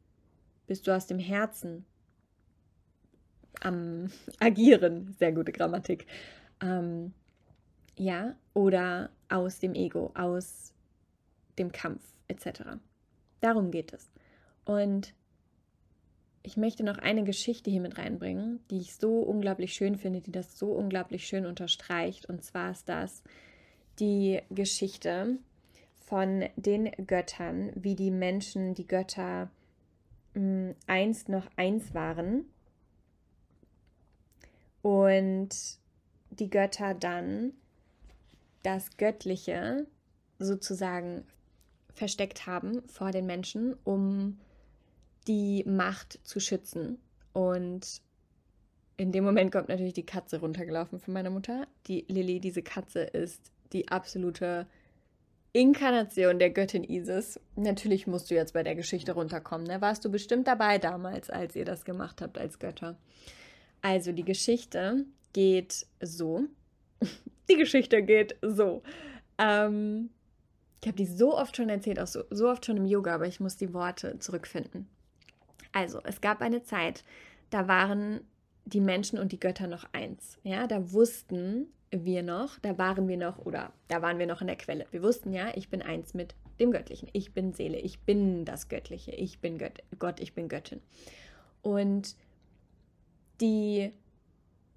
Bist 0.67 0.87
du 0.87 0.95
aus 0.95 1.07
dem 1.07 1.19
Herzen 1.19 1.85
am 3.61 4.11
Agieren? 4.41 5.15
Sehr 5.19 5.33
gute 5.33 5.53
Grammatik. 5.53 6.07
Ähm, 6.63 7.13
ja, 7.97 8.35
oder 8.55 9.11
aus 9.29 9.59
dem 9.59 9.75
Ego, 9.75 10.13
aus 10.15 10.73
dem 11.59 11.73
Kampf 11.73 12.03
etc. 12.29 12.63
Darum 13.41 13.71
geht 13.71 13.93
es. 13.93 14.11
Und 14.65 15.15
ich 16.43 16.57
möchte 16.57 16.85
noch 16.85 16.99
eine 16.99 17.25
Geschichte 17.25 17.71
hier 17.71 17.81
mit 17.81 17.99
reinbringen, 17.99 18.61
die 18.71 18.81
ich 18.81 18.95
so 18.95 19.21
unglaublich 19.21 19.75
schön 19.75 19.97
finde, 19.97 20.21
die 20.21 20.33
das 20.33 20.59
so 20.59 20.73
unglaublich 20.73 21.27
schön 21.27 21.45
unterstreicht. 21.45 22.27
Und 22.27 22.43
zwar 22.43 22.71
ist 22.71 22.89
das 22.89 23.23
die 23.99 24.41
Geschichte 24.51 25.39
von 26.07 26.45
den 26.57 26.91
Göttern, 27.07 27.73
wie 27.75 27.95
die 27.95 28.11
Menschen, 28.11 28.75
die 28.75 28.87
Götter 28.87 29.51
mh, 30.35 30.41
hm, 30.41 30.75
einst 30.87 31.29
noch 31.29 31.47
eins 31.57 31.95
waren 31.95 32.47
und 34.83 35.51
die 36.31 36.49
Götter 36.49 36.95
dann 36.95 37.53
das 38.63 38.97
Göttliche 38.97 39.87
sozusagen 40.39 41.25
versteckt 41.95 42.47
haben 42.47 42.83
vor 42.89 43.11
den 43.11 43.27
Menschen, 43.27 43.77
um 43.85 44.39
die 45.27 45.65
Macht 45.65 46.19
zu 46.25 46.41
schützen. 46.41 46.99
Und 47.33 48.01
in 48.97 49.13
dem 49.13 49.25
Moment 49.25 49.53
kommt 49.53 49.69
natürlich 49.69 49.95
die 49.95 50.07
Katze 50.07 50.41
runtergelaufen 50.41 50.99
von 50.99 51.15
meiner 51.15 51.31
Mutter. 51.31 51.67
Die 51.87 52.05
Lilly, 52.09 52.41
diese 52.41 52.63
Katze, 52.63 53.01
ist 53.01 53.53
die 53.73 53.89
absolute 53.89 54.67
Inkarnation 55.53 56.39
der 56.39 56.51
Göttin 56.51 56.85
Isis. 56.85 57.41
Natürlich 57.57 58.07
musst 58.07 58.31
du 58.31 58.35
jetzt 58.35 58.53
bei 58.53 58.63
der 58.63 58.75
Geschichte 58.75 59.13
runterkommen. 59.13 59.67
Ne? 59.67 59.81
Warst 59.81 60.05
du 60.05 60.11
bestimmt 60.11 60.47
dabei 60.47 60.79
damals, 60.79 61.29
als 61.29 61.57
ihr 61.57 61.65
das 61.65 61.85
gemacht 61.85 62.21
habt 62.23 62.39
als 62.39 62.59
Götter. 62.59 62.97
Also 63.83 64.13
die 64.13 64.25
Geschichte 64.25 65.07
geht 65.33 65.87
so. 66.01 66.45
Die 67.51 67.57
Geschichte 67.57 68.03
geht 68.03 68.37
so. 68.43 68.83
Ähm, 69.39 70.11
ich 70.81 70.87
habe 70.87 70.97
die 70.97 71.07
so 71.07 71.37
oft 71.37 71.57
schon 71.57 71.69
erzählt, 71.69 72.01
auch 72.01 72.07
so, 72.07 72.25
so 72.31 72.49
oft 72.49 72.65
schon 72.65 72.77
im 72.77 72.87
Yoga, 72.87 73.15
aber 73.15 73.27
ich 73.27 73.41
muss 73.41 73.57
die 73.57 73.75
Worte 73.75 74.19
zurückfinden. 74.19 74.89
Also, 75.73 76.01
es 76.05 76.21
gab 76.21 76.41
eine 76.41 76.63
Zeit, 76.63 77.05
da 77.51 77.69
waren 77.69 78.21
die 78.65 78.81
Menschen 78.81 79.19
und 79.19 79.33
die 79.33 79.41
Götter 79.41 79.67
noch 79.67 79.85
eins. 79.93 80.39
Ja, 80.43 80.67
da 80.67 80.93
wussten 80.93 81.67
wir 81.91 82.23
noch, 82.23 82.59
da 82.61 82.79
waren 82.79 83.09
wir 83.09 83.17
noch 83.17 83.39
oder 83.39 83.73
da 83.89 84.01
waren 84.01 84.19
wir 84.19 84.27
noch 84.27 84.41
in 84.41 84.47
der 84.47 84.57
Quelle. 84.57 84.87
Wir 84.91 85.03
wussten 85.03 85.33
ja, 85.33 85.49
ich 85.55 85.69
bin 85.69 85.83
eins 85.83 86.15
mit 86.15 86.35
dem 86.61 86.71
Göttlichen. 86.71 87.09
Ich 87.13 87.33
bin 87.33 87.53
Seele, 87.53 87.79
ich 87.79 88.01
bin 88.01 88.45
das 88.45 88.69
Göttliche, 88.69 89.13
ich 89.13 89.41
bin 89.41 89.59
Gött 89.59 89.83
Gott, 89.99 90.21
ich 90.21 90.35
bin 90.35 90.49
Göttin. 90.49 90.81
Und 91.63 92.15
die 93.41 93.93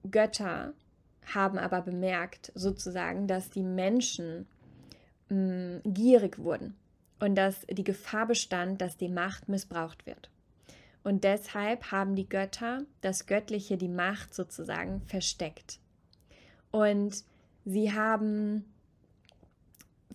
Götter 0.10 0.74
haben 1.34 1.58
aber 1.58 1.82
bemerkt, 1.82 2.52
sozusagen, 2.56 3.28
dass 3.28 3.50
die 3.50 3.64
Menschen 3.64 4.48
mh, 5.30 5.38
mm, 5.38 5.82
gierig 5.94 6.40
wurden 6.40 6.76
und 7.20 7.36
dass 7.36 7.66
die 7.70 7.84
Gefahr 7.84 8.28
bestand, 8.28 8.82
dass 8.82 8.98
die 8.98 9.10
Macht 9.10 9.50
missbraucht 9.50 10.06
wird. 10.06 10.30
Und 11.04 11.24
deshalb 11.24 11.92
haben 11.92 12.16
die 12.16 12.28
Götter 12.28 12.86
das 13.02 13.26
Göttliche, 13.26 13.78
die 13.78 13.90
Macht 13.90 14.34
sozusagen 14.34 15.02
versteckt. 15.02 15.80
Und 16.72 17.24
sie 17.66 17.94
haben 17.94 18.66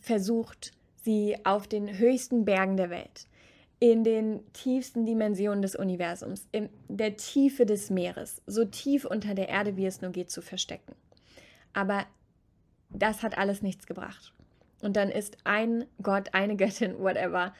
versucht, 0.00 0.72
sie 0.96 1.36
auf 1.44 1.68
den 1.68 1.98
höchsten 1.98 2.44
Bergen 2.44 2.76
der 2.76 2.90
Welt, 2.90 3.27
in 3.80 4.02
den 4.02 4.40
tiefsten 4.52 5.06
Dimensionen 5.06 5.62
des 5.62 5.76
Universums, 5.76 6.48
in 6.50 6.68
der 6.88 7.16
Tiefe 7.16 7.64
des 7.64 7.90
Meeres, 7.90 8.42
so 8.46 8.64
tief 8.64 9.04
unter 9.04 9.34
der 9.34 9.48
Erde, 9.48 9.76
wie 9.76 9.86
es 9.86 10.00
nur 10.00 10.10
geht, 10.10 10.30
zu 10.30 10.42
verstecken. 10.42 10.94
Aber 11.72 12.06
das 12.90 13.22
hat 13.22 13.38
alles 13.38 13.62
nichts 13.62 13.86
gebracht. 13.86 14.32
Und 14.82 14.96
dann 14.96 15.10
ist 15.10 15.38
ein 15.44 15.84
Gott, 16.02 16.34
eine 16.34 16.56
Göttin, 16.56 16.98
whatever, 16.98 17.54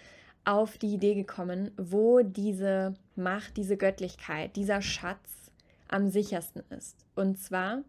auf 0.45 0.79
die 0.79 0.95
Idee 0.95 1.15
gekommen, 1.15 1.71
wo 1.77 2.21
diese 2.21 2.95
Macht, 3.17 3.57
diese 3.57 3.77
Göttlichkeit, 3.77 4.57
dieser 4.57 4.83
Schatz 4.83 5.53
am 5.89 6.09
sichersten 6.09 6.63
ist. 6.71 7.05
Und 7.15 7.39
zwar 7.39 7.83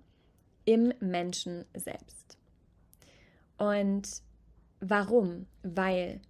im 0.66 0.94
Menschen 1.00 1.66
selbst. 1.74 2.38
Und 3.58 4.22
warum? 4.82 5.46
Weil 5.64 6.22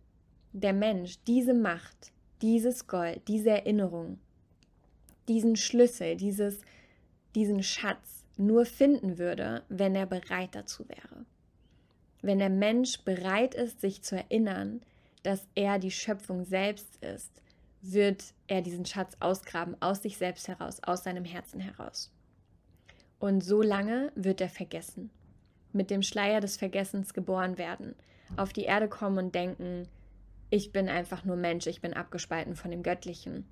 der 0.54 0.74
Mensch 0.74 1.16
diese 1.28 1.54
Macht, 1.54 2.12
dieses 2.42 2.88
Gold, 2.88 3.28
diese 3.28 3.50
Erinnerung, 3.50 4.20
diesen 5.28 5.56
Schlüssel, 5.56 6.16
dieses, 6.16 6.62
diesen 7.36 7.64
Schatz 7.64 8.24
nur 8.38 8.66
finden 8.66 9.18
würde, 9.18 9.64
wenn 9.70 9.96
er 9.96 10.06
bereit 10.06 10.56
dazu 10.56 10.88
wäre. 10.88 11.26
Wenn 12.22 12.40
der 12.40 12.50
Mensch 12.50 13.02
bereit 13.04 13.54
ist, 13.54 13.82
sich 13.82 14.02
zu 14.02 14.16
erinnern, 14.16 14.82
dass 15.24 15.48
er 15.56 15.80
die 15.80 15.92
Schöpfung 15.92 16.46
selbst 16.46 16.98
ist, 17.04 17.32
wird 17.82 18.34
er 18.48 18.62
diesen 18.62 18.86
Schatz 18.86 19.16
ausgraben 19.20 19.76
aus 19.82 20.02
sich 20.02 20.18
selbst 20.18 20.48
heraus, 20.48 20.82
aus 20.84 21.04
seinem 21.04 21.26
Herzen 21.26 21.60
heraus. 21.60 22.12
Und 23.20 23.44
so 23.44 23.62
lange 23.62 24.12
wird 24.16 24.42
er 24.42 24.50
vergessen, 24.50 25.10
mit 25.74 25.90
dem 25.90 26.02
Schleier 26.02 26.42
des 26.42 26.58
Vergessens 26.58 27.14
geboren 27.14 27.58
werden, 27.58 27.96
auf 28.38 28.54
die 28.54 28.64
Erde 28.64 28.88
kommen 28.88 29.18
und 29.18 29.36
denken, 29.36 29.88
ich 30.50 30.72
bin 30.72 30.90
einfach 30.90 31.24
nur 31.24 31.36
Mensch, 31.36 31.68
ich 31.68 31.82
bin 31.82 31.94
abgespalten 31.94 32.56
von 32.56 32.72
dem 32.72 32.84
Göttlichen. 32.84 33.46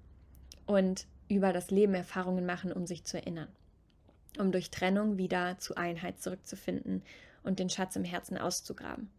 Und 0.65 1.07
über 1.29 1.53
das 1.53 1.71
Leben 1.71 1.93
Erfahrungen 1.93 2.45
machen, 2.45 2.71
um 2.71 2.85
sich 2.85 3.03
zu 3.03 3.17
erinnern, 3.17 3.49
um 4.39 4.51
durch 4.51 4.69
Trennung 4.69 5.17
wieder 5.17 5.57
zu 5.59 5.75
Einheit 5.75 6.19
zurückzufinden 6.19 7.03
und 7.43 7.59
den 7.59 7.69
Schatz 7.69 7.95
im 7.95 8.03
Herzen 8.03 8.37
auszugraben. 8.37 9.09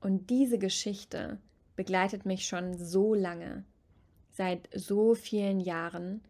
Und 0.00 0.30
diese 0.30 0.58
Geschichte 0.58 1.38
begleitet 1.76 2.24
mich 2.24 2.46
schon 2.46 2.78
so 2.78 3.14
lange, 3.14 3.64
seit 4.32 4.68
so 4.74 5.14
vielen 5.14 5.60
Jahren. 5.60 6.22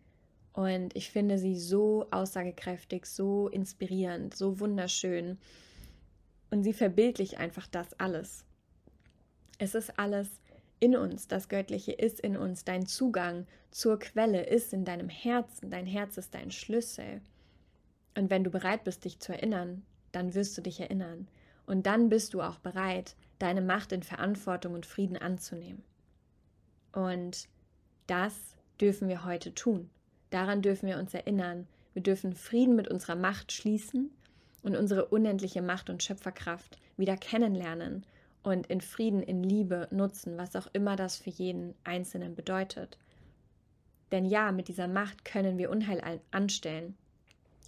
Und 0.52 0.96
ich 0.96 1.10
finde 1.10 1.38
sie 1.38 1.58
so 1.58 2.06
aussagekräftig, 2.10 3.06
so 3.06 3.48
inspirierend, 3.48 4.34
so 4.36 4.58
wunderschön. 4.58 5.38
Und 6.50 6.64
sie 6.64 6.72
verbildlicht 6.72 7.38
einfach 7.38 7.68
das 7.68 7.98
alles. 8.00 8.44
Es 9.60 9.74
ist 9.74 9.98
alles 9.98 10.40
in 10.80 10.96
uns, 10.96 11.28
das 11.28 11.50
Göttliche 11.50 11.92
ist 11.92 12.18
in 12.18 12.38
uns, 12.38 12.64
dein 12.64 12.86
Zugang 12.86 13.46
zur 13.70 13.98
Quelle 13.98 14.46
ist 14.46 14.72
in 14.72 14.86
deinem 14.86 15.10
Herzen, 15.10 15.70
dein 15.70 15.84
Herz 15.84 16.16
ist 16.16 16.34
dein 16.34 16.50
Schlüssel. 16.50 17.20
Und 18.16 18.30
wenn 18.30 18.42
du 18.42 18.48
bereit 18.48 18.84
bist, 18.84 19.04
dich 19.04 19.20
zu 19.20 19.34
erinnern, 19.34 19.82
dann 20.12 20.34
wirst 20.34 20.56
du 20.56 20.62
dich 20.62 20.80
erinnern. 20.80 21.28
Und 21.66 21.84
dann 21.84 22.08
bist 22.08 22.32
du 22.32 22.40
auch 22.40 22.58
bereit, 22.58 23.16
deine 23.38 23.60
Macht 23.60 23.92
in 23.92 24.02
Verantwortung 24.02 24.72
und 24.72 24.86
Frieden 24.86 25.18
anzunehmen. 25.18 25.84
Und 26.92 27.46
das 28.06 28.56
dürfen 28.80 29.08
wir 29.08 29.26
heute 29.26 29.52
tun. 29.52 29.90
Daran 30.30 30.62
dürfen 30.62 30.88
wir 30.88 30.96
uns 30.96 31.12
erinnern. 31.12 31.66
Wir 31.92 32.02
dürfen 32.02 32.32
Frieden 32.32 32.76
mit 32.76 32.88
unserer 32.88 33.14
Macht 33.14 33.52
schließen 33.52 34.10
und 34.62 34.74
unsere 34.74 35.04
unendliche 35.04 35.60
Macht 35.60 35.90
und 35.90 36.02
Schöpferkraft 36.02 36.78
wieder 36.96 37.18
kennenlernen 37.18 38.06
und 38.42 38.66
in 38.68 38.80
Frieden, 38.80 39.22
in 39.22 39.42
Liebe 39.42 39.88
nutzen, 39.90 40.38
was 40.38 40.56
auch 40.56 40.68
immer 40.72 40.96
das 40.96 41.16
für 41.16 41.30
jeden 41.30 41.74
Einzelnen 41.84 42.34
bedeutet. 42.34 42.98
Denn 44.12 44.24
ja, 44.24 44.52
mit 44.52 44.68
dieser 44.68 44.88
Macht 44.88 45.24
können 45.24 45.58
wir 45.58 45.70
Unheil 45.70 46.20
anstellen. 46.30 46.96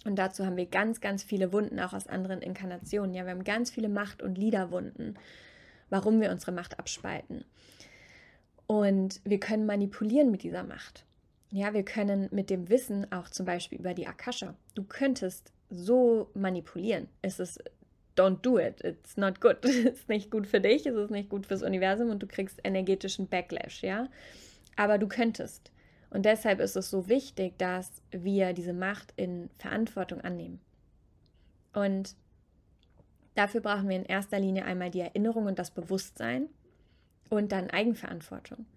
Und 0.05 0.17
dazu 0.17 0.45
haben 0.45 0.57
wir 0.57 0.65
ganz, 0.65 0.99
ganz 0.99 1.23
viele 1.23 1.53
Wunden, 1.53 1.79
auch 1.79 1.93
aus 1.93 2.07
anderen 2.07 2.41
Inkarnationen. 2.41 3.13
Ja, 3.13 3.23
wir 3.23 3.31
haben 3.31 3.45
ganz 3.45 3.71
viele 3.71 3.87
Macht- 3.87 4.21
und 4.21 4.37
Liederwunden, 4.37 5.17
warum 5.89 6.19
wir 6.19 6.31
unsere 6.31 6.51
Macht 6.51 6.77
abspalten. 6.79 7.45
Und 8.67 9.21
wir 9.23 9.39
können 9.39 9.65
manipulieren 9.65 10.31
mit 10.31 10.43
dieser 10.43 10.63
Macht. 10.63 11.05
Ja, 11.51 11.73
wir 11.73 11.83
können 11.83 12.27
mit 12.31 12.49
dem 12.49 12.69
Wissen 12.69 13.09
auch 13.11 13.29
zum 13.29 13.45
Beispiel 13.45 13.79
über 13.79 13.93
die 13.93 14.07
Akasha. 14.07 14.55
Du 14.75 14.83
könntest 14.83 15.53
so 15.69 16.29
manipulieren. 16.33 17.07
Es 17.21 17.39
ist 17.39 17.63
don't 18.15 18.41
do 18.41 18.57
it. 18.57 18.81
It's 18.83 19.17
not 19.17 19.41
good. 19.41 19.63
ist 19.65 20.09
nicht 20.09 20.31
gut 20.31 20.47
für 20.47 20.61
dich, 20.61 20.85
es 20.85 20.95
ist 20.95 21.11
nicht 21.11 21.29
gut 21.29 21.45
fürs 21.45 21.63
Universum 21.63 22.09
und 22.09 22.21
du 22.21 22.27
kriegst 22.27 22.59
energetischen 22.63 23.27
Backlash, 23.27 23.83
ja. 23.83 24.07
Aber 24.75 24.97
du 24.97 25.07
könntest. 25.07 25.71
Und 26.09 26.25
deshalb 26.25 26.59
ist 26.59 26.75
es 26.75 26.89
so 26.89 27.09
wichtig, 27.09 27.57
dass 27.57 27.91
wir 28.11 28.53
diese 28.53 28.73
Macht 28.73 29.13
in 29.15 29.49
Verantwortung 29.57 30.21
annehmen. 30.21 30.59
Und 31.73 32.15
dafür 33.33 33.61
brauchen 33.61 33.89
wir 33.89 33.95
in 33.95 34.05
erster 34.05 34.39
Linie 34.39 34.65
einmal 34.65 34.91
die 34.91 34.99
Erinnerung 34.99 35.47
und 35.47 35.57
das 35.57 35.71
Bewusstsein 35.71 36.49
und 37.29 37.51
dann 37.51 37.71
Eigenverantwortung. 37.71 38.67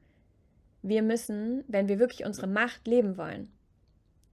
Wir 0.80 1.02
müssen, 1.02 1.64
wenn 1.68 1.88
wir 1.88 1.98
wirklich 1.98 2.24
unsere 2.24 2.46
Macht 2.46 2.86
leben 2.86 3.18
wollen, 3.18 3.50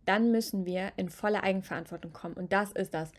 dann 0.05 0.31
müssen 0.31 0.65
wir 0.65 0.93
in 0.95 1.09
volle 1.09 1.43
Eigenverantwortung 1.43 2.13
kommen. 2.13 2.35
Und 2.35 2.53
das 2.53 2.71
ist 2.71 2.93
das 2.93 3.11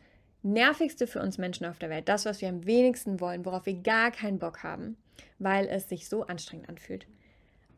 Nervigste 0.44 1.06
für 1.06 1.22
uns 1.22 1.38
Menschen 1.38 1.64
auf 1.64 1.78
der 1.78 1.88
Welt, 1.88 2.08
das, 2.08 2.26
was 2.26 2.42
wir 2.42 2.50
am 2.50 2.66
wenigsten 2.66 3.18
wollen, 3.18 3.46
worauf 3.46 3.64
wir 3.64 3.74
gar 3.74 4.10
keinen 4.10 4.38
Bock 4.38 4.62
haben, 4.62 4.98
weil 5.38 5.66
es 5.66 5.88
sich 5.88 6.06
so 6.06 6.24
anstrengend 6.24 6.68
anfühlt. 6.68 7.06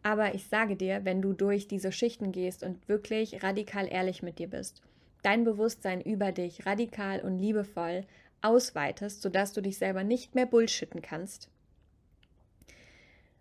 Aber 0.03 0.35
ich 0.35 0.49
sage 0.49 0.75
dir, 0.75 1.05
wenn 1.05 1.23
du 1.23 1.33
durch 1.33 1.69
diese 1.69 1.93
Schichten 1.93 2.33
gehst 2.33 2.65
und 2.65 2.89
wirklich 2.89 3.43
radikal 3.45 3.89
ehrlich 3.89 4.23
mit 4.23 4.41
dir 4.41 4.49
bist, 4.49 4.83
dein 5.23 5.45
Bewusstsein 5.45 6.01
über 6.01 6.33
dich 6.33 6.67
radikal 6.67 7.21
und 7.21 7.39
liebevoll 7.39 8.05
ausweitest, 8.43 9.23
sodass 9.23 9.53
du 9.53 9.61
dich 9.61 9.79
selber 9.79 10.03
nicht 10.03 10.35
mehr 10.35 10.47
bullshitten 10.47 11.03
kannst 11.03 11.49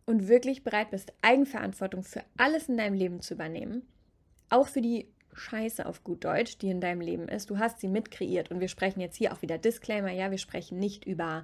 und 0.05 0.27
wirklich 0.27 0.63
bereit 0.63 0.91
bist, 0.91 1.13
Eigenverantwortung 1.23 2.03
für 2.03 2.23
alles 2.37 2.69
in 2.69 2.77
deinem 2.77 2.93
Leben 2.93 3.21
zu 3.21 3.33
übernehmen, 3.33 3.81
auch 4.49 4.67
für 4.67 4.81
die 4.81 5.07
Scheiße 5.35 5.85
auf 5.85 6.03
gut 6.03 6.23
Deutsch, 6.23 6.57
die 6.57 6.69
in 6.69 6.81
deinem 6.81 7.01
Leben 7.01 7.27
ist, 7.27 7.49
du 7.49 7.59
hast 7.59 7.79
sie 7.79 7.87
mitkreiert 7.87 8.51
und 8.51 8.59
wir 8.59 8.67
sprechen 8.67 9.01
jetzt 9.01 9.17
hier 9.17 9.33
auch 9.33 9.41
wieder 9.41 9.57
Disclaimer, 9.57 10.11
ja, 10.11 10.31
wir 10.31 10.37
sprechen 10.37 10.79
nicht 10.79 11.05
über 11.05 11.43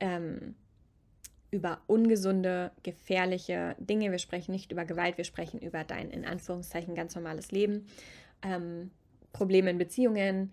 ähm, 0.00 0.54
über 1.50 1.80
ungesunde, 1.86 2.72
gefährliche 2.82 3.74
Dinge. 3.78 4.10
Wir 4.10 4.18
sprechen 4.18 4.52
nicht 4.52 4.70
über 4.70 4.84
Gewalt, 4.84 5.16
wir 5.16 5.24
sprechen 5.24 5.58
über 5.60 5.84
dein 5.84 6.10
in 6.10 6.24
Anführungszeichen 6.24 6.94
ganz 6.94 7.14
normales 7.14 7.52
Leben. 7.52 7.86
Ähm, 8.42 8.90
Probleme 9.32 9.70
in 9.70 9.78
Beziehungen, 9.78 10.52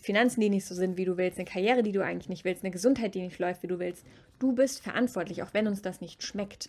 Finanzen, 0.00 0.40
die 0.40 0.50
nicht 0.50 0.66
so 0.66 0.74
sind, 0.74 0.98
wie 0.98 1.06
du 1.06 1.16
willst, 1.16 1.38
eine 1.38 1.46
Karriere, 1.46 1.82
die 1.82 1.92
du 1.92 2.04
eigentlich 2.04 2.28
nicht 2.28 2.44
willst, 2.44 2.62
eine 2.62 2.70
Gesundheit, 2.70 3.14
die 3.14 3.22
nicht 3.22 3.38
läuft, 3.38 3.62
wie 3.62 3.68
du 3.68 3.78
willst. 3.78 4.04
Du 4.38 4.52
bist 4.52 4.82
verantwortlich, 4.82 5.42
auch 5.42 5.54
wenn 5.54 5.66
uns 5.66 5.80
das 5.80 6.00
nicht 6.00 6.22
schmeckt. 6.22 6.68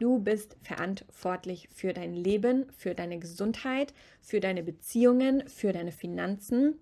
Du 0.00 0.18
bist 0.18 0.56
verantwortlich 0.62 1.68
für 1.72 1.92
dein 1.92 2.14
Leben, 2.14 2.66
für 2.76 2.94
deine 2.94 3.18
Gesundheit, 3.18 3.94
für 4.20 4.40
deine 4.40 4.62
Beziehungen, 4.62 5.48
für 5.48 5.72
deine 5.72 5.92
Finanzen. 5.92 6.74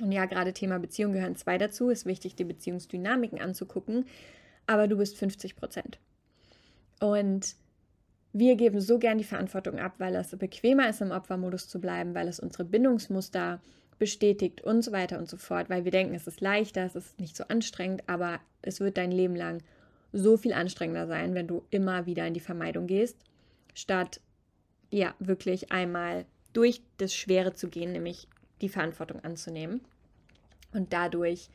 Und 0.00 0.12
ja, 0.12 0.24
gerade 0.24 0.52
Thema 0.52 0.78
Beziehung 0.78 1.12
gehören 1.12 1.36
zwei 1.36 1.58
dazu. 1.58 1.90
Es 1.90 2.00
ist 2.00 2.06
wichtig, 2.06 2.34
die 2.36 2.44
Beziehungsdynamiken 2.44 3.40
anzugucken. 3.40 4.06
Aber 4.66 4.88
du 4.88 4.96
bist 4.96 5.18
50 5.18 5.56
Prozent. 5.56 5.98
Und 7.00 7.56
wir 8.32 8.56
geben 8.56 8.80
so 8.80 8.98
gern 8.98 9.18
die 9.18 9.24
Verantwortung 9.24 9.78
ab, 9.78 9.94
weil 9.98 10.14
es 10.14 10.36
bequemer 10.36 10.88
ist, 10.88 11.00
im 11.00 11.10
Opfermodus 11.10 11.68
zu 11.68 11.80
bleiben, 11.80 12.14
weil 12.14 12.28
es 12.28 12.40
unsere 12.40 12.64
Bindungsmuster 12.64 13.60
bestätigt 13.98 14.62
und 14.62 14.82
so 14.82 14.92
weiter 14.92 15.18
und 15.18 15.28
so 15.28 15.36
fort, 15.36 15.68
weil 15.68 15.84
wir 15.84 15.92
denken, 15.92 16.14
es 16.14 16.26
ist 16.26 16.40
leichter, 16.40 16.86
es 16.86 16.94
ist 16.94 17.20
nicht 17.20 17.36
so 17.36 17.44
anstrengend, 17.48 18.02
aber 18.08 18.40
es 18.62 18.80
wird 18.80 18.96
dein 18.96 19.12
Leben 19.12 19.36
lang 19.36 19.62
so 20.12 20.36
viel 20.36 20.52
anstrengender 20.52 21.06
sein, 21.06 21.34
wenn 21.34 21.46
du 21.46 21.62
immer 21.70 22.06
wieder 22.06 22.26
in 22.26 22.34
die 22.34 22.40
Vermeidung 22.40 22.86
gehst, 22.86 23.16
statt 23.74 24.20
ja 24.90 25.14
wirklich 25.18 25.70
einmal 25.70 26.24
durch 26.52 26.82
das 26.98 27.14
Schwere 27.14 27.52
zu 27.52 27.68
gehen, 27.68 27.92
nämlich 27.92 28.28
die 28.60 28.68
Verantwortung 28.68 29.20
anzunehmen 29.24 29.80
und 30.72 30.92
dadurch 30.92 31.48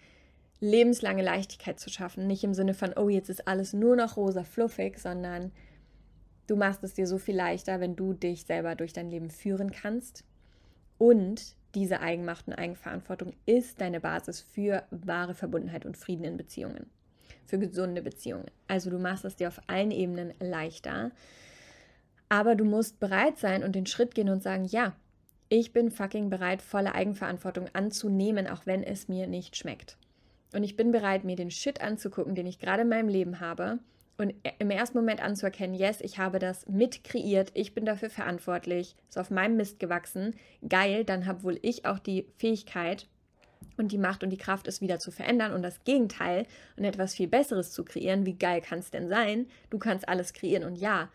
lebenslange 0.60 1.22
Leichtigkeit 1.22 1.80
zu 1.80 1.90
schaffen. 1.90 2.28
Nicht 2.28 2.44
im 2.44 2.54
Sinne 2.54 2.74
von, 2.74 2.94
oh, 2.96 3.10
jetzt 3.10 3.30
ist 3.30 3.48
alles 3.48 3.74
nur 3.74 3.96
noch 3.96 4.18
rosa 4.18 4.44
fluffig, 4.44 4.98
sondern 5.00 5.52
du 6.48 6.56
machst 6.56 6.84
es 6.84 6.94
dir 6.94 7.08
so 7.08 7.18
viel 7.18 7.36
leichter, 7.36 7.80
wenn 7.80 7.96
du 7.96 8.14
dich 8.14 8.46
selber 8.46 8.76
durch 8.76 8.94
dein 8.94 9.10
Leben 9.10 9.30
führen 9.30 9.72
kannst 9.72 10.24
und 10.98 11.56
diese 11.76 12.00
Eigenmacht 12.00 12.48
und 12.48 12.54
Eigenverantwortung 12.54 13.34
ist 13.46 13.82
deine 13.82 14.00
Basis 14.00 14.40
für 14.40 14.84
wahre 14.92 15.34
Verbundenheit 15.34 15.86
und 15.86 15.98
Frieden 15.98 16.24
in 16.24 16.38
Beziehungen, 16.38 16.90
für 17.46 17.60
gesunde 17.60 18.02
Beziehungen. 18.02 18.46
Also 18.68 18.90
du 18.90 19.00
machst 19.00 19.26
es 19.26 19.36
dir 19.36 19.48
auf 19.48 19.62
allen 19.68 19.92
Ebenen 19.92 20.34
leichter, 20.40 21.12
aber 22.30 22.56
du 22.56 22.66
musst 22.66 23.00
bereit 23.00 23.38
sein 23.38 23.64
und 23.64 23.76
den 23.76 23.86
Schritt 23.86 24.16
gehen 24.16 24.30
und 24.30 24.44
sagen, 24.44 24.66
ja, 24.66 24.96
ich 25.50 25.74
bin 25.74 25.92
fucking 25.92 26.30
bereit, 26.30 26.62
volle 26.62 26.96
Eigenverantwortung 26.96 27.70
anzunehmen, 27.74 28.48
auch 28.48 28.66
wenn 28.66 28.84
es 28.84 29.08
mir 29.08 29.28
nicht 29.28 29.56
schmeckt. 29.56 29.98
Und 30.54 30.64
ich 30.64 30.76
bin 30.76 30.92
bereit, 30.92 31.24
mir 31.24 31.36
den 31.36 31.52
Shit 31.52 31.82
anzugucken, 31.82 32.34
den 32.34 32.48
ich 32.48 32.60
gerade 32.60 32.82
in 32.82 32.90
meinem 32.90 33.10
Leben 33.10 33.40
habe 33.40 33.80
und 34.18 34.34
im 34.60 34.72
ersten 34.72 34.98
Moment 34.98 35.22
anzuerkennen, 35.22 35.76
yes, 35.76 36.00
ich 36.02 36.18
habe 36.18 36.40
das 36.40 36.66
mit 36.68 37.04
kreiert, 37.04 37.52
ich 37.54 37.74
bin 37.74 37.86
dafür 37.86 38.10
verantwortlich, 38.10 38.96
ist 39.10 39.18
auf 39.18 39.30
meinem 39.30 39.58
Mist 39.58 39.80
gewachsen, 39.80 40.36
geil, 40.68 41.04
dann 41.04 41.26
habe 41.26 41.44
wohl 41.44 41.60
ich 41.62 41.86
auch 41.86 42.00
die 42.00 42.26
Fähigkeit 42.38 43.08
und 43.78 43.92
die 43.92 43.98
Macht 43.98 44.24
und 44.24 44.30
die 44.30 44.38
Kraft, 44.38 44.68
es 44.68 44.82
wieder 44.82 45.00
zu 45.00 45.12
verändern 45.12 45.54
und 45.54 45.62
das 45.62 45.84
Gegenteil 45.84 46.46
und 46.78 46.84
etwas 46.84 47.16
viel 47.16 47.28
Besseres 47.28 47.72
zu 47.72 47.84
kreieren. 47.84 48.26
Wie 48.26 48.38
geil 48.38 48.62
kann 48.62 48.80
es 48.80 48.92
denn 48.92 49.10
sein? 49.10 49.48
Du 49.70 49.78
kannst 49.78 50.08
alles 50.08 50.34
kreieren 50.34 50.64
und 50.64 50.76
ja, 50.76 51.10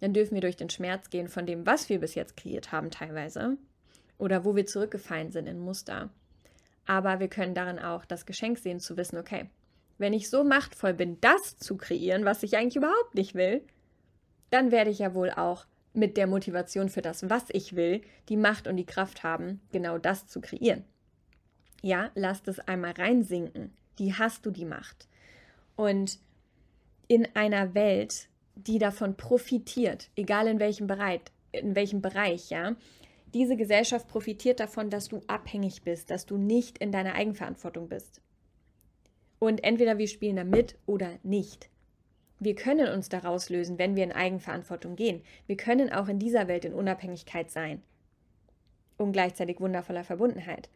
dann 0.00 0.12
dürfen 0.12 0.34
wir 0.34 0.40
durch 0.40 0.56
den 0.56 0.70
Schmerz 0.70 1.10
gehen 1.10 1.28
von 1.28 1.46
dem, 1.46 1.64
was 1.66 1.88
wir 1.88 2.00
bis 2.00 2.14
jetzt 2.14 2.36
kreiert 2.36 2.72
haben 2.72 2.90
teilweise 2.90 3.56
oder 4.18 4.44
wo 4.44 4.56
wir 4.56 4.66
zurückgefallen 4.66 5.32
sind 5.32 5.46
in 5.46 5.60
Muster. 5.60 6.10
Aber 6.86 7.20
wir 7.20 7.28
können 7.28 7.54
darin 7.54 7.78
auch 7.78 8.04
das 8.04 8.26
Geschenk 8.26 8.58
sehen, 8.58 8.80
zu 8.80 8.96
wissen, 8.96 9.16
okay, 9.16 9.48
wenn 9.98 10.12
ich 10.12 10.28
so 10.28 10.42
machtvoll 10.42 10.94
bin, 10.94 11.20
das 11.20 11.56
zu 11.58 11.76
kreieren, 11.76 12.24
was 12.24 12.42
ich 12.42 12.56
eigentlich 12.56 12.76
überhaupt 12.76 13.14
nicht 13.14 13.34
will, 13.34 13.62
dann 14.50 14.70
werde 14.70 14.90
ich 14.90 14.98
ja 14.98 15.14
wohl 15.14 15.30
auch 15.30 15.66
mit 15.94 16.16
der 16.16 16.26
Motivation 16.26 16.88
für 16.88 17.02
das, 17.02 17.28
was 17.30 17.44
ich 17.50 17.76
will, 17.76 18.02
die 18.28 18.36
Macht 18.36 18.66
und 18.66 18.76
die 18.76 18.86
Kraft 18.86 19.22
haben, 19.22 19.60
genau 19.70 19.98
das 19.98 20.26
zu 20.26 20.40
kreieren. 20.40 20.84
Ja, 21.82 22.10
lass 22.14 22.42
das 22.42 22.60
einmal 22.60 22.92
reinsinken. 22.92 23.72
Die 23.98 24.14
hast 24.14 24.46
du 24.46 24.50
die 24.50 24.64
Macht. 24.64 25.08
Und 25.76 26.18
in 27.08 27.28
einer 27.34 27.74
Welt, 27.74 28.28
die 28.54 28.78
davon 28.78 29.16
profitiert, 29.16 30.10
egal 30.16 30.46
in 30.46 30.60
welchem 30.60 30.86
Bereich, 30.86 31.20
in 31.52 31.74
welchem 31.74 32.00
Bereich, 32.00 32.50
ja, 32.50 32.76
diese 33.34 33.56
Gesellschaft 33.56 34.08
profitiert 34.08 34.60
davon, 34.60 34.90
dass 34.90 35.08
du 35.08 35.22
abhängig 35.26 35.82
bist, 35.82 36.10
dass 36.10 36.26
du 36.26 36.36
nicht 36.36 36.78
in 36.78 36.92
deiner 36.92 37.14
Eigenverantwortung 37.14 37.88
bist. 37.88 38.20
Und 39.38 39.64
entweder 39.64 39.98
wir 39.98 40.06
spielen 40.06 40.36
da 40.36 40.44
mit 40.44 40.76
oder 40.86 41.18
nicht. 41.22 41.68
Wir 42.38 42.54
können 42.54 42.88
uns 42.92 43.08
daraus 43.08 43.48
lösen, 43.50 43.78
wenn 43.78 43.96
wir 43.96 44.04
in 44.04 44.12
Eigenverantwortung 44.12 44.96
gehen. 44.96 45.22
Wir 45.46 45.56
können 45.56 45.92
auch 45.92 46.08
in 46.08 46.18
dieser 46.18 46.48
Welt 46.48 46.64
in 46.64 46.74
Unabhängigkeit 46.74 47.50
sein 47.50 47.82
und 48.98 49.12
gleichzeitig 49.12 49.60
wundervoller 49.60 50.04
Verbundenheit. 50.04 50.68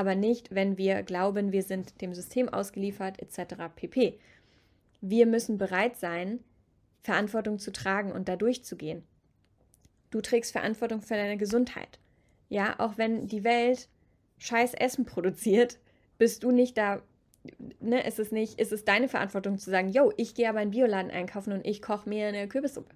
Aber 0.00 0.14
nicht, 0.14 0.54
wenn 0.54 0.78
wir 0.78 1.02
glauben, 1.02 1.52
wir 1.52 1.62
sind 1.62 2.00
dem 2.00 2.14
System 2.14 2.48
ausgeliefert 2.48 3.20
etc. 3.20 3.64
pp. 3.76 4.18
Wir 5.02 5.26
müssen 5.26 5.58
bereit 5.58 5.98
sein, 5.98 6.40
Verantwortung 7.02 7.58
zu 7.58 7.70
tragen 7.70 8.10
und 8.10 8.26
da 8.26 8.36
durchzugehen. 8.36 9.02
Du 10.10 10.22
trägst 10.22 10.52
Verantwortung 10.52 11.02
für 11.02 11.16
deine 11.16 11.36
Gesundheit. 11.36 11.98
Ja, 12.48 12.80
auch 12.80 12.96
wenn 12.96 13.28
die 13.28 13.44
Welt 13.44 13.90
scheiß 14.38 14.72
Essen 14.72 15.04
produziert, 15.04 15.78
bist 16.16 16.44
du 16.44 16.50
nicht 16.50 16.78
da 16.78 17.02
ne, 17.78 18.02
ist 18.06 18.18
es 18.18 18.32
nicht, 18.32 18.58
ist 18.58 18.72
es 18.72 18.86
deine 18.86 19.06
Verantwortung 19.10 19.58
zu 19.58 19.68
sagen, 19.68 19.90
yo, 19.90 20.14
ich 20.16 20.34
gehe 20.34 20.48
aber 20.48 20.62
in 20.62 20.70
Bioladen 20.70 21.10
einkaufen 21.10 21.52
und 21.52 21.66
ich 21.66 21.82
koche 21.82 22.08
mir 22.08 22.28
eine 22.28 22.48
Kürbissuppe. 22.48 22.94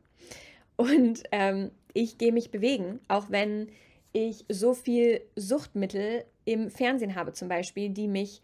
Und 0.77 1.23
ähm, 1.33 1.71
ich 1.93 2.17
gehe 2.17 2.33
mich 2.33 2.51
bewegen, 2.51 3.01
auch 3.09 3.27
wenn 3.29 3.69
ich 4.15 4.47
so 4.49 4.73
viel 4.73 5.21
Suchtmittel 5.37 6.25
im 6.45 6.71
Fernsehen 6.71 7.15
habe, 7.15 7.33
zum 7.33 7.49
Beispiel, 7.49 7.91
die 7.91 8.09
mich 8.09 8.43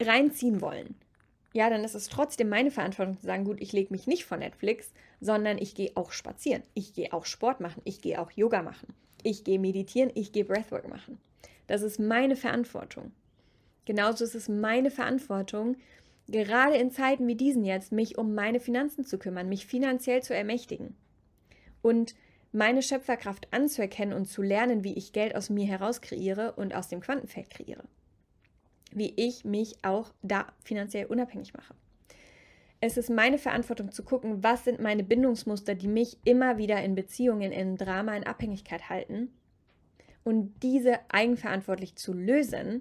reinziehen 0.00 0.60
wollen. 0.60 0.94
Ja, 1.52 1.70
dann 1.70 1.84
ist 1.84 1.94
es 1.94 2.08
trotzdem 2.08 2.48
meine 2.48 2.70
Verantwortung 2.70 3.18
zu 3.18 3.26
sagen, 3.26 3.44
gut, 3.44 3.60
ich 3.60 3.72
lege 3.72 3.92
mich 3.92 4.06
nicht 4.06 4.26
vor 4.26 4.36
Netflix, 4.36 4.92
sondern 5.20 5.56
ich 5.58 5.74
gehe 5.74 5.92
auch 5.94 6.12
spazieren, 6.12 6.62
ich 6.74 6.92
gehe 6.92 7.12
auch 7.12 7.24
Sport 7.24 7.60
machen, 7.60 7.80
ich 7.84 8.02
gehe 8.02 8.20
auch 8.20 8.30
Yoga 8.30 8.62
machen, 8.62 8.92
ich 9.22 9.42
gehe 9.42 9.58
meditieren, 9.58 10.10
ich 10.14 10.32
gehe 10.32 10.44
Breathwork 10.44 10.88
machen. 10.88 11.18
Das 11.66 11.82
ist 11.82 11.98
meine 11.98 12.36
Verantwortung. 12.36 13.12
Genauso 13.86 14.24
ist 14.24 14.34
es 14.34 14.48
meine 14.48 14.90
Verantwortung, 14.90 15.76
gerade 16.28 16.76
in 16.76 16.90
Zeiten 16.90 17.26
wie 17.26 17.36
diesen 17.36 17.64
jetzt, 17.64 17.92
mich 17.92 18.18
um 18.18 18.34
meine 18.34 18.60
Finanzen 18.60 19.04
zu 19.04 19.18
kümmern, 19.18 19.48
mich 19.48 19.66
finanziell 19.66 20.22
zu 20.22 20.34
ermächtigen 20.34 20.94
und 21.82 22.14
meine 22.56 22.82
Schöpferkraft 22.82 23.52
anzuerkennen 23.52 24.14
und 24.14 24.26
zu 24.26 24.42
lernen, 24.42 24.82
wie 24.82 24.94
ich 24.94 25.12
Geld 25.12 25.36
aus 25.36 25.50
mir 25.50 25.66
heraus 25.66 26.00
kreiere 26.00 26.52
und 26.52 26.74
aus 26.74 26.88
dem 26.88 27.00
Quantenfeld 27.00 27.50
kreiere. 27.50 27.84
Wie 28.92 29.12
ich 29.16 29.44
mich 29.44 29.76
auch 29.84 30.10
da 30.22 30.46
finanziell 30.64 31.06
unabhängig 31.06 31.52
mache. 31.52 31.74
Es 32.80 32.96
ist 32.96 33.10
meine 33.10 33.38
Verantwortung 33.38 33.92
zu 33.92 34.02
gucken, 34.02 34.42
was 34.42 34.64
sind 34.64 34.80
meine 34.80 35.04
Bindungsmuster, 35.04 35.74
die 35.74 35.88
mich 35.88 36.18
immer 36.24 36.56
wieder 36.56 36.82
in 36.82 36.94
Beziehungen, 36.94 37.52
in 37.52 37.76
Drama, 37.76 38.16
in 38.16 38.24
Abhängigkeit 38.24 38.88
halten 38.88 39.28
und 40.24 40.54
diese 40.62 40.98
eigenverantwortlich 41.08 41.96
zu 41.96 42.14
lösen 42.14 42.80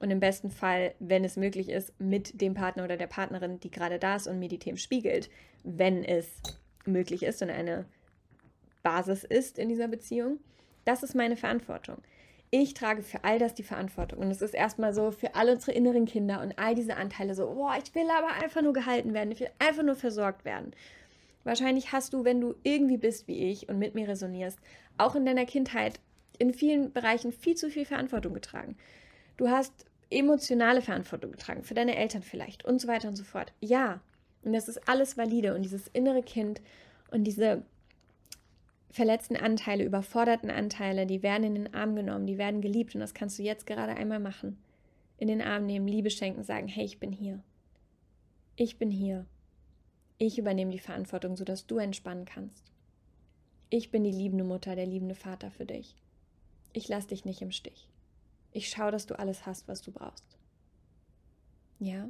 und 0.00 0.10
im 0.10 0.20
besten 0.20 0.50
Fall, 0.50 0.94
wenn 0.98 1.24
es 1.24 1.36
möglich 1.36 1.68
ist, 1.68 1.98
mit 2.00 2.40
dem 2.40 2.54
Partner 2.54 2.84
oder 2.84 2.96
der 2.96 3.06
Partnerin, 3.06 3.60
die 3.60 3.70
gerade 3.70 3.98
da 3.98 4.16
ist 4.16 4.26
und 4.26 4.38
mir 4.38 4.48
die 4.48 4.58
Themen 4.58 4.76
spiegelt, 4.76 5.30
wenn 5.62 6.04
es 6.04 6.28
möglich 6.84 7.22
ist 7.22 7.42
und 7.42 7.50
eine 7.50 7.86
Basis 8.84 9.24
ist 9.24 9.58
in 9.58 9.68
dieser 9.68 9.88
Beziehung. 9.88 10.38
Das 10.84 11.02
ist 11.02 11.16
meine 11.16 11.36
Verantwortung. 11.36 11.98
Ich 12.50 12.74
trage 12.74 13.02
für 13.02 13.24
all 13.24 13.40
das 13.40 13.54
die 13.54 13.64
Verantwortung. 13.64 14.20
Und 14.20 14.30
es 14.30 14.40
ist 14.40 14.54
erstmal 14.54 14.94
so 14.94 15.10
für 15.10 15.34
alle 15.34 15.54
unsere 15.54 15.72
inneren 15.72 16.06
Kinder 16.06 16.40
und 16.40 16.56
all 16.56 16.76
diese 16.76 16.94
Anteile 16.94 17.34
so, 17.34 17.52
boah, 17.52 17.74
ich 17.82 17.92
will 17.96 18.08
aber 18.16 18.28
einfach 18.44 18.62
nur 18.62 18.72
gehalten 18.72 19.12
werden, 19.12 19.32
ich 19.32 19.40
will 19.40 19.50
einfach 19.58 19.82
nur 19.82 19.96
versorgt 19.96 20.44
werden. 20.44 20.70
Wahrscheinlich 21.42 21.90
hast 21.90 22.12
du, 22.12 22.24
wenn 22.24 22.40
du 22.40 22.54
irgendwie 22.62 22.96
bist 22.96 23.26
wie 23.26 23.50
ich 23.50 23.68
und 23.68 23.80
mit 23.80 23.96
mir 23.96 24.06
resonierst, 24.06 24.60
auch 24.98 25.16
in 25.16 25.26
deiner 25.26 25.46
Kindheit 25.46 25.98
in 26.38 26.54
vielen 26.54 26.92
Bereichen 26.92 27.32
viel 27.32 27.56
zu 27.56 27.70
viel 27.70 27.84
Verantwortung 27.84 28.34
getragen. 28.34 28.76
Du 29.36 29.48
hast 29.48 29.84
emotionale 30.10 30.80
Verantwortung 30.80 31.32
getragen, 31.32 31.64
für 31.64 31.74
deine 31.74 31.96
Eltern 31.96 32.22
vielleicht 32.22 32.64
und 32.64 32.80
so 32.80 32.88
weiter 32.88 33.08
und 33.08 33.16
so 33.16 33.24
fort. 33.24 33.52
Ja, 33.60 34.00
Und 34.42 34.52
das 34.52 34.68
ist 34.68 34.88
alles 34.88 35.16
valide. 35.16 35.54
Und 35.54 35.62
dieses 35.62 35.88
innere 35.88 36.22
Kind 36.22 36.60
und 37.10 37.24
diese 37.24 37.62
verletzten 38.94 39.36
Anteile, 39.36 39.84
überforderten 39.84 40.50
Anteile, 40.50 41.04
die 41.04 41.24
werden 41.24 41.42
in 41.42 41.54
den 41.56 41.74
Arm 41.74 41.96
genommen, 41.96 42.26
die 42.26 42.38
werden 42.38 42.60
geliebt. 42.60 42.94
Und 42.94 43.00
das 43.00 43.12
kannst 43.12 43.38
du 43.38 43.42
jetzt 43.42 43.66
gerade 43.66 43.96
einmal 43.96 44.20
machen. 44.20 44.56
In 45.18 45.26
den 45.26 45.42
Arm 45.42 45.66
nehmen, 45.66 45.88
Liebe 45.88 46.10
schenken, 46.10 46.44
sagen, 46.44 46.68
hey, 46.68 46.84
ich 46.84 47.00
bin 47.00 47.10
hier. 47.10 47.42
Ich 48.54 48.78
bin 48.78 48.92
hier. 48.92 49.26
Ich 50.16 50.38
übernehme 50.38 50.70
die 50.70 50.78
Verantwortung, 50.78 51.36
sodass 51.36 51.66
du 51.66 51.78
entspannen 51.78 52.24
kannst. 52.24 52.70
Ich 53.68 53.90
bin 53.90 54.04
die 54.04 54.12
liebende 54.12 54.44
Mutter, 54.44 54.76
der 54.76 54.86
liebende 54.86 55.16
Vater 55.16 55.50
für 55.50 55.66
dich. 55.66 55.96
Ich 56.72 56.86
lasse 56.86 57.08
dich 57.08 57.24
nicht 57.24 57.42
im 57.42 57.50
Stich. 57.50 57.88
Ich 58.52 58.68
schaue, 58.68 58.92
dass 58.92 59.06
du 59.06 59.18
alles 59.18 59.44
hast, 59.44 59.66
was 59.66 59.82
du 59.82 59.90
brauchst. 59.90 60.38
Ja? 61.80 62.08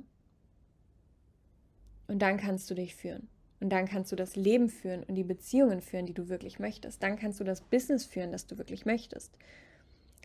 Und 2.09 2.19
dann 2.19 2.37
kannst 2.37 2.71
du 2.71 2.75
dich 2.75 2.95
führen. 2.95 3.29
Und 3.61 3.71
dann 3.71 3.87
kannst 3.87 4.13
du 4.13 4.17
das 4.17 4.37
Leben 4.37 4.69
führen 4.69 5.05
und 5.05 5.15
die 5.15 5.25
Beziehungen 5.25 5.81
führen, 5.81 6.07
die 6.07 6.15
du 6.15 6.29
wirklich 6.29 6.59
möchtest. 6.59 7.03
Dann 7.03 7.17
kannst 7.17 7.41
du 7.41 7.45
das 7.45 7.61
Business 7.61 8.05
führen, 8.05 8.33
das 8.33 8.47
du 8.47 8.59
wirklich 8.59 8.85
möchtest. 8.85 9.39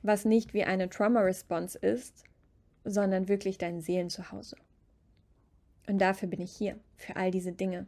Was 0.03 0.25
nicht 0.25 0.53
wie 0.53 0.63
eine 0.63 0.89
Trauma-Response 0.89 1.77
ist, 1.77 2.23
sondern 2.83 3.27
wirklich 3.27 3.57
dein 3.57 3.81
Seelenzuhause. 3.81 4.55
Und 5.87 5.99
dafür 5.99 6.27
bin 6.27 6.41
ich 6.41 6.51
hier, 6.51 6.75
für 6.97 7.15
all 7.15 7.31
diese 7.31 7.51
Dinge. 7.51 7.85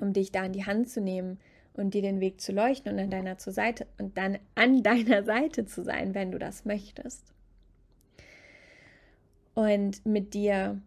Um 0.00 0.12
dich 0.12 0.32
da 0.32 0.44
in 0.44 0.52
die 0.52 0.66
Hand 0.66 0.88
zu 0.88 1.00
nehmen 1.00 1.38
und 1.74 1.94
dir 1.94 2.02
den 2.02 2.20
Weg 2.20 2.40
zu 2.40 2.52
leuchten 2.52 2.92
und 2.92 2.98
an 2.98 3.10
deiner 3.10 3.38
zur 3.38 3.52
Seite 3.52 3.86
und 3.98 4.16
dann 4.16 4.38
an 4.54 4.82
deiner 4.84 5.24
Seite 5.24 5.66
zu 5.66 5.82
sein, 5.82 6.14
wenn 6.14 6.30
du 6.30 6.38
das 6.38 6.64
möchtest. 6.64 7.24
Und 9.54 10.04
mit 10.04 10.34
dir 10.34 10.80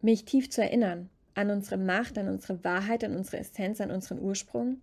mich 0.00 0.24
tief 0.24 0.50
zu 0.50 0.62
erinnern 0.62 1.10
an 1.36 1.50
unsere 1.50 1.76
Macht, 1.76 2.18
an 2.18 2.28
unsere 2.28 2.64
Wahrheit, 2.64 3.04
an 3.04 3.14
unsere 3.14 3.38
Essenz, 3.38 3.80
an 3.80 3.90
unseren 3.90 4.18
Ursprung, 4.18 4.80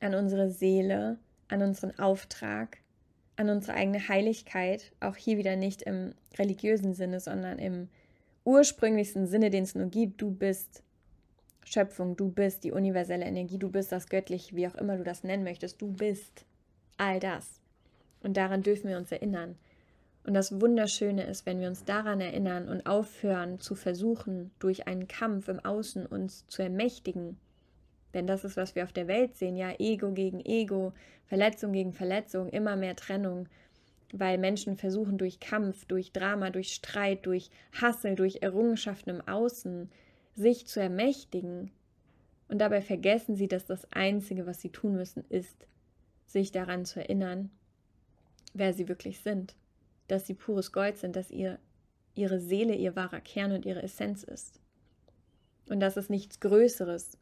an 0.00 0.14
unsere 0.14 0.50
Seele, 0.50 1.18
an 1.48 1.62
unseren 1.62 1.96
Auftrag, 1.98 2.78
an 3.36 3.48
unsere 3.48 3.74
eigene 3.74 4.08
Heiligkeit, 4.08 4.92
auch 5.00 5.16
hier 5.16 5.38
wieder 5.38 5.54
nicht 5.56 5.82
im 5.82 6.14
religiösen 6.36 6.94
Sinne, 6.94 7.20
sondern 7.20 7.60
im 7.60 7.88
ursprünglichsten 8.44 9.28
Sinne, 9.28 9.50
den 9.50 9.62
es 9.62 9.76
nur 9.76 9.86
gibt. 9.86 10.20
Du 10.20 10.32
bist 10.32 10.82
Schöpfung, 11.64 12.16
du 12.16 12.28
bist 12.28 12.64
die 12.64 12.72
universelle 12.72 13.24
Energie, 13.24 13.58
du 13.58 13.70
bist 13.70 13.92
das 13.92 14.08
Göttliche, 14.08 14.56
wie 14.56 14.66
auch 14.66 14.74
immer 14.74 14.96
du 14.96 15.04
das 15.04 15.22
nennen 15.22 15.44
möchtest, 15.44 15.80
du 15.80 15.92
bist 15.92 16.44
all 16.96 17.20
das. 17.20 17.60
Und 18.20 18.36
daran 18.36 18.62
dürfen 18.62 18.90
wir 18.90 18.96
uns 18.96 19.12
erinnern. 19.12 19.54
Und 20.24 20.32
das 20.32 20.58
Wunderschöne 20.58 21.24
ist, 21.24 21.44
wenn 21.44 21.60
wir 21.60 21.68
uns 21.68 21.84
daran 21.84 22.20
erinnern 22.20 22.68
und 22.68 22.86
aufhören 22.86 23.60
zu 23.60 23.74
versuchen, 23.74 24.50
durch 24.58 24.86
einen 24.86 25.06
Kampf 25.06 25.48
im 25.48 25.60
Außen 25.60 26.06
uns 26.06 26.46
zu 26.48 26.62
ermächtigen. 26.62 27.36
Denn 28.14 28.26
das 28.26 28.44
ist, 28.44 28.56
was 28.56 28.74
wir 28.74 28.84
auf 28.84 28.92
der 28.92 29.06
Welt 29.06 29.36
sehen, 29.36 29.56
ja, 29.56 29.74
Ego 29.78 30.12
gegen 30.12 30.40
Ego, 30.40 30.94
Verletzung 31.26 31.72
gegen 31.72 31.92
Verletzung, 31.92 32.48
immer 32.48 32.74
mehr 32.74 32.96
Trennung, 32.96 33.48
weil 34.12 34.38
Menschen 34.38 34.78
versuchen 34.78 35.18
durch 35.18 35.40
Kampf, 35.40 35.84
durch 35.84 36.12
Drama, 36.12 36.48
durch 36.48 36.72
Streit, 36.72 37.26
durch 37.26 37.50
Hassel, 37.72 38.14
durch 38.14 38.38
Errungenschaften 38.40 39.10
im 39.10 39.28
Außen 39.28 39.90
sich 40.36 40.66
zu 40.66 40.80
ermächtigen. 40.80 41.70
Und 42.48 42.58
dabei 42.58 42.80
vergessen 42.80 43.36
sie, 43.36 43.48
dass 43.48 43.66
das 43.66 43.90
Einzige, 43.92 44.46
was 44.46 44.60
sie 44.62 44.70
tun 44.70 44.94
müssen, 44.94 45.24
ist, 45.28 45.66
sich 46.26 46.50
daran 46.50 46.86
zu 46.86 47.00
erinnern, 47.00 47.50
wer 48.54 48.72
sie 48.72 48.88
wirklich 48.88 49.20
sind 49.20 49.54
dass 50.08 50.26
sie 50.26 50.34
pures 50.34 50.72
Gold 50.72 50.98
sind, 50.98 51.16
dass 51.16 51.30
ihr, 51.30 51.58
ihre 52.14 52.40
Seele 52.40 52.74
ihr 52.74 52.96
wahrer 52.96 53.20
Kern 53.20 53.52
und 53.52 53.64
ihre 53.64 53.82
Essenz 53.82 54.22
ist. 54.22 54.60
Und 55.68 55.80
dass 55.80 55.96
es 55.96 56.10
nichts 56.10 56.40
Größeres, 56.40 57.18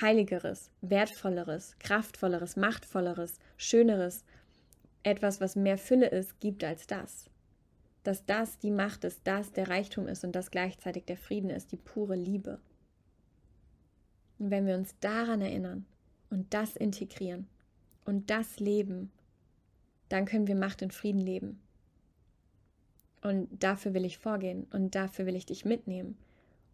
Heiligeres, 0.00 0.70
Wertvolleres, 0.80 1.76
Kraftvolleres, 1.78 2.56
Machtvolleres, 2.56 3.38
Schöneres, 3.56 4.24
etwas, 5.04 5.40
was 5.40 5.54
mehr 5.54 5.78
Fülle 5.78 6.08
ist, 6.08 6.40
gibt 6.40 6.64
als 6.64 6.86
das. 6.86 7.30
Dass 8.02 8.26
das 8.26 8.58
die 8.58 8.72
Macht 8.72 9.04
ist, 9.04 9.20
das 9.24 9.52
der 9.52 9.68
Reichtum 9.68 10.08
ist 10.08 10.24
und 10.24 10.32
das 10.32 10.50
gleichzeitig 10.50 11.04
der 11.04 11.16
Frieden 11.16 11.50
ist, 11.50 11.70
die 11.72 11.76
pure 11.76 12.16
Liebe. 12.16 12.58
Und 14.38 14.50
wenn 14.50 14.66
wir 14.66 14.74
uns 14.74 14.94
daran 15.00 15.40
erinnern 15.40 15.86
und 16.28 16.52
das 16.52 16.74
integrieren 16.74 17.46
und 18.04 18.30
das 18.30 18.58
leben, 18.58 19.12
dann 20.08 20.26
können 20.26 20.48
wir 20.48 20.56
Macht 20.56 20.82
und 20.82 20.92
Frieden 20.92 21.20
leben. 21.20 21.60
Und 23.24 23.48
dafür 23.62 23.94
will 23.94 24.04
ich 24.04 24.18
vorgehen 24.18 24.66
und 24.70 24.94
dafür 24.94 25.24
will 25.24 25.34
ich 25.34 25.46
dich 25.46 25.64
mitnehmen. 25.64 26.18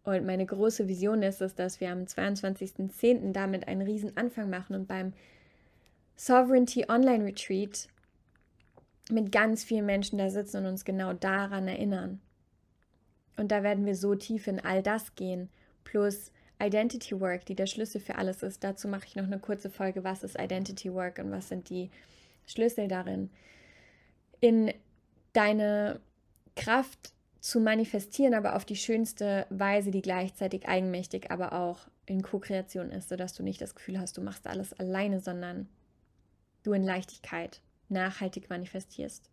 Und 0.03 0.25
meine 0.25 0.45
große 0.45 0.89
Vision 0.89 1.23
ist 1.23 1.41
es, 1.41 1.55
dass 1.55 1.79
wir 1.79 1.91
am 1.91 2.03
22.10. 2.03 3.31
damit 3.31 3.69
einen 3.69 3.81
riesen 3.81 4.17
Anfang 4.17 4.49
machen 4.49 4.75
und 4.75 4.87
beim 4.87 5.13
Sovereignty 6.17 6.85
Online 6.89 7.23
Retreat 7.23 7.87
mit 9.09 9.31
ganz 9.31 9.63
vielen 9.63 9.85
Menschen 9.85 10.17
da 10.17 10.29
sitzen 10.29 10.57
und 10.57 10.65
uns 10.65 10.83
genau 10.83 11.13
daran 11.13 11.69
erinnern. 11.69 12.19
Und 13.37 13.53
da 13.53 13.63
werden 13.63 13.85
wir 13.85 13.95
so 13.95 14.15
tief 14.15 14.47
in 14.47 14.59
all 14.59 14.83
das 14.83 15.15
gehen, 15.15 15.49
plus 15.85 16.33
Identity 16.61 17.17
Work, 17.21 17.45
die 17.45 17.55
der 17.55 17.65
Schlüssel 17.65 18.01
für 18.01 18.15
alles 18.15 18.43
ist. 18.43 18.61
Dazu 18.61 18.89
mache 18.89 19.05
ich 19.07 19.15
noch 19.15 19.23
eine 19.23 19.39
kurze 19.39 19.69
Folge, 19.69 20.03
was 20.03 20.21
ist 20.21 20.37
Identity 20.37 20.93
Work 20.93 21.19
und 21.19 21.31
was 21.31 21.47
sind 21.47 21.69
die 21.69 21.89
Schlüssel 22.45 22.89
darin. 22.89 23.29
In 24.41 24.73
deine 25.31 26.01
Kraft 26.55 27.13
zu 27.39 27.59
manifestieren, 27.59 28.33
aber 28.33 28.55
auf 28.55 28.65
die 28.65 28.75
schönste 28.75 29.47
Weise, 29.49 29.91
die 29.91 30.01
gleichzeitig 30.01 30.67
eigenmächtig, 30.67 31.31
aber 31.31 31.53
auch 31.53 31.87
in 32.05 32.21
Co-Kreation 32.21 32.91
ist, 32.91 33.09
sodass 33.09 33.33
du 33.33 33.43
nicht 33.43 33.61
das 33.61 33.73
Gefühl 33.73 33.99
hast, 33.99 34.17
du 34.17 34.21
machst 34.21 34.45
alles 34.47 34.73
alleine, 34.73 35.19
sondern 35.19 35.67
du 36.63 36.73
in 36.73 36.83
Leichtigkeit 36.83 37.61
nachhaltig 37.89 38.49
manifestierst. 38.49 39.29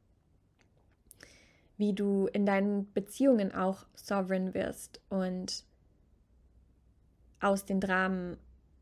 Wie 1.76 1.92
du 1.92 2.26
in 2.32 2.46
deinen 2.46 2.92
Beziehungen 2.92 3.54
auch 3.54 3.86
sovereign 3.94 4.54
wirst 4.54 5.00
und 5.10 5.64
aus 7.40 7.66
den 7.66 7.80
Dramen 7.80 8.36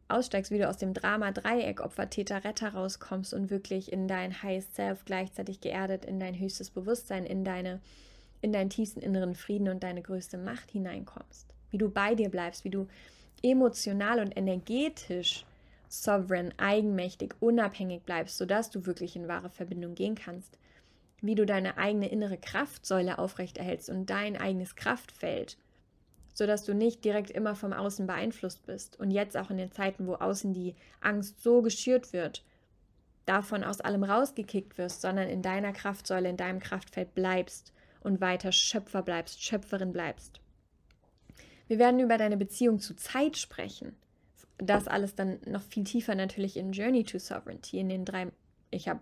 aussteigst, 0.09 0.51
wie 0.51 0.59
du 0.59 0.69
aus 0.69 0.77
dem 0.77 0.95
Drama-Dreieck 0.95 1.81
Opfer, 1.81 2.09
Täter, 2.09 2.45
Retter 2.45 2.75
rauskommst 2.75 3.35
und 3.35 3.51
wirklich 3.51 3.93
in 3.93 4.09
dein 4.09 4.43
Highest 4.43 4.77
Self 4.77 5.05
gleichzeitig 5.05 5.61
geerdet, 5.61 6.05
in 6.05 6.21
dein 6.21 6.39
höchstes 6.39 6.71
Bewusstsein, 6.71 7.27
in 7.27 7.45
deine 7.45 7.81
in 8.47 8.53
deinen 8.53 8.71
tiefsten 8.71 9.01
inneren 9.01 9.35
Frieden 9.35 9.69
und 9.69 9.83
deine 9.83 10.03
größte 10.03 10.39
Macht 10.39 10.71
hineinkommst. 10.71 11.53
Wie 11.71 11.79
du 11.79 11.91
bei 11.91 12.15
dir 12.15 12.31
bleibst, 12.31 12.65
wie 12.65 12.71
du 12.71 12.87
emotional 13.43 14.21
und 14.21 14.37
energetisch 14.37 15.45
sovereign, 15.89 16.55
eigenmächtig, 16.57 17.35
unabhängig 17.41 18.03
bleibst, 18.05 18.39
sodass 18.39 18.71
du 18.71 18.87
wirklich 18.87 19.17
in 19.17 19.27
wahre 19.27 19.51
Verbindung 19.51 19.95
gehen 19.97 20.15
kannst. 20.15 20.59
Wie 21.21 21.35
du 21.35 21.45
deine 21.45 21.77
eigene 21.77 22.09
innere 22.09 22.39
Kraftsäule 22.39 23.19
aufrechterhältst 23.19 23.91
und 23.91 24.11
dein 24.11 24.37
eigenes 24.37 24.77
Kraftfeld, 24.77 25.57
sodass 26.33 26.65
du 26.65 26.73
nicht 26.73 27.05
direkt 27.05 27.31
immer 27.31 27.57
vom 27.57 27.73
Außen 27.73 28.07
beeinflusst 28.07 28.65
bist. 28.65 29.01
Und 29.01 29.11
jetzt 29.11 29.37
auch 29.37 29.51
in 29.51 29.57
den 29.57 29.73
Zeiten, 29.73 30.07
wo 30.07 30.15
außen 30.15 30.53
die 30.53 30.77
Angst 31.01 31.43
so 31.43 31.63
geschürt 31.63 32.13
wird, 32.13 32.45
davon 33.25 33.65
aus 33.65 33.81
allem 33.81 34.05
rausgekickt 34.05 34.79
wirst, 34.79 35.01
sondern 35.01 35.29
in 35.29 35.43
deiner 35.43 35.73
Kraftsäule, 35.73 36.29
in 36.29 36.37
deinem 36.37 36.61
Kraftfeld 36.61 37.13
bleibst 37.15 37.73
und 38.07 38.21
weiter 38.21 38.53
Schöpfer 38.53 39.03
bleibst, 39.03 39.43
Schöpferin 39.43 39.93
bleibst. 39.93 40.41
Wir 41.67 41.79
werden 41.79 41.99
über 42.01 42.17
deine 42.17 42.37
Beziehung 42.37 42.79
zu 42.79 42.95
Zeit 42.95 43.37
sprechen. 43.37 43.97
Das 44.59 44.87
alles 44.87 45.17
dann 45.17 45.41
noch 45.45 45.63
viel 45.63 45.85
tiefer 45.85 46.15
natürlich 46.15 46.57
in 46.57 46.73
Journey 46.73 47.05
to 47.05 47.19
Sovereignty, 47.19 47.79
in 47.79 47.89
den 47.89 48.05
drei, 48.05 48.29
ich 48.71 48.89
habe 48.89 49.01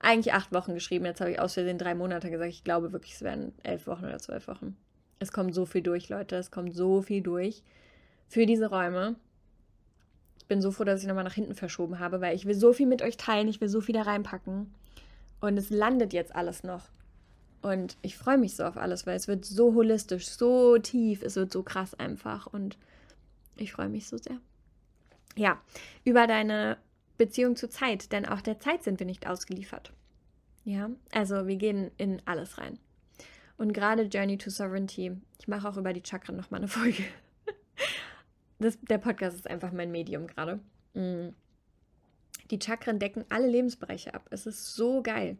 eigentlich 0.00 0.34
acht 0.34 0.52
Wochen 0.52 0.74
geschrieben, 0.74 1.04
jetzt 1.06 1.20
habe 1.20 1.30
ich 1.30 1.40
aus 1.40 1.54
Versehen 1.54 1.78
drei 1.78 1.94
Monate 1.94 2.30
gesagt. 2.30 2.50
Ich 2.50 2.64
glaube 2.64 2.92
wirklich, 2.92 3.14
es 3.14 3.22
werden 3.22 3.52
elf 3.62 3.86
Wochen 3.86 4.04
oder 4.04 4.18
zwölf 4.18 4.48
Wochen. 4.48 4.76
Es 5.20 5.32
kommt 5.32 5.54
so 5.54 5.64
viel 5.64 5.82
durch, 5.82 6.08
Leute, 6.08 6.36
es 6.36 6.50
kommt 6.50 6.74
so 6.74 7.02
viel 7.02 7.22
durch 7.22 7.62
für 8.26 8.46
diese 8.46 8.66
Räume. 8.66 9.14
Ich 10.38 10.46
bin 10.46 10.60
so 10.60 10.72
froh, 10.72 10.84
dass 10.84 11.02
ich 11.02 11.06
nochmal 11.06 11.24
nach 11.24 11.34
hinten 11.34 11.54
verschoben 11.54 12.00
habe, 12.00 12.20
weil 12.20 12.34
ich 12.34 12.46
will 12.46 12.54
so 12.54 12.72
viel 12.72 12.86
mit 12.86 13.02
euch 13.02 13.16
teilen, 13.16 13.46
ich 13.46 13.60
will 13.60 13.68
so 13.68 13.80
viel 13.80 13.94
da 13.94 14.02
reinpacken. 14.02 14.74
Und 15.40 15.56
es 15.56 15.70
landet 15.70 16.12
jetzt 16.12 16.34
alles 16.34 16.64
noch. 16.64 16.82
Und 17.62 17.96
ich 18.02 18.16
freue 18.16 18.38
mich 18.38 18.56
so 18.56 18.64
auf 18.64 18.76
alles, 18.76 19.06
weil 19.06 19.16
es 19.16 19.28
wird 19.28 19.44
so 19.44 19.74
holistisch, 19.74 20.28
so 20.28 20.78
tief, 20.78 21.22
es 21.22 21.36
wird 21.36 21.52
so 21.52 21.62
krass 21.62 21.94
einfach 21.94 22.46
und 22.46 22.78
ich 23.56 23.72
freue 23.72 23.90
mich 23.90 24.08
so 24.08 24.16
sehr. 24.16 24.40
Ja, 25.36 25.60
über 26.04 26.26
deine 26.26 26.78
Beziehung 27.18 27.56
zur 27.56 27.68
Zeit, 27.68 28.12
denn 28.12 28.24
auch 28.24 28.40
der 28.40 28.60
Zeit 28.60 28.82
sind 28.82 28.98
wir 28.98 29.06
nicht 29.06 29.26
ausgeliefert. 29.26 29.92
Ja, 30.64 30.90
also 31.12 31.46
wir 31.46 31.56
gehen 31.56 31.90
in 31.98 32.22
alles 32.24 32.56
rein. 32.58 32.78
Und 33.58 33.74
gerade 33.74 34.04
Journey 34.04 34.38
to 34.38 34.48
Sovereignty, 34.48 35.12
ich 35.38 35.48
mache 35.48 35.68
auch 35.68 35.76
über 35.76 35.92
die 35.92 36.02
Chakren 36.04 36.36
nochmal 36.36 36.60
eine 36.60 36.68
Folge. 36.68 37.04
Das, 38.58 38.78
der 38.80 38.98
Podcast 38.98 39.36
ist 39.36 39.48
einfach 39.48 39.72
mein 39.72 39.90
Medium 39.90 40.26
gerade. 40.26 40.60
Mm. 40.94 41.34
Die 42.50 42.58
Chakren 42.58 42.98
decken 42.98 43.24
alle 43.28 43.46
Lebensbereiche 43.46 44.12
ab. 44.12 44.26
Es 44.30 44.46
ist 44.46 44.74
so 44.74 45.02
geil. 45.02 45.38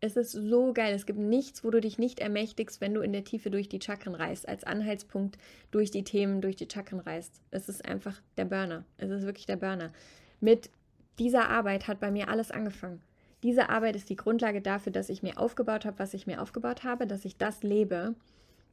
Es 0.00 0.16
ist 0.16 0.32
so 0.32 0.72
geil. 0.72 0.94
Es 0.94 1.04
gibt 1.04 1.18
nichts, 1.18 1.62
wo 1.62 1.70
du 1.70 1.80
dich 1.80 1.98
nicht 1.98 2.20
ermächtigst, 2.20 2.80
wenn 2.80 2.94
du 2.94 3.02
in 3.02 3.12
der 3.12 3.24
Tiefe 3.24 3.50
durch 3.50 3.68
die 3.68 3.80
Chakren 3.80 4.14
reist, 4.14 4.48
als 4.48 4.64
Anhaltspunkt 4.64 5.36
durch 5.70 5.90
die 5.90 6.04
Themen, 6.04 6.40
durch 6.40 6.56
die 6.56 6.68
Chakren 6.70 7.00
reist. 7.00 7.42
Es 7.50 7.68
ist 7.68 7.84
einfach 7.84 8.20
der 8.36 8.46
Burner. 8.46 8.84
Es 8.96 9.10
ist 9.10 9.24
wirklich 9.24 9.46
der 9.46 9.56
Burner. 9.56 9.92
Mit 10.40 10.70
dieser 11.18 11.50
Arbeit 11.50 11.86
hat 11.86 12.00
bei 12.00 12.10
mir 12.10 12.28
alles 12.28 12.50
angefangen. 12.50 13.02
Diese 13.42 13.68
Arbeit 13.68 13.96
ist 13.96 14.08
die 14.08 14.16
Grundlage 14.16 14.60
dafür, 14.60 14.92
dass 14.92 15.08
ich 15.08 15.22
mir 15.22 15.38
aufgebaut 15.38 15.84
habe, 15.84 15.98
was 15.98 16.14
ich 16.14 16.26
mir 16.26 16.40
aufgebaut 16.40 16.84
habe, 16.84 17.06
dass 17.06 17.24
ich 17.24 17.36
das 17.36 17.62
lebe, 17.62 18.14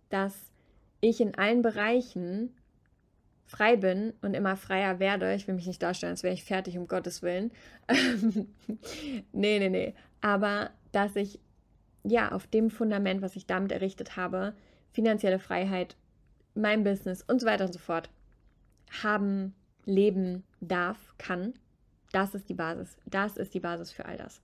dass 0.10 0.52
ich 1.02 1.22
in 1.22 1.36
allen 1.36 1.62
Bereichen 1.62 2.54
frei 3.46 3.78
bin 3.78 4.14
und 4.22 4.34
immer 4.34 4.58
freier 4.58 5.00
werde. 5.00 5.34
Ich 5.34 5.48
will 5.48 5.56
mich 5.56 5.68
nicht 5.68 5.82
darstellen, 5.82 6.12
als 6.12 6.24
wäre 6.24 6.34
ich 6.34 6.44
fertig, 6.44 6.78
um 6.78 6.88
Gottes 6.88 7.22
Willen. 7.22 7.52
nee, 9.32 9.60
nee, 9.60 9.70
nee. 9.70 9.94
Aber 10.22 10.72
dass 10.92 11.16
ich 11.16 11.40
ja 12.04 12.32
auf 12.32 12.48
dem 12.48 12.70
Fundament, 12.70 13.22
was 13.22 13.36
ich 13.36 13.46
damit 13.46 13.72
errichtet 13.72 14.16
habe, 14.16 14.56
finanzielle 14.92 15.40
Freiheit, 15.40 15.96
mein 16.56 16.84
Business 16.84 17.22
und 17.22 17.40
so 17.40 17.48
weiter 17.48 17.66
und 17.66 17.74
so 17.74 17.80
fort 17.80 18.10
haben, 19.04 19.54
leben 19.86 20.44
darf, 20.60 21.14
kann. 21.18 21.54
Das 22.12 22.34
ist 22.34 22.50
die 22.50 22.54
Basis. 22.54 22.98
Das 23.06 23.38
ist 23.38 23.54
die 23.54 23.60
Basis 23.60 23.92
für 23.92 24.06
all 24.06 24.18
das. 24.18 24.42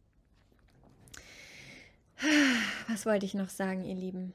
Was 2.88 3.06
wollte 3.06 3.26
ich 3.26 3.34
noch 3.34 3.50
sagen, 3.50 3.84
ihr 3.84 3.96
Lieben? 3.96 4.34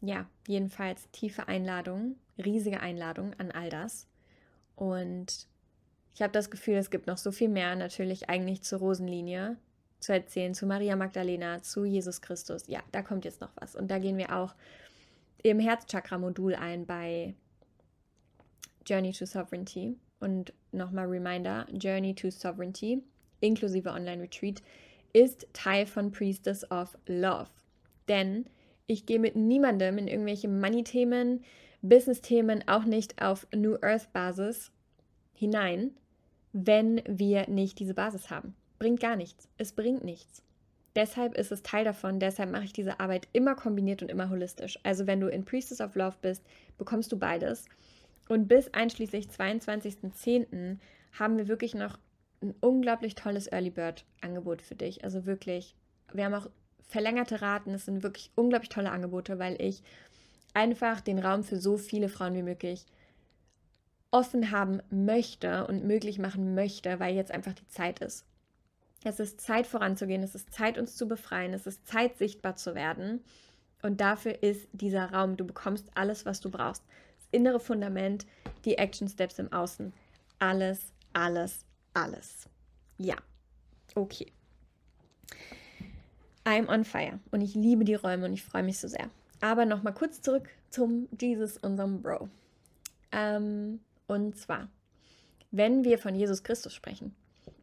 Ja, 0.00 0.26
jedenfalls 0.46 1.10
tiefe 1.10 1.48
Einladung, 1.48 2.16
riesige 2.38 2.80
Einladung 2.80 3.34
an 3.38 3.50
all 3.50 3.70
das. 3.70 4.06
Und 4.76 5.48
ich 6.16 6.22
habe 6.22 6.32
das 6.32 6.50
Gefühl, 6.50 6.76
es 6.76 6.88
gibt 6.88 7.06
noch 7.06 7.18
so 7.18 7.30
viel 7.30 7.50
mehr 7.50 7.76
natürlich 7.76 8.30
eigentlich 8.30 8.62
zur 8.62 8.78
Rosenlinie 8.78 9.58
zu 10.00 10.14
erzählen, 10.14 10.54
zu 10.54 10.64
Maria 10.64 10.96
Magdalena, 10.96 11.62
zu 11.62 11.84
Jesus 11.84 12.22
Christus. 12.22 12.66
Ja, 12.68 12.80
da 12.90 13.02
kommt 13.02 13.26
jetzt 13.26 13.42
noch 13.42 13.50
was. 13.56 13.76
Und 13.76 13.90
da 13.90 13.98
gehen 13.98 14.16
wir 14.16 14.34
auch 14.34 14.54
im 15.42 15.60
Herzchakra-Modul 15.60 16.54
ein 16.54 16.86
bei 16.86 17.34
Journey 18.86 19.12
to 19.12 19.26
Sovereignty. 19.26 19.98
Und 20.18 20.54
nochmal 20.72 21.04
Reminder, 21.04 21.66
Journey 21.70 22.14
to 22.14 22.30
Sovereignty 22.30 23.02
inklusive 23.40 23.90
Online-Retreat 23.90 24.62
ist 25.12 25.46
Teil 25.52 25.84
von 25.84 26.12
Priestess 26.12 26.70
of 26.70 26.96
Love. 27.06 27.50
Denn 28.08 28.46
ich 28.86 29.04
gehe 29.04 29.18
mit 29.20 29.36
niemandem 29.36 29.98
in 29.98 30.08
irgendwelche 30.08 30.48
Money-Themen, 30.48 31.44
Business-Themen, 31.82 32.66
auch 32.68 32.84
nicht 32.84 33.20
auf 33.20 33.46
New 33.54 33.76
Earth-Basis 33.82 34.72
hinein, 35.34 35.94
wenn 36.58 37.02
wir 37.06 37.50
nicht 37.50 37.78
diese 37.78 37.92
Basis 37.92 38.30
haben. 38.30 38.56
Bringt 38.78 39.00
gar 39.00 39.14
nichts. 39.14 39.46
Es 39.58 39.72
bringt 39.72 40.04
nichts. 40.04 40.42
Deshalb 40.94 41.36
ist 41.36 41.52
es 41.52 41.62
Teil 41.62 41.84
davon, 41.84 42.18
deshalb 42.18 42.50
mache 42.50 42.64
ich 42.64 42.72
diese 42.72 42.98
Arbeit 42.98 43.28
immer 43.34 43.54
kombiniert 43.54 44.00
und 44.00 44.10
immer 44.10 44.30
holistisch. 44.30 44.78
Also 44.82 45.06
wenn 45.06 45.20
du 45.20 45.28
in 45.28 45.44
Priestess 45.44 45.82
of 45.82 45.94
Love 45.94 46.16
bist, 46.22 46.42
bekommst 46.78 47.12
du 47.12 47.18
beides. 47.18 47.66
Und 48.30 48.48
bis 48.48 48.72
einschließlich 48.72 49.26
22.10. 49.26 50.78
haben 51.12 51.36
wir 51.36 51.48
wirklich 51.48 51.74
noch 51.74 51.98
ein 52.40 52.54
unglaublich 52.60 53.14
tolles 53.14 53.52
Early 53.52 53.68
Bird 53.68 54.06
Angebot 54.22 54.62
für 54.62 54.74
dich. 54.74 55.04
Also 55.04 55.26
wirklich, 55.26 55.74
wir 56.14 56.24
haben 56.24 56.34
auch 56.34 56.48
verlängerte 56.88 57.42
Raten. 57.42 57.74
Es 57.74 57.84
sind 57.84 58.02
wirklich 58.02 58.30
unglaublich 58.34 58.70
tolle 58.70 58.90
Angebote, 58.90 59.38
weil 59.38 59.60
ich 59.60 59.82
einfach 60.54 61.02
den 61.02 61.18
Raum 61.18 61.44
für 61.44 61.60
so 61.60 61.76
viele 61.76 62.08
Frauen 62.08 62.34
wie 62.34 62.42
möglich 62.42 62.86
offen 64.16 64.50
haben 64.50 64.80
möchte 64.88 65.66
und 65.66 65.84
möglich 65.84 66.18
machen 66.18 66.54
möchte, 66.54 66.98
weil 67.00 67.14
jetzt 67.14 67.30
einfach 67.30 67.52
die 67.52 67.66
Zeit 67.68 67.98
ist. 67.98 68.24
Es 69.04 69.20
ist 69.20 69.42
Zeit 69.42 69.66
voranzugehen, 69.66 70.22
es 70.22 70.34
ist 70.34 70.54
Zeit 70.54 70.78
uns 70.78 70.96
zu 70.96 71.06
befreien, 71.06 71.52
es 71.52 71.66
ist 71.66 71.86
Zeit 71.86 72.16
sichtbar 72.16 72.56
zu 72.56 72.74
werden. 72.74 73.22
Und 73.82 74.00
dafür 74.00 74.42
ist 74.42 74.68
dieser 74.72 75.12
Raum, 75.12 75.36
du 75.36 75.44
bekommst 75.44 75.90
alles, 75.94 76.24
was 76.24 76.40
du 76.40 76.50
brauchst. 76.50 76.82
Das 77.18 77.28
innere 77.30 77.60
Fundament, 77.60 78.26
die 78.64 78.78
Action 78.78 79.06
Steps 79.06 79.38
im 79.38 79.52
Außen. 79.52 79.92
Alles, 80.38 80.94
alles, 81.12 81.66
alles. 81.92 82.48
Ja, 82.96 83.16
okay. 83.94 84.32
I'm 86.44 86.72
on 86.72 86.84
fire 86.84 87.20
und 87.32 87.42
ich 87.42 87.54
liebe 87.54 87.84
die 87.84 87.94
Räume 87.94 88.24
und 88.24 88.32
ich 88.32 88.42
freue 88.42 88.62
mich 88.62 88.78
so 88.78 88.88
sehr. 88.88 89.10
Aber 89.42 89.66
nochmal 89.66 89.92
kurz 89.92 90.22
zurück 90.22 90.48
zum 90.70 91.06
Jesus, 91.20 91.58
unserem 91.58 92.00
Bro. 92.00 92.30
Ähm, 93.12 93.80
und 94.06 94.36
zwar, 94.36 94.68
wenn 95.50 95.84
wir 95.84 95.98
von 95.98 96.14
Jesus 96.14 96.42
Christus 96.42 96.74
sprechen, 96.74 97.14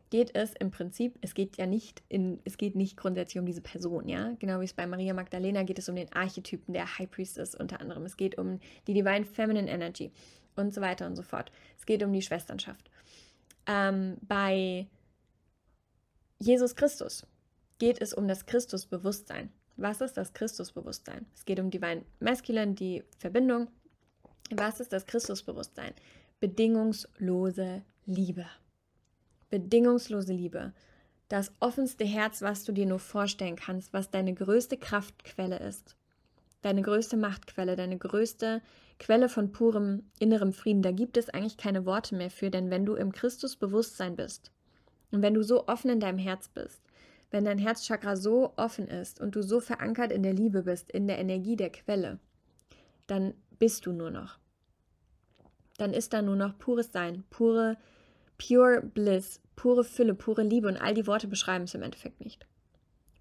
geht 0.10 0.36
es 0.36 0.54
im 0.54 0.70
Prinzip, 0.70 1.18
es 1.22 1.34
geht 1.34 1.58
ja 1.58 1.66
nicht 1.66 2.04
in, 2.08 2.39
es 2.44 2.58
geht 2.58 2.76
nicht 2.76 2.98
grundsätzlich 2.98 3.39
um 3.39 3.46
diese 3.46 3.62
Person, 3.62 4.08
ja. 4.08 4.36
Genau 4.39 4.60
wie 4.60 4.66
es 4.66 4.74
bei 4.74 4.86
Maria 4.86 5.14
Magdalena 5.14 5.64
geht 5.64 5.80
es 5.80 5.89
um 5.89 5.96
den 5.96 6.12
Archetypen 6.14 6.74
der 6.74 7.00
High 7.00 7.10
Priestess 7.10 7.56
unter 7.56 7.82
anderem. 7.82 8.04
Es 8.06 8.16
geht 8.16 8.38
um 8.38 8.60
die 8.88 8.94
Divine 8.94 9.26
Feminine 9.26 9.70
Energy 9.70 10.12
und 10.56 10.74
so 10.74 10.82
weiter 10.82 11.08
und 11.08 11.16
so 11.16 11.24
fort. 11.24 11.52
Es 11.80 11.86
geht 11.86 12.04
um 12.04 12.14
die 12.14 12.22
Schwesternschaft 12.22 12.91
ähm, 13.66 14.18
bei 14.22 14.88
Jesus 16.39 16.76
Christus 16.76 17.26
geht 17.80 18.02
es 18.02 18.14
um 18.14 18.28
das 18.28 18.46
Christusbewusstsein. 18.46 19.52
Was 19.78 20.02
ist 20.02 20.18
das 20.18 20.34
Christusbewusstsein? 20.34 21.26
Es 21.34 21.46
geht 21.46 21.60
um 21.60 21.72
Divine 21.72 22.06
Masculine, 22.20 22.74
die 22.74 23.04
Verbindung. 23.18 23.70
Was 24.52 24.80
ist 24.80 24.94
das 24.94 25.06
Christusbewusstsein? 25.06 25.94
Bedingungslose 26.44 27.84
Liebe. 28.06 28.46
Bedingungslose 29.50 30.34
Liebe. 30.34 30.74
Das 31.30 31.54
offenste 31.62 32.04
Herz, 32.04 32.41
was 32.41 32.66
du 32.66 32.74
dir 32.74 32.86
nur 32.86 33.00
vorstellen 33.00 33.56
kannst, 33.56 33.94
was 33.94 34.12
deine 34.12 34.34
größte 34.34 34.76
Kraftquelle 34.76 35.60
ist. 35.60 35.96
Deine 36.62 36.82
größte 36.82 37.16
Machtquelle, 37.16 37.78
deine 37.78 37.98
größte 37.98 38.62
Quelle 39.00 39.30
von 39.30 39.54
purem 39.54 40.04
innerem 40.20 40.52
Frieden, 40.52 40.82
da 40.82 40.91
gibt 40.91 41.16
es 41.16 41.30
eigentlich 41.30 41.56
keine 41.56 41.86
Worte 41.86 42.14
mehr 42.14 42.30
für, 42.30 42.50
denn 42.50 42.70
wenn 42.70 42.86
du 42.86 42.96
im 42.96 43.14
Christusbewusstsein 43.14 44.18
bist 44.18 44.52
und 45.12 45.22
wenn 45.22 45.36
du 45.36 45.44
so 45.44 45.70
offen 45.70 45.91
in 45.91 46.02
deinem 46.02 46.20
Herz 46.20 46.50
bist, 46.50 46.82
wenn 47.32 47.46
dein 47.46 47.58
Herzchakra 47.58 48.18
so 48.18 48.52
offen 48.58 48.89
ist 48.89 49.22
und 49.22 49.38
du 49.38 49.44
so 49.44 49.62
verankert 49.62 50.12
in 50.12 50.24
der 50.24 50.34
Liebe 50.34 50.64
bist, 50.64 50.91
in 50.91 51.08
der 51.08 51.20
Energie 51.20 51.56
der 51.56 51.70
Quelle, 51.70 52.20
dann 53.08 53.34
bist 53.60 53.86
du 53.86 53.94
nur 53.94 54.12
noch. 54.12 54.43
Dann 55.78 55.93
ist 55.93 56.13
da 56.13 56.21
nur 56.21 56.36
noch 56.36 56.57
pures 56.57 56.91
Sein, 56.91 57.24
pure, 57.30 57.78
pure 58.38 58.82
Bliss, 58.82 59.41
pure 59.55 59.84
Fülle, 59.84 60.13
pure 60.13 60.43
Liebe 60.43 60.67
und 60.67 60.78
all 60.78 60.93
die 60.93 61.07
Worte 61.07 61.28
beschreiben 61.28 61.65
es 61.65 61.74
im 61.74 61.84
Endeffekt 61.84 62.19
nicht. 62.24 62.45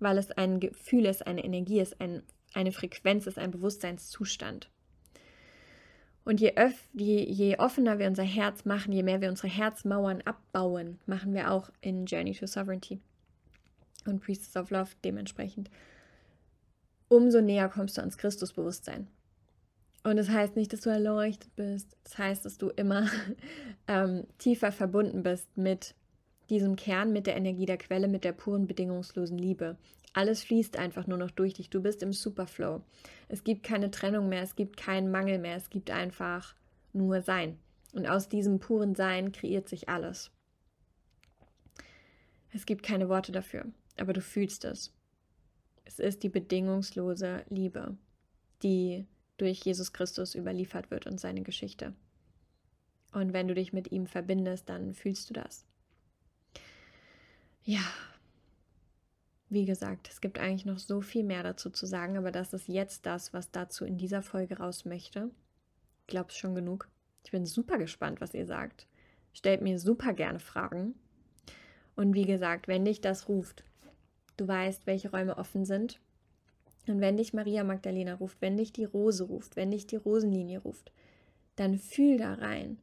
Weil 0.01 0.19
es 0.19 0.31
ein 0.33 0.61
Gefühl 0.61 1.07
ist, 1.07 1.27
eine 1.27 1.45
Energie 1.45 1.81
ist, 1.81 2.01
ein, 2.01 2.23
eine 2.55 2.73
Frequenz 2.73 3.27
ist, 3.27 3.39
ein 3.39 3.51
Bewusstseinszustand. 3.51 4.69
Und 6.25 6.41
je, 6.41 6.57
öff, 6.57 6.89
je, 6.93 7.25
je 7.25 7.59
offener 7.59 7.99
wir 7.99 8.07
unser 8.07 8.23
Herz 8.23 8.65
machen, 8.65 8.93
je 8.93 9.03
mehr 9.03 9.21
wir 9.21 9.29
unsere 9.29 9.49
Herzmauern 9.49 10.23
abbauen, 10.23 11.01
machen 11.07 11.35
wir 11.35 11.51
auch 11.51 11.71
in 11.81 12.07
Journey 12.07 12.33
to 12.33 12.47
Sovereignty 12.47 13.01
und 14.07 14.21
Priestess 14.21 14.57
of 14.57 14.71
Love 14.71 14.91
dementsprechend, 15.05 15.69
umso 17.09 17.41
näher 17.41 17.69
kommst 17.69 17.97
du 17.97 18.01
ans 18.01 18.19
Christusbewusstsein. 18.19 19.09
Und 20.05 20.17
das 20.17 20.29
heißt 20.29 20.57
nicht, 20.57 20.73
dass 20.73 20.81
du 20.81 20.91
erleuchtet 20.91 21.55
bist. 21.55 21.97
Das 22.05 22.19
heißt, 22.19 22.45
dass 22.45 22.59
du 22.59 22.71
immer 22.71 23.09
ähm, 23.89 24.27
tiefer 24.39 24.73
verbunden 24.73 25.23
bist 25.23 25.57
mit 25.57 25.95
diesem 26.51 26.77
Kern, 26.77 27.13
mit 27.13 27.27
der 27.27 27.37
Energie 27.37 27.67
der 27.67 27.79
Quelle, 27.79 28.09
mit 28.09 28.25
der 28.25 28.33
puren, 28.33 28.67
bedingungslosen 28.67 29.39
Liebe. 29.39 29.77
Alles 30.13 30.45
fließt 30.45 30.77
einfach 30.77 31.07
nur 31.07 31.19
noch 31.19 31.31
durch 31.31 31.55
dich. 31.55 31.71
Du 31.71 31.81
bist 31.81 32.03
im 32.03 32.13
Superflow. 32.13 32.83
Es 33.29 33.45
gibt 33.45 33.63
keine 33.63 33.91
Trennung 33.91 34.29
mehr, 34.29 34.43
es 34.43 34.57
gibt 34.57 34.77
keinen 34.77 35.11
Mangel 35.11 35.39
mehr, 35.39 35.57
es 35.57 35.71
gibt 35.71 35.91
einfach 35.91 36.55
nur 36.93 37.23
Sein. 37.23 37.59
Und 37.95 38.07
aus 38.07 38.29
diesem 38.29 38.59
puren 38.59 38.95
Sein 38.95 39.33
kreiert 39.33 39.69
sich 39.69 39.89
alles. 39.89 40.31
Es 42.53 42.67
gibt 42.67 42.83
keine 42.83 43.09
Worte 43.09 43.33
dafür, 43.33 43.65
aber 43.97 44.13
du 44.13 44.21
fühlst 44.21 44.65
es. 44.67 44.93
Es 45.85 45.99
ist 45.99 46.23
die 46.23 46.29
bedingungslose 46.29 47.45
Liebe, 47.49 47.97
die 48.63 49.07
durch 49.43 49.59
Jesus 49.65 49.93
Christus 49.93 50.37
überliefert 50.37 50.93
wird 50.93 51.07
und 51.07 51.19
seine 51.19 51.43
Geschichte. 51.43 51.95
Und 53.13 53.33
wenn 53.33 53.49
du 53.49 53.55
dich 53.55 53.73
mit 53.73 53.91
ihm 53.91 54.07
verbindest, 54.07 54.69
dann 54.69 54.95
fühlst 54.95 55.29
du 55.29 55.35
das. 55.35 55.67
Ja, 57.65 57.83
wie 59.49 59.65
gesagt, 59.65 60.09
es 60.09 60.21
gibt 60.21 60.39
eigentlich 60.39 60.65
noch 60.65 60.79
so 60.79 61.01
viel 61.01 61.25
mehr 61.25 61.43
dazu 61.43 61.71
zu 61.71 61.87
sagen, 61.87 62.17
aber 62.17 62.31
das 62.31 62.53
ist 62.53 62.69
jetzt 62.69 63.05
das, 63.05 63.33
was 63.33 63.51
dazu 63.51 63.85
in 63.85 63.99
dieser 63.99 64.23
Folge 64.23 64.59
raus 64.59 64.85
möchte. 64.85 65.31
Ich 66.03 66.07
glaube 66.07 66.31
es 66.31 66.37
schon 66.37 66.55
genug. 66.55 66.89
Ich 67.25 67.33
bin 67.33 67.45
super 67.45 67.79
gespannt, 67.79 68.21
was 68.21 68.35
ihr 68.35 68.47
sagt. 68.47 68.87
Stellt 69.33 69.61
mir 69.61 69.79
super 69.79 70.13
gerne 70.13 70.39
Fragen. 70.39 70.95
Und 71.97 72.15
wie 72.15 72.27
gesagt, 72.27 72.69
wenn 72.69 72.85
dich 72.85 73.01
das 73.01 73.29
ruft, 73.29 73.65
du 74.37 74.47
weißt, 74.47 74.87
welche 74.87 75.11
Räume 75.11 75.37
offen 75.37 75.65
sind. 75.65 76.01
Und 76.87 77.01
wenn 77.01 77.17
dich 77.17 77.33
Maria 77.33 77.65
Magdalena 77.65 78.15
ruft, 78.15 78.41
wenn 78.41 78.57
dich 78.57 78.73
die 78.73 78.85
Rose 78.85 79.25
ruft, 79.25 79.57
wenn 79.57 79.71
dich 79.71 79.87
die 79.87 79.97
Rosenlinie 79.97 80.59
ruft, 80.59 80.93
dann 81.57 81.79
fühl 81.79 82.19
da 82.19 82.35
rein. 82.35 82.79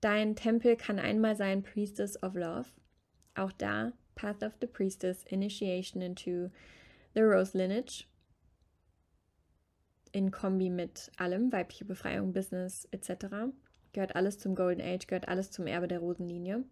Dein 0.00 0.36
Tempel 0.36 0.76
kann 0.76 0.98
einmal 0.98 1.36
sein 1.36 1.62
Priestess 1.62 2.22
of 2.22 2.34
Love. 2.34 2.68
Auch 3.34 3.52
da 3.52 3.92
Path 4.14 4.42
of 4.42 4.54
the 4.60 4.66
Priestess, 4.66 5.24
Initiation 5.24 6.00
into 6.02 6.50
the 7.14 7.20
Rose 7.20 7.56
Lineage. 7.56 8.06
In 10.12 10.30
Kombi 10.30 10.70
mit 10.70 11.10
allem, 11.18 11.52
weibliche 11.52 11.84
Befreiung, 11.84 12.32
Business 12.32 12.88
etc. 12.90 13.52
Gehört 13.92 14.16
alles 14.16 14.38
zum 14.38 14.54
Golden 14.54 14.80
Age, 14.80 15.06
gehört 15.06 15.28
alles 15.28 15.50
zum 15.50 15.66
Erbe 15.66 15.88
der 15.88 16.00
Rosenlinie. 16.00 16.64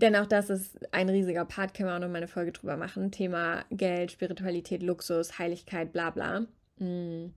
Denn 0.00 0.16
auch 0.16 0.26
das 0.26 0.48
ist 0.48 0.78
ein 0.94 1.10
riesiger 1.10 1.44
Part, 1.44 1.74
können 1.74 1.90
wir 1.90 1.94
auch 1.94 2.00
noch 2.00 2.08
mal 2.08 2.16
eine 2.16 2.28
Folge 2.28 2.52
drüber 2.52 2.78
machen. 2.78 3.10
Thema 3.10 3.66
Geld, 3.70 4.12
Spiritualität, 4.12 4.82
Luxus, 4.82 5.38
Heiligkeit, 5.38 5.92
bla 5.92 6.08
bla. 6.08 6.46
Mm. 6.78 7.34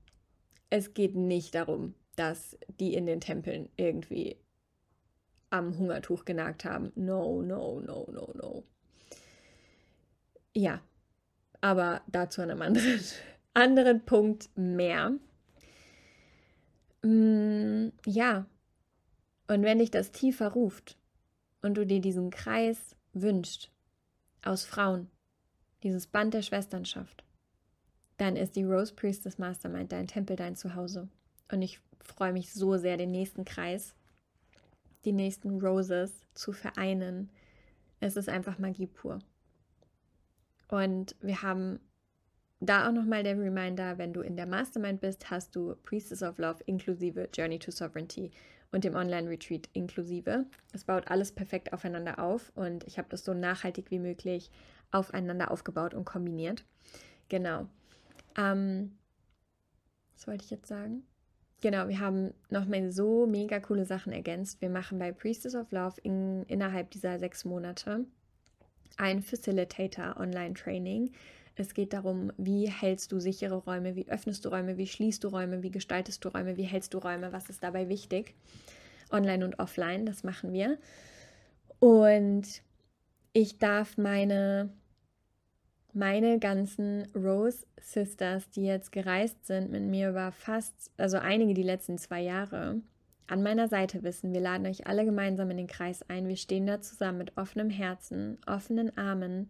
Es 0.70 0.94
geht 0.94 1.14
nicht 1.14 1.56
darum, 1.56 1.94
dass 2.16 2.58
die 2.80 2.94
in 2.94 3.06
den 3.06 3.20
Tempeln 3.20 3.68
irgendwie 3.76 4.38
am 5.50 5.78
Hungertuch 5.78 6.24
genagt 6.24 6.64
haben. 6.64 6.94
No, 6.96 7.42
no, 7.42 7.82
no, 7.82 8.08
no, 8.10 8.34
no. 8.34 8.64
Ja, 10.56 10.82
aber 11.60 12.02
dazu 12.08 12.42
an 12.42 12.52
einem 12.52 12.62
anderen, 12.62 13.02
anderen 13.54 14.06
Punkt 14.06 14.50
mehr. 14.56 15.12
Mm, 17.02 17.90
ja, 18.06 18.46
und 19.48 19.64
wenn 19.64 19.80
dich 19.80 19.92
das 19.92 20.12
tiefer 20.14 20.48
ruft 20.54 20.98
und 21.64 21.76
du 21.76 21.86
dir 21.86 22.02
diesen 22.02 22.30
Kreis 22.30 22.96
wünschst 23.14 23.72
aus 24.44 24.66
Frauen, 24.66 25.10
dieses 25.82 26.06
Band 26.06 26.34
der 26.36 26.44
Schwesternschaft, 26.44 27.24
dann 28.18 28.36
ist 28.36 28.56
die 28.56 28.64
Rose 28.64 28.94
Priestess 28.94 29.40
Mastermind 29.40 29.92
dein 29.92 30.08
Tempel, 30.08 30.36
dein 30.36 30.56
Zuhause. 30.56 31.10
Und 31.52 31.62
ich 31.62 31.80
freue 32.04 32.34
mich 32.34 32.54
so 32.54 32.78
sehr, 32.78 32.98
den 32.98 33.12
nächsten 33.12 33.46
Kreis, 33.46 33.96
die 35.06 35.14
nächsten 35.14 35.60
Roses 35.60 36.12
zu 36.34 36.52
vereinen. 36.52 37.32
Es 38.00 38.18
ist 38.18 38.30
einfach 38.30 38.60
Magie 38.60 38.88
pur. 38.88 39.20
Und 40.68 41.16
wir 41.22 41.42
haben 41.42 41.80
da 42.60 42.88
auch 42.88 42.94
nochmal 42.94 43.24
der 43.24 43.38
Reminder, 43.38 43.98
wenn 43.98 44.14
du 44.14 44.22
in 44.22 44.36
der 44.36 44.46
Mastermind 44.46 45.02
bist, 45.02 45.30
hast 45.30 45.56
du 45.56 45.76
Priestess 45.84 46.24
of 46.24 46.38
Love 46.38 46.64
inklusive 46.66 47.30
Journey 47.34 47.60
to 47.60 47.72
Sovereignty 47.72 48.32
und 48.74 48.84
dem 48.84 48.96
Online-Retreat 48.96 49.70
inklusive. 49.74 50.46
Es 50.74 50.84
baut 50.84 51.08
alles 51.08 51.32
perfekt 51.32 51.72
aufeinander 51.72 52.20
auf 52.20 52.52
und 52.56 52.84
ich 52.86 52.98
habe 52.98 53.08
das 53.10 53.24
so 53.24 53.34
nachhaltig 53.34 53.92
wie 53.92 54.00
möglich 54.00 54.50
aufeinander 54.92 55.52
aufgebaut 55.52 55.94
und 55.94 56.06
kombiniert. 56.06 56.66
Genau. 57.30 57.68
Ähm, 58.36 58.98
was 60.16 60.28
wollte 60.28 60.44
ich 60.44 60.52
jetzt 60.52 60.68
sagen? 60.68 61.04
Genau, 61.62 61.88
wir 61.88 62.00
haben 62.00 62.34
nochmal 62.50 62.92
so 62.92 63.26
mega 63.26 63.60
coole 63.60 63.86
Sachen 63.86 64.12
ergänzt. 64.12 64.60
Wir 64.60 64.70
machen 64.70 65.00
bei 65.00 65.12
Priestess 65.12 65.56
of 65.56 65.72
Love 65.72 66.02
in, 66.02 66.44
innerhalb 66.48 66.92
dieser 66.92 67.20
sechs 67.20 67.46
Monate 67.46 68.06
ein 68.98 69.22
Facilitator 69.22 70.18
Online-Training. 70.18 71.12
Es 71.56 71.74
geht 71.74 71.94
darum, 71.94 72.32
wie 72.38 72.70
hältst 72.70 73.12
du 73.12 73.20
sichere 73.20 73.56
Räume, 73.56 73.96
wie 73.96 74.08
öffnest 74.10 74.44
du 74.44 74.50
Räume, 74.50 74.78
wie 74.78 74.88
schließt 74.88 75.24
du 75.24 75.28
Räume, 75.28 75.62
wie 75.62 75.72
gestaltest 75.72 76.26
du 76.26 76.30
Räume, 76.30 76.58
wie 76.58 76.64
hältst 76.64 76.94
du 76.94 76.98
Räume, 76.98 77.32
was 77.32 77.50
ist 77.50 77.64
dabei 77.64 77.90
wichtig. 77.90 78.34
Online 79.12 79.46
und 79.46 79.60
offline, 79.60 80.06
das 80.06 80.24
machen 80.24 80.52
wir. 80.54 80.80
Und 81.80 82.64
ich 83.34 83.60
darf 83.60 83.98
meine 83.98 84.72
meine 85.94 86.40
ganzen 86.40 87.08
Rose 87.16 87.68
Sisters, 87.80 88.50
die 88.50 88.66
jetzt 88.66 88.92
gereist 88.92 89.46
sind 89.46 89.72
mit 89.72 89.84
mir 89.84 90.10
über 90.10 90.32
fast, 90.32 90.92
also 90.98 91.18
einige 91.18 91.54
die 91.54 91.64
letzten 91.64 92.00
zwei 92.00 92.22
Jahre, 92.22 92.82
an 93.28 93.44
meiner 93.44 93.68
Seite 93.68 94.04
wissen. 94.04 94.34
Wir 94.34 94.42
laden 94.42 94.66
euch 94.66 94.88
alle 94.88 95.06
gemeinsam 95.06 95.50
in 95.52 95.58
den 95.58 95.68
Kreis 95.68 96.08
ein. 96.10 96.28
Wir 96.28 96.36
stehen 96.36 96.66
da 96.66 96.82
zusammen 96.82 97.20
mit 97.20 97.38
offenem 97.38 97.70
Herzen, 97.70 98.38
offenen 98.48 98.98
Armen 98.98 99.50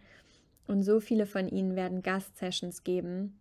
und 0.67 0.83
so 0.83 0.99
viele 0.99 1.25
von 1.25 1.47
ihnen 1.47 1.75
werden 1.75 2.01
Gast-Sessions 2.01 2.83
geben. 2.83 3.39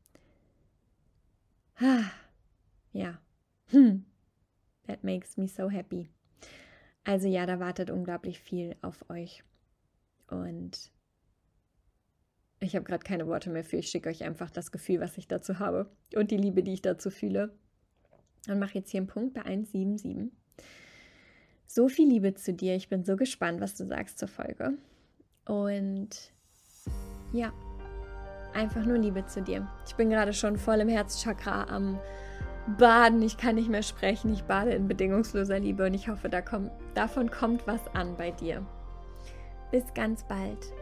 Ja. 2.93 3.20
Hm. 3.68 4.05
That 4.87 5.03
makes 5.03 5.37
me 5.37 5.49
so 5.49 5.70
happy. 5.70 6.09
Also 7.05 7.29
ja, 7.29 7.47
da 7.47 7.59
wartet 7.59 7.91
unglaublich 7.91 8.39
viel 8.39 8.77
auf 8.83 9.09
euch. 9.11 9.43
Und 10.29 10.93
ich 12.61 12.77
habe 12.77 12.85
gerade 12.85 13.05
keine 13.05 13.27
Worte 13.27 13.51
mehr 13.51 13.64
für. 13.64 13.79
Ich 13.79 13.89
schicke 13.89 14.09
euch 14.09 14.23
einfach 14.23 14.51
das 14.51 14.70
Gefühl, 14.70 15.01
was 15.01 15.18
ich 15.18 15.27
dazu 15.27 15.59
habe 15.59 15.91
und 16.14 16.31
die 16.31 16.37
Liebe, 16.37 16.62
die 16.62 16.75
ich 16.75 16.83
dazu 16.83 17.11
fühle. 17.11 17.53
Und 18.49 18.59
mache 18.59 18.75
jetzt 18.75 18.91
hier 18.91 19.01
einen 19.01 19.07
Punkt 19.07 19.35
bei 19.35 19.43
177. 19.45 20.33
So 21.66 21.89
viel 21.89 22.09
Liebe 22.09 22.35
zu 22.35 22.53
dir. 22.53 22.77
Ich 22.77 22.89
bin 22.89 23.05
so 23.05 23.16
gespannt, 23.16 23.61
was 23.61 23.77
du 23.77 23.87
sagst 23.87 24.18
zur 24.18 24.29
Folge. 24.29 24.77
Und 25.45 26.33
ja, 27.33 27.53
einfach 28.55 28.85
nur 28.85 28.99
Liebe 28.99 29.26
zu 29.26 29.43
dir. 29.43 29.66
Ich 29.87 29.95
bin 29.95 30.11
gerade 30.11 30.33
schon 30.33 30.57
voll 30.57 30.80
im 30.80 30.89
Herzchakra 30.89 31.66
am 31.68 31.99
Baden. 32.78 33.22
Ich 33.22 33.37
kann 33.37 33.57
nicht 33.57 33.68
mehr 33.68 33.83
sprechen. 33.83 34.33
Ich 34.33 34.45
bade 34.45 34.72
in 34.72 34.89
bedingungsloser 34.89 35.59
Liebe 35.59 35.87
und 35.87 35.95
ich 35.95 36.09
hoffe, 36.09 36.28
da 36.28 36.41
kommt, 36.41 36.70
davon 36.95 37.30
kommt 37.30 37.66
was 37.66 37.80
an 37.95 38.16
bei 38.16 38.30
dir. 38.30 38.64
Bis 39.70 39.85
ganz 39.95 40.24
bald. 40.24 40.72